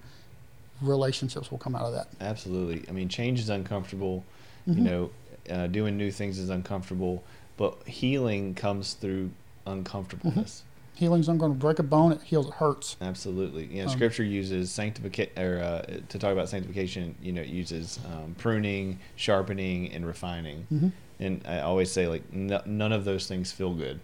[0.82, 2.08] relationships will come out of that.
[2.20, 2.84] Absolutely.
[2.88, 4.24] I mean, change is uncomfortable.
[4.68, 4.76] Mhm.
[4.76, 5.10] You know,
[5.50, 7.22] uh, doing new things is uncomfortable,
[7.56, 9.30] but healing comes through
[9.66, 10.62] uncomfortableness.
[10.94, 12.46] Healing's not going to break a bone; it heals.
[12.48, 12.96] It hurts.
[13.00, 13.64] Absolutely.
[13.66, 17.14] You know, Um, Scripture uses sanctification, or uh, to talk about sanctification.
[17.20, 20.66] You know, it uses um, pruning, sharpening, and refining.
[20.68, 20.88] hmm
[21.18, 24.00] And I always say, like, n- none of those things feel good.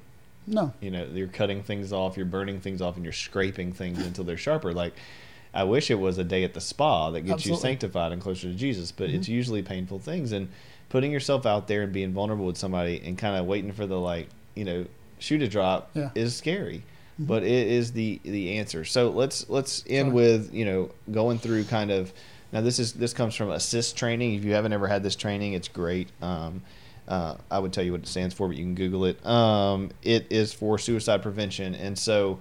[0.47, 3.99] No, You know, you're cutting things off, you're burning things off, and you're scraping things
[4.05, 4.73] until they're sharper.
[4.73, 4.95] Like,
[5.55, 8.49] I wish it was a day at the spa that gets you sanctified and closer
[8.49, 9.15] to Jesus, but Mhm.
[9.15, 10.33] it's usually painful things.
[10.33, 10.49] And
[10.89, 13.99] putting yourself out there and being vulnerable with somebody and kind of waiting for the
[14.01, 14.87] like, you know,
[15.21, 16.11] shoe to drop Yeah.
[16.15, 16.83] is scary,
[17.21, 17.27] Mhm.
[17.29, 18.85] but it is the the answer.
[18.85, 20.15] So let's let's end Sorry.
[20.15, 22.13] with you know going through kind of
[22.53, 24.35] now this is this comes from ASIST training.
[24.35, 26.09] If you haven't ever had this training, it's great.
[26.21, 26.63] Um,
[27.07, 29.25] uh, I would tell you what it stands for, but you can Google it.
[29.27, 32.39] Um, it is for suicide prevention, and so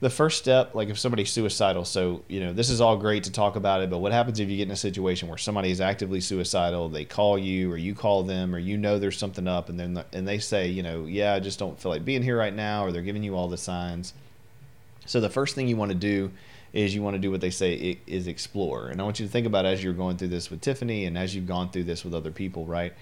[0.00, 3.32] the first step, like if somebody's suicidal, so you know this is all great to
[3.32, 5.80] talk about it, but what happens if you get in a situation where somebody is
[5.80, 6.88] actively suicidal?
[6.88, 10.02] They call you, or you call them, or you know there's something up, and then
[10.14, 12.84] and they say, you know, yeah, I just don't feel like being here right now,
[12.84, 14.14] or they're giving you all the signs.
[15.04, 16.30] So the first thing you want to do
[16.72, 19.32] is you want to do what they say is explore, and I want you to
[19.32, 22.04] think about as you're going through this with Tiffany, and as you've gone through this
[22.04, 22.94] with other people, right?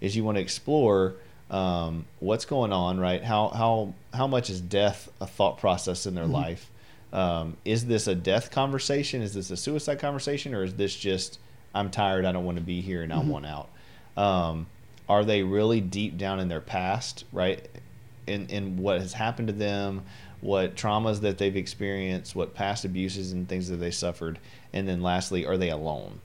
[0.00, 1.16] Is you want to explore
[1.50, 3.22] um, what's going on, right?
[3.22, 6.32] How how how much is death a thought process in their Mhm.
[6.32, 6.70] life?
[7.12, 9.22] Um, is this a death conversation?
[9.22, 11.38] Is this a suicide conversation, or is this just
[11.74, 13.26] I'm tired, I don't want to be here, and I Mhm.
[13.26, 13.68] want out?
[14.16, 14.66] Um,
[15.08, 17.68] are they really deep down in their past, right?
[18.26, 20.02] In in what has happened to them,
[20.40, 24.38] what traumas that they've experienced, what past abuses and things that they suffered,
[24.72, 26.20] and then lastly, are they alone?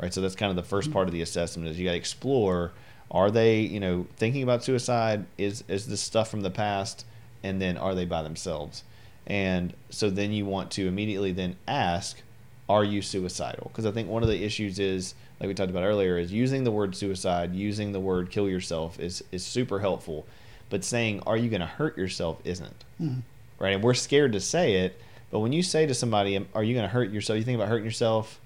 [0.00, 0.12] Right.
[0.14, 0.92] So that's kind of the 1st Mhm.
[0.92, 2.72] part of the assessment is you got to explore
[3.10, 5.24] are they, you know, thinking about suicide?
[5.38, 7.04] Is is this stuff from the past?
[7.42, 8.82] And then are they by themselves?
[9.26, 12.20] And so then you want to immediately then ask,
[12.68, 13.70] are you suicidal?
[13.72, 16.64] Because I think one of the issues is, like we talked about earlier, is using
[16.64, 20.26] the word suicide, using the word kill yourself is is super helpful.
[20.68, 22.84] But saying, are you going to hurt yourself isn't.
[23.00, 23.22] Mhm.
[23.60, 23.74] Right?
[23.74, 25.00] And we're scared to say it.
[25.30, 27.38] But when you say to somebody, are you going to hurt yourself?
[27.38, 28.40] You think about hurting yourself?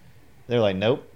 [0.46, 1.06] They're like, nope.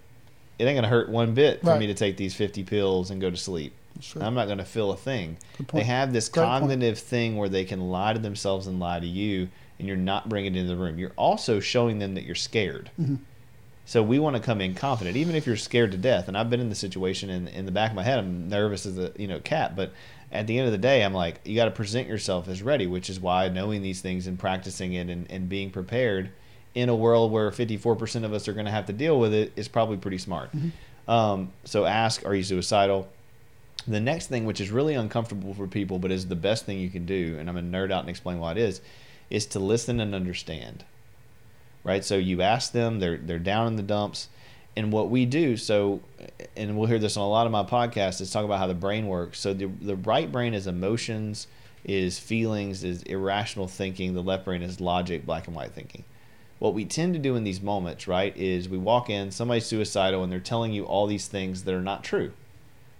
[0.59, 1.81] It ain't to hurt one bit for Right.
[1.81, 3.75] me to take these 50 pills and go to sleep.
[4.01, 4.23] Sure.
[4.23, 5.37] I'm not to feel a thing.
[5.73, 6.61] They have this Great point.
[6.63, 9.49] cognitive thing where they can lie to themselves and lie to you,
[9.79, 10.99] and you're not bringing it into the room.
[10.99, 12.91] You're also showing them that you're scared.
[13.01, 13.19] Mhm.
[13.87, 16.27] So we want to come in confident, even if you're scared to death.
[16.27, 18.87] And I've been in the situation, and in the back of my head, I'm nervous
[18.87, 19.77] as a you know cat.
[19.77, 19.93] But
[20.33, 22.87] at the end of the day, I'm like, you got to present yourself as ready,
[22.87, 26.31] which is why knowing these things and practicing it and, and being prepared
[26.75, 29.53] in a world where 54% of us are going to have to deal with it
[29.57, 30.51] is probably pretty smart.
[30.57, 30.73] Mhm.
[31.07, 33.09] Um, so ask, are you suicidal?
[33.87, 36.89] The next thing, which is really uncomfortable for people, but is the best thing you
[36.91, 38.81] can do, and I'm going to nerd out and explain why it is,
[39.31, 40.85] is to listen and understand.
[41.85, 42.03] Right?
[42.05, 44.29] So you ask them, they're they're down in the dumps,
[44.75, 46.01] and what we do, so
[46.57, 48.75] and we'll hear this on a lot of my podcasts, is talk about how the
[48.75, 49.39] brain works.
[49.39, 51.47] So the the right brain is emotions,
[51.85, 54.15] is feelings, is irrational thinking.
[54.15, 56.05] The left brain is logic, black and white thinking.
[56.59, 60.23] What we tend to do in these moments, right, is we walk in, somebody's suicidal,
[60.23, 62.33] and they're telling you all these things that are not true.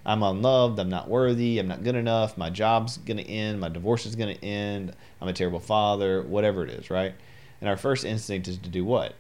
[0.07, 0.79] I'm unloved.
[0.79, 1.59] I'm not worthy.
[1.59, 2.37] I'm not good enough.
[2.37, 3.61] My job's going to end.
[3.61, 4.95] My divorce is going to end.
[5.21, 6.21] I'm a terrible father.
[6.23, 7.15] Whatever it is, right?
[7.61, 9.15] And our first instinct is to do what?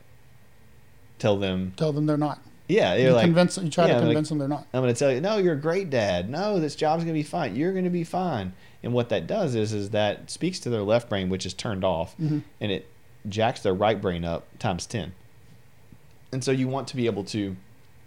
[1.18, 2.40] Tell them, Tell them they're not.
[2.68, 2.94] yeah.
[2.96, 3.56] You're You like, convince.
[3.56, 4.66] You try yeah, to convince them they're not.
[4.74, 6.28] I'm going to tell you, no, you're a great dad.
[6.28, 7.56] No, this job's going to be fine.
[7.56, 8.52] You're going to be fine.
[8.82, 11.84] And what that does is, is that speaks to their left brain, which is turned
[11.84, 12.42] off, Mhm.
[12.60, 12.86] and it
[13.28, 15.12] jacks their right brain up times 10.
[16.32, 17.56] And so you want to be able to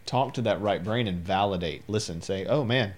[0.05, 2.93] talk to that right brain and validate, listen, say, oh man,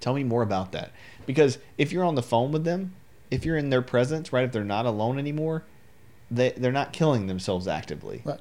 [0.00, 0.92] tell me more about that.
[1.26, 2.94] Because if you're on the phone with them,
[3.30, 5.64] if you're in their presence, right, if they're not alone anymore,
[6.30, 8.22] they they're not killing themselves actively.
[8.24, 8.40] Right.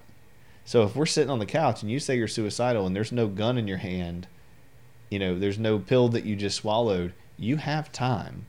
[0.65, 3.27] So if we're sitting on the couch and you say you're suicidal and there's no
[3.27, 4.27] gun in your hand,
[5.09, 8.45] you know, there's no pill that you just swallowed, you have time.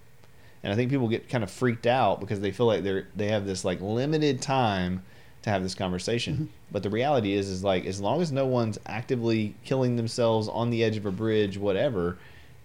[0.65, 3.29] And I think people get kind of freaked out because they feel like they're they
[3.29, 5.03] have this like limited time
[5.43, 6.35] to have this conversation.
[6.35, 6.45] Mm-hmm.
[6.73, 10.71] But the reality is is like as long as no one's actively killing themselves on
[10.71, 12.17] the edge of a bridge, whatever,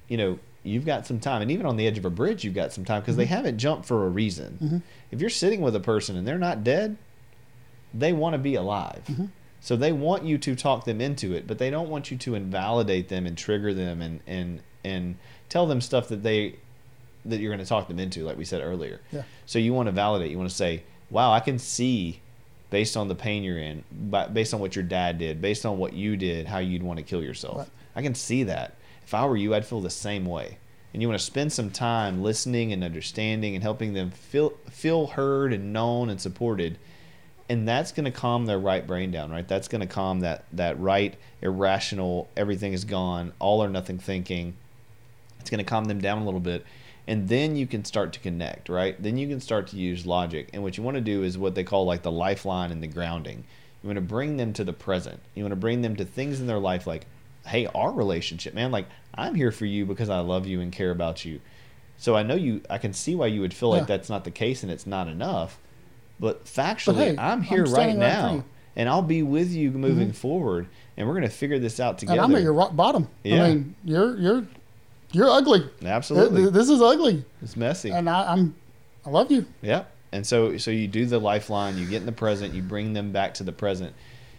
[0.07, 1.41] you know, you've got some time.
[1.41, 3.57] And even on the edge of a bridge, you've got some time because they haven't
[3.57, 4.57] jumped for a reason.
[4.61, 4.81] Mhm.
[5.11, 6.95] If you're sitting with a person and they're not dead,
[7.93, 9.03] they want to be alive.
[9.09, 9.25] Mm-hmm.
[9.59, 12.35] So they want you to talk them into it, but they don't want you to
[12.35, 15.17] invalidate them and trigger them and and and
[15.49, 16.55] tell them stuff that they
[17.29, 19.01] that you're going to talk them into, like we said earlier.
[19.11, 19.23] Yeah.
[19.45, 20.31] So you want to validate.
[20.31, 22.21] You want to say, "Wow, I can see."
[22.71, 23.83] Based on the pain you're in,
[24.31, 27.03] based on what your dad did, based on what you did, how you'd want to
[27.03, 27.57] kill yourself.
[27.57, 27.69] Right.
[27.95, 28.75] I can see that.
[29.03, 30.59] If I were you, I'd feel the same way.
[30.93, 35.07] And you want to spend some time listening and understanding and helping them feel feel
[35.07, 36.77] heard and known and supported.
[37.47, 39.47] And that's going to calm their right brain down, right?
[39.47, 44.55] That's going to calm that that right irrational everything is gone, all or nothing thinking.
[45.39, 46.65] It's going to calm them down a little bit.
[47.09, 49.01] And then you can start to connect, right?
[49.01, 50.51] Then you can start to use logic.
[50.53, 52.87] And what you want to do is what they call like the lifeline and the
[52.87, 53.45] grounding.
[53.81, 55.19] You want to bring them to the present.
[55.33, 57.07] You want to bring them to things in their life like,
[57.47, 60.91] hey, our relationship, man, like I'm here for you because I love you and care
[60.91, 61.41] about you.
[61.97, 64.29] So I know you, I can see why you would feel like that's not the
[64.29, 65.57] case and it's not enough.
[66.19, 68.43] But factually, hey, I'm I'm here right standing right now
[68.75, 70.13] and I'll be with you moving mm-hmm.
[70.13, 72.21] forward and we're going to figure this out together.
[72.21, 73.09] And I'm at your rock bottom.
[73.23, 73.43] Yeah.
[73.43, 74.47] I mean, you're you're
[75.11, 75.67] you're ugly.
[75.83, 76.41] Absolutely.
[76.43, 77.91] Th- This is ugly, It's messy.
[77.91, 78.55] and I, I'm
[79.05, 79.45] I love you.
[79.61, 79.83] Yeah.
[80.11, 83.11] And so so you do the lifeline, you get in the present, you bring them
[83.11, 83.93] back to the present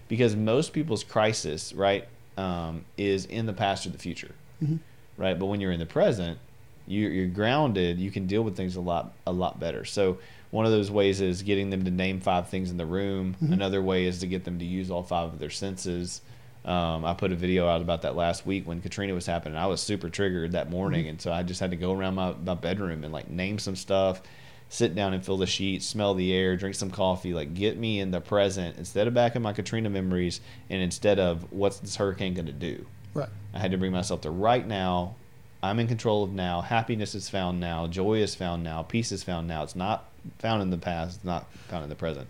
[0.08, 2.06] because most people's crisis, right,
[2.36, 4.34] um, is in the past or the future.
[4.62, 4.78] Mhm.
[5.16, 5.38] Right?
[5.38, 6.38] But when you're in the present,
[6.86, 9.84] you you're grounded, you can deal with things a lot a lot better.
[9.84, 10.18] So
[10.50, 13.36] one of those ways is getting them to name five things in the room.
[13.40, 16.20] Another way is to get them to use all five of their senses.
[16.64, 19.56] Um, I put a video out about that last week when Katrina was happening.
[19.56, 22.32] I was super triggered that morning, and so I just had to go around my,
[22.44, 24.20] my bedroom and like name some stuff,
[24.68, 27.98] sit down and fill the sheets, smell the air, drink some coffee, like get me
[27.98, 31.96] in the present instead of back in my Katrina memories, and instead of what's this
[31.96, 32.84] hurricane going to do.
[33.14, 33.28] Right.
[33.54, 35.16] I had to bring myself to right now.
[35.62, 36.60] I'm in control of now.
[36.60, 37.86] Happiness is found now.
[37.86, 38.82] Joy is found now.
[38.82, 39.62] Peace is found now.
[39.62, 40.08] It's not
[40.38, 41.16] found in the past.
[41.16, 42.28] It's not found in the present.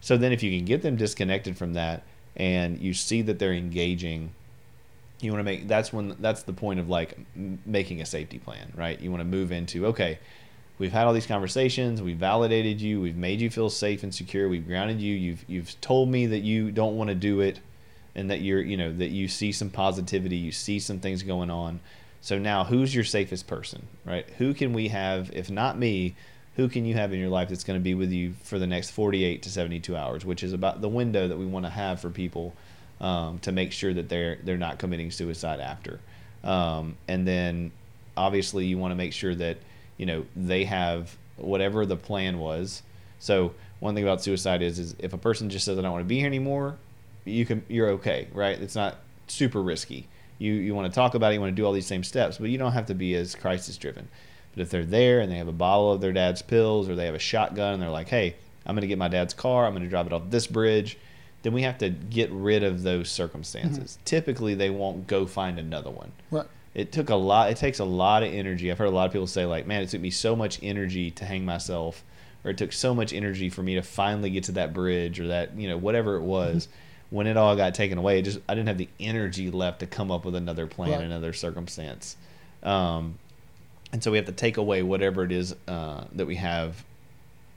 [0.00, 2.02] So then, if you can get them disconnected from that,
[2.36, 4.32] and you see that they're engaging,
[5.20, 7.18] you want to make that's when that's the point of like
[7.64, 9.00] making a safety plan, right?
[9.00, 10.18] You want to move into okay,
[10.78, 14.48] we've had all these conversations, we've validated you, we've made you feel safe and secure,
[14.48, 17.60] we've grounded you, you've you've told me that you don't want to do it,
[18.14, 21.50] and that you're you know that you see some positivity, you see some things going
[21.50, 21.80] on.
[22.20, 24.28] So now, who's your safest person, right?
[24.38, 26.16] Who can we have, if not me?
[26.56, 28.66] Who can you have in your life that's going to be with you for the
[28.66, 32.00] next 48 to 72 hours, which is about the window that we want to have
[32.00, 32.54] for people
[33.00, 36.00] um, to make sure that they're they're not committing suicide after.
[36.42, 37.72] Um, and then,
[38.16, 39.58] obviously, you want to make sure that
[39.98, 42.82] you know they have whatever the plan was.
[43.18, 46.04] So one thing about suicide is is if a person just says I don't want
[46.04, 46.76] to be here anymore,
[47.24, 48.58] you can you're okay, right?
[48.58, 48.96] It's not
[49.26, 50.08] super risky.
[50.38, 52.38] You you want to talk about it, you want to do all these same steps,
[52.38, 54.08] but you don't have to be as crisis driven.
[54.56, 57.06] But if they're there and they have a bottle of their dad's pills or they
[57.06, 58.34] have a shotgun and they're like, "Hey,
[58.64, 59.66] I'm going to get my dad's car.
[59.66, 60.96] I'm going to drive it off this bridge,"
[61.42, 63.98] then we have to get rid of those circumstances.
[64.04, 66.46] Typically, they won't go find another one Right.
[66.74, 69.12] it took a lot it takes a lot of energy i've heard a lot of
[69.12, 72.02] people say like man it took me so much energy to hang myself
[72.44, 75.28] or it took so much energy for me to finally get to that bridge or
[75.28, 76.66] that you know whatever it was
[77.10, 79.86] when it all got taken away it just i didn't have the energy left to
[79.86, 81.00] come up with another plan Right.
[81.02, 82.16] another circumstance
[82.62, 83.18] um,
[83.92, 86.84] and so we have to take away whatever it is uh, that we have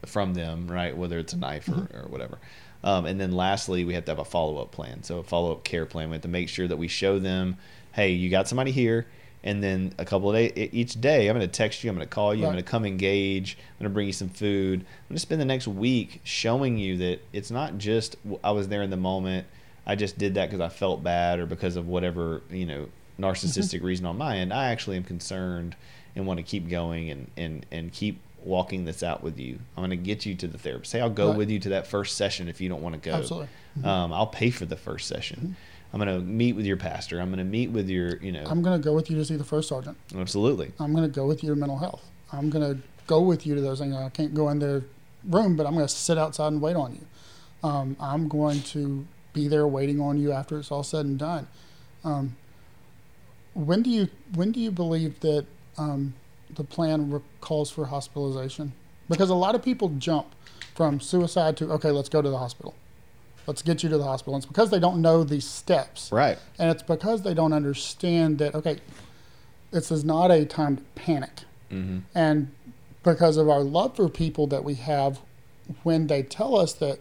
[0.05, 0.95] from them, right?
[0.95, 2.37] Whether it's a knife or, or whatever.
[2.83, 5.03] Um, and then lastly, we have to have a follow up plan.
[5.03, 6.09] So a follow up care plan.
[6.09, 7.57] We have to make sure that we show them,
[7.91, 9.07] hey, you got somebody here.
[9.43, 12.07] And then a couple of days, each day, I'm going to text you, I'm going
[12.07, 14.81] to call you, I'm going to come engage, I'm going to bring you some food.
[14.81, 18.67] I'm going to spend the next week showing you that it's not just I was
[18.67, 19.47] there in the moment,
[19.85, 23.81] I just did that because I felt bad or because of whatever, you know, narcissistic
[23.81, 24.51] reason on my end.
[24.53, 25.75] I actually am concerned
[26.15, 29.59] and want to keep going and, and, and keep walking this out with you.
[29.75, 30.91] I'm going to get you to the therapist.
[30.91, 31.37] Say I'll go Right.
[31.37, 33.15] with you to that first session if you don't want to go.
[33.15, 33.49] Absolutely.
[33.83, 35.55] Um, I'll pay for the first session.
[35.91, 37.19] I'm going to meet with your pastor.
[37.19, 39.25] I'm going to meet with your, you know, I'm going to go with you to
[39.25, 39.97] see the first sergeant.
[40.15, 40.71] absolutely.
[40.79, 42.03] I'm going to go with you to mental health.
[42.31, 43.95] I'm going to go with you to those things.
[43.95, 44.83] I can't go in their
[45.27, 47.67] room, but I'm going to sit outside and wait on you.
[47.67, 51.47] Um, I'm going to be there waiting on you after it's all said and done.
[52.03, 52.35] Um,
[53.53, 55.45] when do you when do you believe that
[55.79, 56.13] um,
[56.53, 58.73] the plan re- calls for hospitalization?
[59.09, 60.27] Because a lot of people jump
[60.75, 62.75] from suicide to okay, let's go to the hospital.
[63.47, 64.35] Let's get you to the hospital.
[64.35, 66.11] And it's because they don't know these steps.
[66.11, 66.37] Right.
[66.59, 68.77] And it's because they don't understand that, okay,
[69.71, 71.31] this is not a time to panic.
[71.71, 71.99] Mm-hmm.
[72.13, 72.51] And
[73.01, 75.19] because of our love for people that we have,
[75.81, 76.99] when they tell us that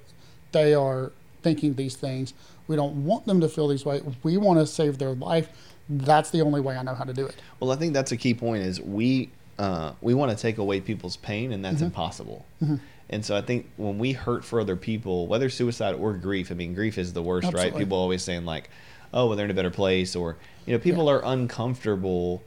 [0.53, 2.33] they are thinking these things,
[2.67, 4.01] we don't want them to feel these way.
[4.23, 5.49] We want to save their life.
[5.89, 7.35] That's the only way I know how to do it.
[7.61, 8.63] Well, I think that's a key point.
[8.63, 11.85] Is we uh, we want to take away people's pain, and that's Mm-hmm.
[11.87, 12.45] impossible.
[13.11, 16.55] And so I think when we hurt for other people, whether suicide or grief, I
[16.55, 17.75] mean, grief is the worst, right?
[17.79, 18.69] People always saying like,
[19.15, 20.37] "Oh, well, they're in a better place," or
[20.67, 22.43] you know, people are uncomfortable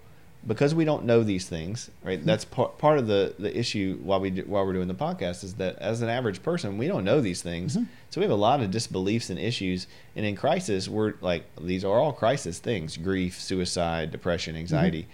[0.45, 2.17] because we don't know these things, right?
[2.17, 2.27] Mm-hmm.
[2.27, 5.43] That's part part of the the issue while we do, while we're doing the podcast
[5.43, 7.85] is that as an average person, we don't know these things, Mm-hmm.
[8.09, 9.87] so we have a lot of disbeliefs and issues.
[10.15, 15.07] And in crisis, we're like, these are all crisis things: grief, suicide, depression, anxiety.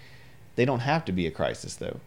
[0.55, 1.99] They don't have to be a crisis though,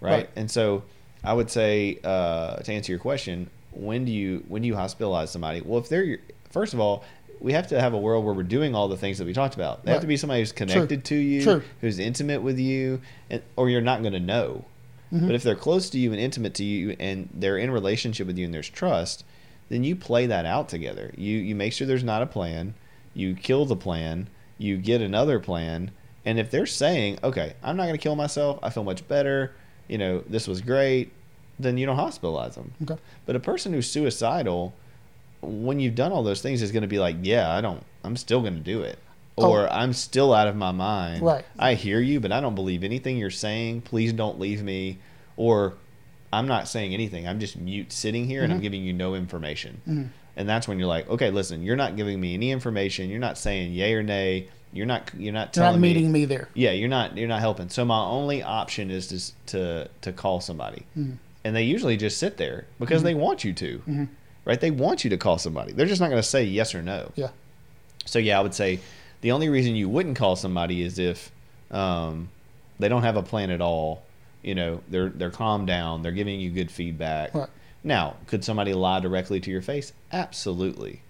[0.00, 0.12] right?
[0.12, 0.30] Right.
[0.34, 0.82] And so
[1.22, 5.28] I would say uh, to answer your question, when do you when do you hospitalize
[5.28, 5.60] somebody?
[5.60, 6.18] Well, if they're your,
[6.50, 7.04] first of all,
[7.42, 9.54] we have to have a world where we're doing all the things that we talked
[9.54, 9.84] about.
[9.84, 11.62] They have to be somebody who's connected to you, True.
[11.80, 14.64] who's intimate with you, and, or you're not going to know.
[15.12, 15.26] Mm-hmm.
[15.26, 18.38] But if they're close to you and intimate to you, and they're in relationship with
[18.38, 19.24] you, and there's trust,
[19.68, 21.12] then you play that out together.
[21.16, 22.74] You you make sure there's not a plan.
[23.12, 24.28] You kill the plan.
[24.56, 25.90] You get another plan.
[26.24, 28.60] And if they're saying, "Okay, I'm not going to kill myself.
[28.62, 29.52] I feel much better.
[29.88, 31.12] You know, this was great,"
[31.58, 32.72] then you don't hospitalize them.
[32.82, 32.96] Okay.
[33.26, 34.72] But a person who's suicidal,
[35.42, 37.84] when you've done all those things, is going to be like, "Yeah, I don't.
[38.04, 38.98] I'm still going to do it."
[39.38, 39.50] Oh.
[39.50, 41.22] Or I'm still out of my mind.
[41.22, 41.44] Right.
[41.58, 43.80] I hear you, but I don't believe anything you're saying.
[43.82, 44.98] Please don't leave me.
[45.36, 45.74] Or
[46.32, 47.26] I'm not saying anything.
[47.26, 48.62] I'm just mute sitting here and I'm Mm-hmm.
[48.62, 50.10] giving you no information.
[50.36, 53.08] And that's when you're like, okay, listen, you're not giving me any information.
[53.10, 54.48] You're not saying yay or nay.
[54.74, 55.10] You're not.
[55.16, 56.48] You're not You're telling not meeting me there.
[56.54, 57.16] Yeah, you're not.
[57.16, 57.68] You're not helping.
[57.70, 61.14] So my only option is to to to call somebody, Mm-hmm.
[61.44, 64.04] and they usually just sit there because they want you to, Mm-hmm.
[64.44, 64.60] Right?
[64.60, 65.72] They want you to call somebody.
[65.72, 67.12] They're just not going to say yes or no.
[67.14, 67.28] Yeah.
[68.04, 68.80] So yeah, I would say
[69.20, 71.30] the only reason you wouldn't call somebody is if
[71.70, 72.28] um,
[72.78, 74.02] they don't have a plan at all.
[74.42, 76.02] You know, they're they're calmed down.
[76.02, 77.34] They're giving you good feedback.
[77.34, 77.48] Right.
[77.84, 79.92] Now, could somebody lie directly to your face?
[80.12, 81.02] Absolutely.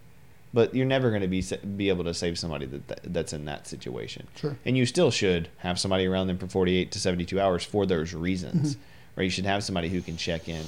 [0.55, 1.43] But you're never going to be
[1.77, 4.29] be able to save somebody that, that that's in that situation.
[4.37, 4.57] Sure.
[4.67, 8.13] And you still should have somebody around them for 48 to 72 hours for those
[8.13, 8.77] reasons.
[9.17, 9.25] Right?
[9.25, 10.65] You should have somebody who can check in.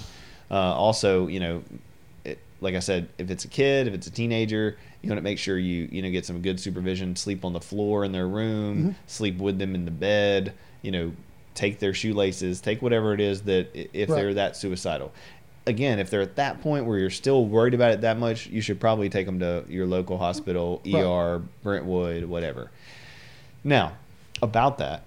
[0.50, 1.62] Uh, also, you know,
[2.64, 5.38] like I said, if it's a kid, if it's a teenager, you want to make
[5.38, 7.14] sure you you know get some good supervision.
[7.14, 8.96] Sleep on the floor in their room.
[9.06, 10.54] Sleep with them in the bed.
[10.82, 11.12] You know,
[11.54, 12.60] take their shoelaces.
[12.60, 14.16] Take whatever it is that if Right.
[14.16, 15.12] they're that suicidal.
[15.66, 18.60] Again, if they're at that point where you're still worried about it that much, you
[18.60, 21.02] should probably take them to your local hospital, Right.
[21.02, 22.70] ER, Brentwood, whatever.
[23.62, 23.92] Now,
[24.42, 25.04] about that,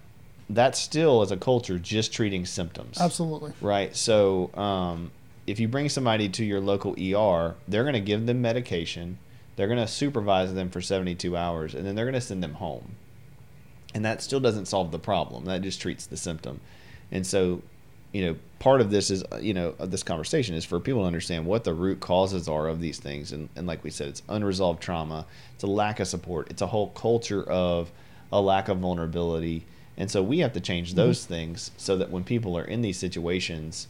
[0.50, 2.98] that's still as a culture just treating symptoms.
[3.00, 3.52] Absolutely.
[3.62, 3.96] Right.
[3.96, 5.12] So, um,
[5.48, 9.18] if you bring somebody to your local ER, they're going to give them medication.
[9.56, 12.56] They're going to supervise them for 72 hours, and then they're going to send them
[12.56, 12.96] home.
[13.96, 15.46] And that still doesn't solve the problem.
[15.46, 16.60] That just treats the symptom.
[17.12, 17.62] And so,
[18.12, 21.08] you know, part of this is, uh, you know, this conversation is for people to
[21.08, 23.32] understand what the root causes are of these things.
[23.32, 25.26] And, and like we said, it's unresolved trauma,
[25.56, 27.90] it's a lack of support, it's a whole culture of
[28.32, 29.66] a lack of vulnerability.
[29.96, 33.00] And so we have to change those things so that when people are in these
[33.00, 33.88] situations,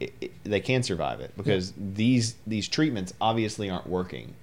[0.00, 4.34] it, it, they can survive it because these these treatments obviously aren't working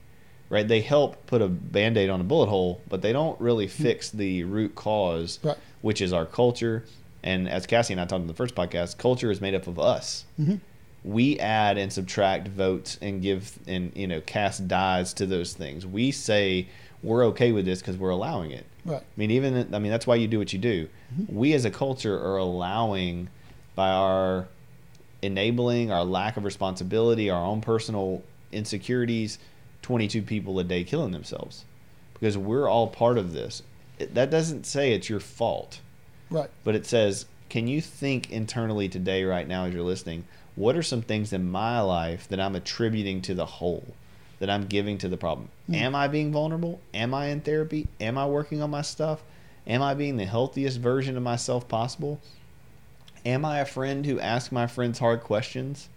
[0.49, 4.09] right they help put a band-aid on a bullet hole but they don't really fix
[4.11, 5.57] the root cause Right.
[5.81, 6.85] which is our culture
[7.23, 9.77] and as cassie and i talked in the first podcast culture is made up of
[9.79, 10.59] us Mhm.
[11.03, 15.85] we add and subtract votes and give and you know cast dies to those things
[15.85, 16.67] we say
[17.03, 19.01] we're okay with this because we're allowing it Right.
[19.01, 20.87] I mean, even I mean that's why you do what you do.
[21.27, 23.27] We as a culture are allowing
[23.75, 24.47] by our
[25.21, 29.39] enabling, our lack of responsibility, our own personal insecurities,
[29.81, 31.63] 22 people a day killing themselves
[32.13, 33.63] because we're all part of this.
[33.99, 35.79] It, that doesn't say it's your fault,
[36.29, 36.49] Right.
[36.63, 40.25] but it says, can you think internally today, right now, as you're listening?
[40.55, 43.93] What are some things in my life that I'm attributing to the whole,
[44.39, 45.49] that I'm giving to the problem?
[45.67, 45.75] Hmm.
[45.75, 46.81] Am I being vulnerable?
[46.93, 47.87] Am I in therapy?
[48.01, 49.23] Am I working on my stuff?
[49.65, 52.19] Am I being the healthiest version of myself possible?
[53.27, 55.89] Am I a friend who asks my friends hard questions?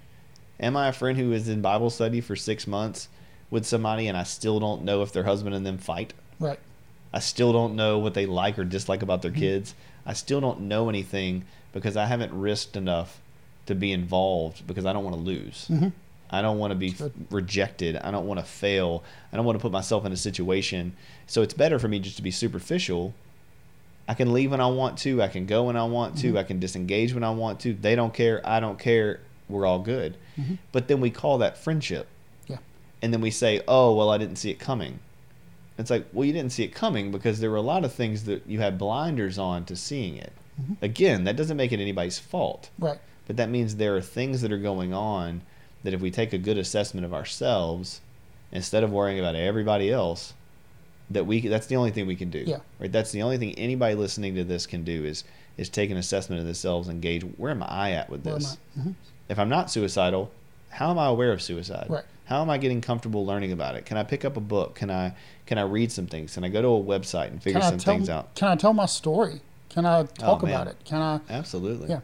[0.59, 3.09] Am I a friend who is in Bible study for six months
[3.51, 6.13] with somebody and I still don't know if their husband and them fight?
[6.41, 6.59] Right.
[7.13, 9.77] I still don't know what they like or dislike about their kids.
[10.05, 13.21] I still don't know anything because I haven't risked enough
[13.67, 15.69] to be involved because I don't want to lose.
[15.71, 15.93] Mhm.
[16.31, 17.13] I don't want to be Good.
[17.31, 17.95] rejected.
[17.97, 19.05] I don't want to fail.
[19.33, 20.97] I don't want to put myself in a situation.
[21.29, 23.15] So it's better for me just to be superficial.
[24.11, 25.23] I can leave when I want to.
[25.23, 26.37] I can go when I want to.
[26.37, 27.75] I can disengage when I want to.
[27.75, 28.41] They don't care.
[28.45, 29.21] I don't care.
[29.49, 30.17] we're all good.
[30.39, 30.59] Mhm.
[30.73, 32.07] But then we call that friendship.
[32.49, 32.59] Yeah.
[33.03, 34.99] And then we say, "Oh, well, I didn't see it coming."
[35.79, 38.25] It's like, well, you didn't see it coming because there were a lot of things
[38.25, 40.33] that you had blinders on to seeing it.
[40.61, 40.77] Mhm.
[40.83, 42.99] Again, that doesn't make it anybody's fault, Right.
[43.27, 45.41] but that means there are things that are going on
[45.83, 48.01] that if we take a good assessment of ourselves
[48.53, 50.35] instead of worrying about everybody else,
[51.11, 52.45] that we that's the only thing we can do.
[52.47, 52.59] Yeah.
[52.79, 52.91] Right.
[52.91, 55.25] That's the only thing anybody listening to this can do is
[55.57, 58.57] is take an assessment of themselves and gauge where am I at with this.
[58.77, 58.81] I?
[58.81, 58.95] Mhm.
[59.29, 60.31] If I'm not suicidal,
[60.71, 61.87] how am I aware of suicide?
[61.91, 62.05] Right.
[62.27, 63.85] How am I getting comfortable learning about it?
[63.85, 64.77] Can I pick up a book?
[64.77, 65.15] Can I
[65.47, 66.35] can I read some things?
[66.35, 67.95] Can I go to a website and figure some tell?
[67.95, 68.35] things out?
[68.37, 69.41] Can I tell my story?
[69.69, 70.77] Can I talk Oh, about it?
[70.85, 71.21] Can I?
[71.29, 71.89] Absolutely.
[71.91, 72.01] Yeah.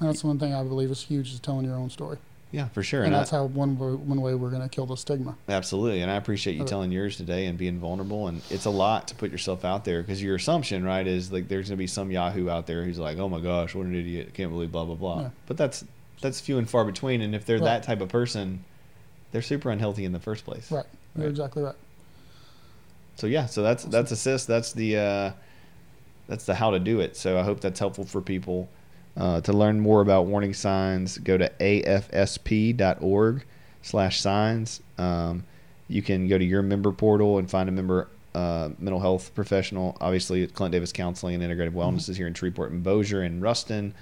[0.00, 2.18] That's one thing I believe is huge is telling your own story,
[2.56, 3.00] Yeah, for sure.
[3.00, 5.36] and, And, I, that's how one way, one way we're going to kill the stigma.
[5.46, 6.00] absolutely.
[6.00, 6.70] And I appreciate you Okay.
[6.70, 8.28] telling yours today and being vulnerable.
[8.28, 11.48] And it's a lot to put yourself out there because your assumption, right, is like
[11.48, 14.32] there's gonna be some Yahoo out there who's like, oh my gosh, what an idiot!
[14.32, 15.20] Can't believe blah blah blah.
[15.20, 15.30] Yeah.
[15.46, 15.84] But that's
[16.22, 17.20] that's few and far between.
[17.20, 17.64] And if they're Right.
[17.66, 18.64] that type of person,
[19.32, 20.72] they're super unhealthy in the first place.
[20.72, 20.86] Right.
[21.14, 21.30] You're Right.
[21.30, 21.74] exactly right.
[23.16, 24.46] So yeah, so that's that's ASIST.
[24.46, 25.30] That's the uh,
[26.26, 27.18] that's the how to do it.
[27.18, 28.70] So I hope that's helpful for people.
[29.16, 33.44] Uh, to learn more about warning signs, go to afsp.org
[33.82, 34.82] slash signs.
[34.98, 35.44] Um,
[35.88, 39.96] you can go to your member portal and find a member uh, mental health professional.
[40.00, 43.94] Obviously, Clint Davis Counseling and Integrative Wellness is here in Shreveport and Bossier and Ruston.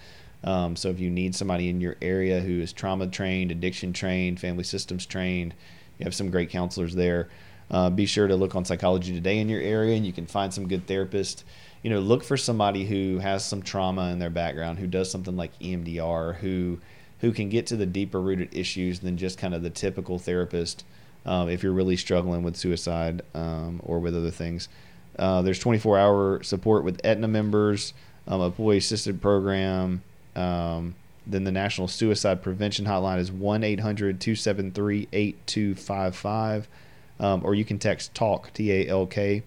[0.43, 4.41] Um, so if you need somebody in your area who is trauma trained, addiction trained,
[4.41, 5.55] family systems trained,
[5.99, 7.29] you have some great counselors there.
[7.71, 10.53] Uh, be sure to look on Psychology Today in your area, and you can find
[10.53, 11.45] some good therapists.
[11.85, 15.37] You know, look for somebody who has some trauma in their background, who does something
[15.37, 16.79] like EMDR, who
[17.21, 20.83] who can get to the deeper rooted issues than just kind of the typical therapist.
[21.27, 24.71] Um, if you're really struggling with suicide um, or with other things,
[25.19, 27.93] uh, there's 24 hour support with Aetna members,
[28.27, 30.03] um, a employee assisted program.
[30.35, 30.95] Um,
[31.27, 36.67] then the National Suicide Prevention Hotline is 1 800 273 8255.
[37.21, 39.43] Um, or you can text TALK, T A L K,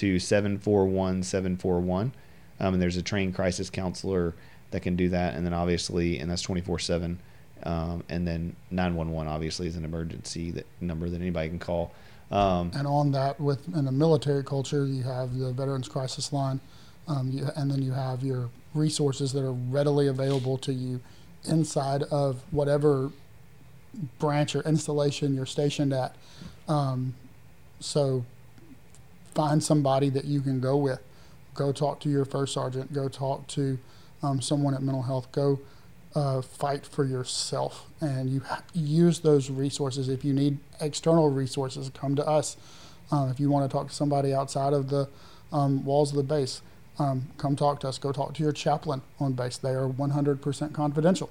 [0.00, 2.12] to 741 741.
[2.58, 4.34] Um, and there's a trained crisis counselor
[4.70, 5.34] that can do that.
[5.34, 7.18] And then obviously, and that's 24 7.
[7.64, 11.92] Um, and then 911 obviously is an emergency that number that anybody can call.
[12.30, 16.60] Um, And on that, with in the military culture, you have the Veterans Crisis Line,
[17.06, 21.00] um, you, and then you have your resources that are readily available to you
[21.44, 23.10] inside of whatever
[24.18, 26.14] branch or installation you're stationed at.
[26.68, 27.14] Um,
[27.80, 28.24] so
[29.34, 31.00] find somebody that you can go with.
[31.54, 32.92] Go talk to your first sergeant.
[32.92, 33.78] Go talk to
[34.22, 35.30] um, someone at mental health.
[35.32, 35.60] Go
[36.14, 40.08] uh, fight for yourself, and you ha- use those resources.
[40.08, 42.56] If you need external resources, come to us.
[43.12, 45.08] Uh, if you want to talk to somebody outside of the
[45.52, 46.62] um, walls of the base,
[46.98, 47.98] um, come talk to us.
[47.98, 49.56] Go talk to your chaplain on base.
[49.56, 51.30] They are 100% confidential.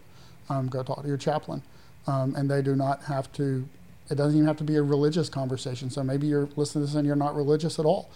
[0.50, 1.62] Um, go talk to your chaplain,
[2.08, 3.68] um, and they do not have to.
[4.10, 5.90] It doesn't even have to be a religious conversation.
[5.90, 8.10] So maybe you're listening to this and you're not religious at all.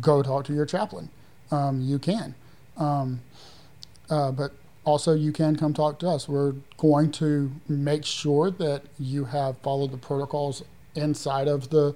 [0.00, 1.08] Go talk to your chaplain.
[1.50, 2.34] Um, you can.
[2.76, 3.20] Um,
[4.08, 4.52] uh, but
[4.84, 6.28] also, you can come talk to us.
[6.28, 10.64] We're going to make sure that you have followed the protocols
[10.94, 11.94] inside of the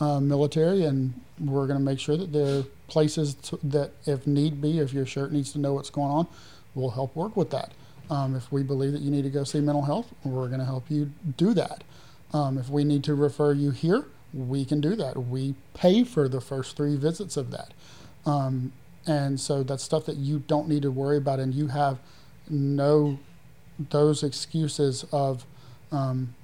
[0.00, 4.26] uh, military, and we're going to make sure that there are places to, that, if
[4.26, 6.26] need be, if your shirt needs to know what's going on,
[6.74, 7.72] we'll help work with that.
[8.10, 10.66] Um, if we believe that you need to go see mental health, we're going to
[10.66, 11.84] help you do that.
[12.32, 15.16] Um, if we need to refer you here, we can do that.
[15.16, 17.72] We pay for the first three visits of that.
[18.24, 18.72] Um,
[19.06, 21.98] and so that's stuff that you don't need to worry about, and you have
[22.48, 23.18] no
[23.90, 25.44] those excuses of
[25.90, 26.34] um,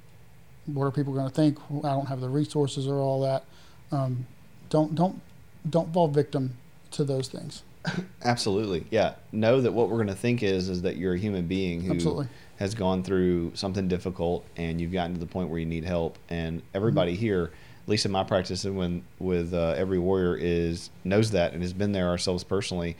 [0.66, 1.58] what are people going to think?
[1.84, 3.44] I don't have the resources or all that.
[3.92, 4.26] Um,
[4.70, 5.20] don't don't
[5.68, 6.56] don't fall victim
[6.92, 7.62] to those things.
[8.24, 8.86] Absolutely.
[8.90, 9.14] Yeah.
[9.32, 11.92] Know that what we're going to think is is that you're a human being who
[11.94, 12.28] Absolutely.
[12.58, 16.18] has gone through something difficult and you've gotten to the point where you need help.
[16.28, 17.20] And everybody Mm-hmm.
[17.20, 17.50] here,
[17.84, 21.62] at least in my practice and when with uh, every warrior, is knows that and
[21.62, 22.96] has been there ourselves personally,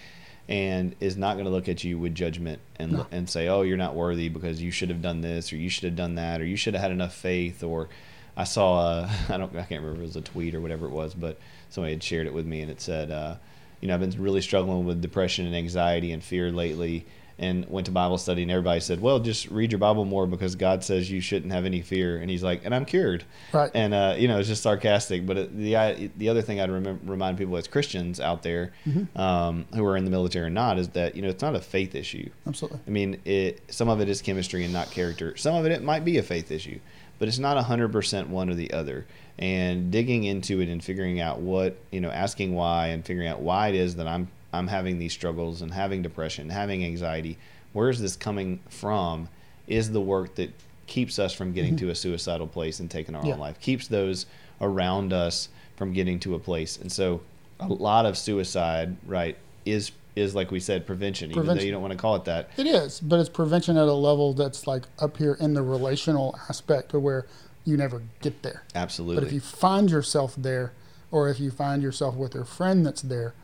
[0.49, 3.07] and is not going to look at you with judgment and No.
[3.11, 5.85] and say, "Oh, you're not worthy because you should have done this or you should
[5.85, 7.89] have done that or you should have had enough faith." Or
[8.35, 10.87] I saw a, I don't I can't remember if it was a tweet or whatever
[10.87, 11.39] it was, but
[11.69, 13.11] somebody had shared it with me and it said.
[13.11, 13.35] Uh,
[13.81, 17.07] you know, I've been really struggling with depression and anxiety and fear lately,
[17.41, 20.57] and went to Bible study, and everybody said, "Well, just read your Bible more because
[20.57, 23.23] God says you shouldn't have any fear." And he's like, "And I'm cured."
[23.53, 23.71] Right.
[23.75, 25.25] And uh, you know, it's just sarcastic.
[25.25, 26.69] But it, the I, the other thing I'd
[27.09, 29.17] remind people as Christians out there Mm-hmm.
[29.21, 31.61] um, who are in the military or not is that you know it's not a
[31.61, 32.29] faith issue.
[32.47, 32.81] Absolutely.
[32.85, 35.37] I mean, it some of it is chemistry and not character.
[35.37, 36.81] Some of it it might be a faith issue,
[37.21, 39.07] but it's not hundred percent one or the other.
[39.39, 43.41] And digging into it and figuring out what you know, asking why and figuring out
[43.41, 47.39] why it is that I'm I'm having these struggles and having depression, having anxiety.
[47.73, 49.29] Where is this coming from?
[49.69, 50.51] Is the work that
[50.87, 53.29] keeps us from getting to a suicidal place and taking our Mm-hmm.
[53.29, 53.35] Yeah.
[53.35, 54.25] own life, keeps those
[54.61, 56.79] around us from getting to a place.
[56.79, 57.21] And so
[57.61, 59.37] a lot of suicide, right,
[59.67, 62.49] is is like we said prevention, even though you don't want to call it that.
[62.57, 66.37] It is, but it's prevention at a level that's like up here in the relational
[66.49, 67.27] aspect to where
[67.69, 68.63] you never get there.
[68.75, 69.17] Absolutely.
[69.17, 70.73] But if you find yourself there,
[71.11, 73.35] or if you find yourself with a friend that's there,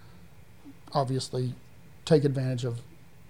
[0.92, 1.54] obviously
[2.06, 2.80] take advantage of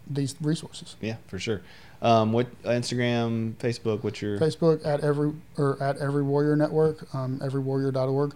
[0.09, 0.97] these resources.
[1.01, 1.63] yeah, for sure.
[2.01, 7.39] Um, what Instagram, Facebook, what's your Facebook at every or at Every Warrior Network, um,
[7.41, 8.35] everywarrior.org.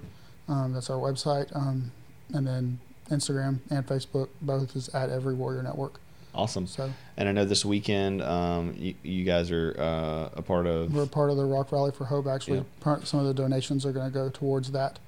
[0.49, 1.93] Um, that's our website, um,
[2.33, 2.81] and then
[3.11, 6.01] Instagram and Facebook both is at Every Warrior Network.
[6.35, 6.67] Awesome?
[6.67, 10.93] So And I know this weekend, um, you, you guys are uh, a part of.
[10.95, 12.27] we're part of the Rock Rally for Hope.
[12.27, 12.97] Actually, Yeah.
[13.05, 14.99] some of the donations are going to go towards that,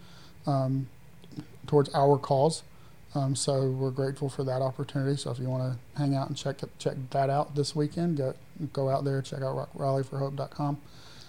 [0.46, 0.88] um,
[1.66, 2.62] towards our cause.
[3.14, 5.16] Um, so we're grateful for that opportunity.
[5.16, 8.34] So if you want to hang out and check check that out this weekend, go
[8.72, 10.78] go out there, check out rockrallyforhope.com.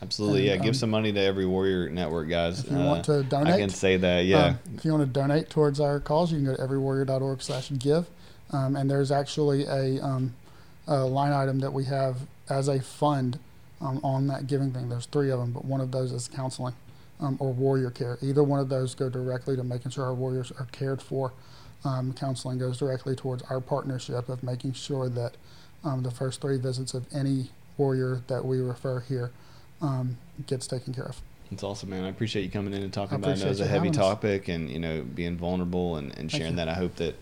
[0.03, 0.53] Absolutely, yeah.
[0.53, 2.59] and, Give um, some money to every Warrior Network, guys.
[2.63, 4.45] If you Uh, want to donate, I can say that, yeah.
[4.45, 7.71] Um, if you want to donate towards our cause, you can go to everywarrior.org slash
[7.77, 8.07] give.
[8.51, 10.33] Um, and there's actually a, um,
[10.87, 12.17] a line item that we have
[12.49, 13.39] as a fund
[13.79, 14.89] um, on that giving thing.
[14.89, 16.73] There's three of them, but one of those is counseling
[17.19, 18.17] um, or warrior care.
[18.21, 21.31] Either one of those go directly to making sure our warriors are cared for.
[21.83, 25.33] Um, counseling goes directly towards our partnership of making sure that
[25.83, 29.31] um, the first three visits of any warrior that we refer here
[29.81, 31.21] um, gets taken care of.
[31.51, 32.03] It's awesome, man.
[32.03, 33.43] I appreciate you coming in and talking about it.
[33.43, 33.95] It was a heavy us.
[33.95, 36.57] topic and, you know, being vulnerable and, and Thank sharing you.
[36.57, 36.69] that.
[36.69, 37.15] I hope that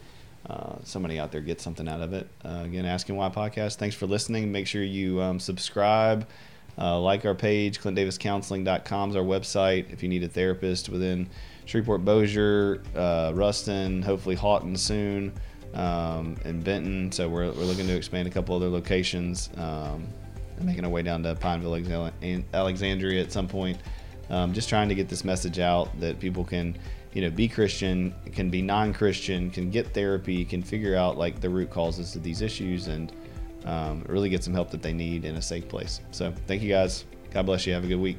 [0.47, 2.27] uh, somebody out there gets something out of it.
[2.43, 3.75] Uh, again, Asking Why podcast.
[3.75, 4.51] Thanks for listening.
[4.51, 6.27] Make sure you um, subscribe,
[6.77, 7.79] uh, like our page.
[7.81, 9.91] ClintDavisCounseling.com is our website.
[9.91, 11.29] If you need a therapist within
[11.65, 15.33] Shreveport, Bossier, uh, Ruston, hopefully Haughton soon,
[15.73, 17.11] um, and Benton.
[17.11, 19.49] So we're, we're looking to expand a couple other locations.
[19.57, 20.07] Um,
[20.61, 23.77] making our way down to Pineville, Alexandria- Alexandria at some point.
[24.29, 26.77] Um, just trying to get this message out that people can,
[27.13, 31.49] you know, be Christian, can be non-Christian, can get therapy, can figure out like the
[31.49, 33.11] root causes of these issues, and
[33.65, 36.01] um, really get some help that they need in a safe place.
[36.11, 37.05] So, thank you guys.
[37.31, 37.73] God bless you.
[37.73, 38.17] Have a good week.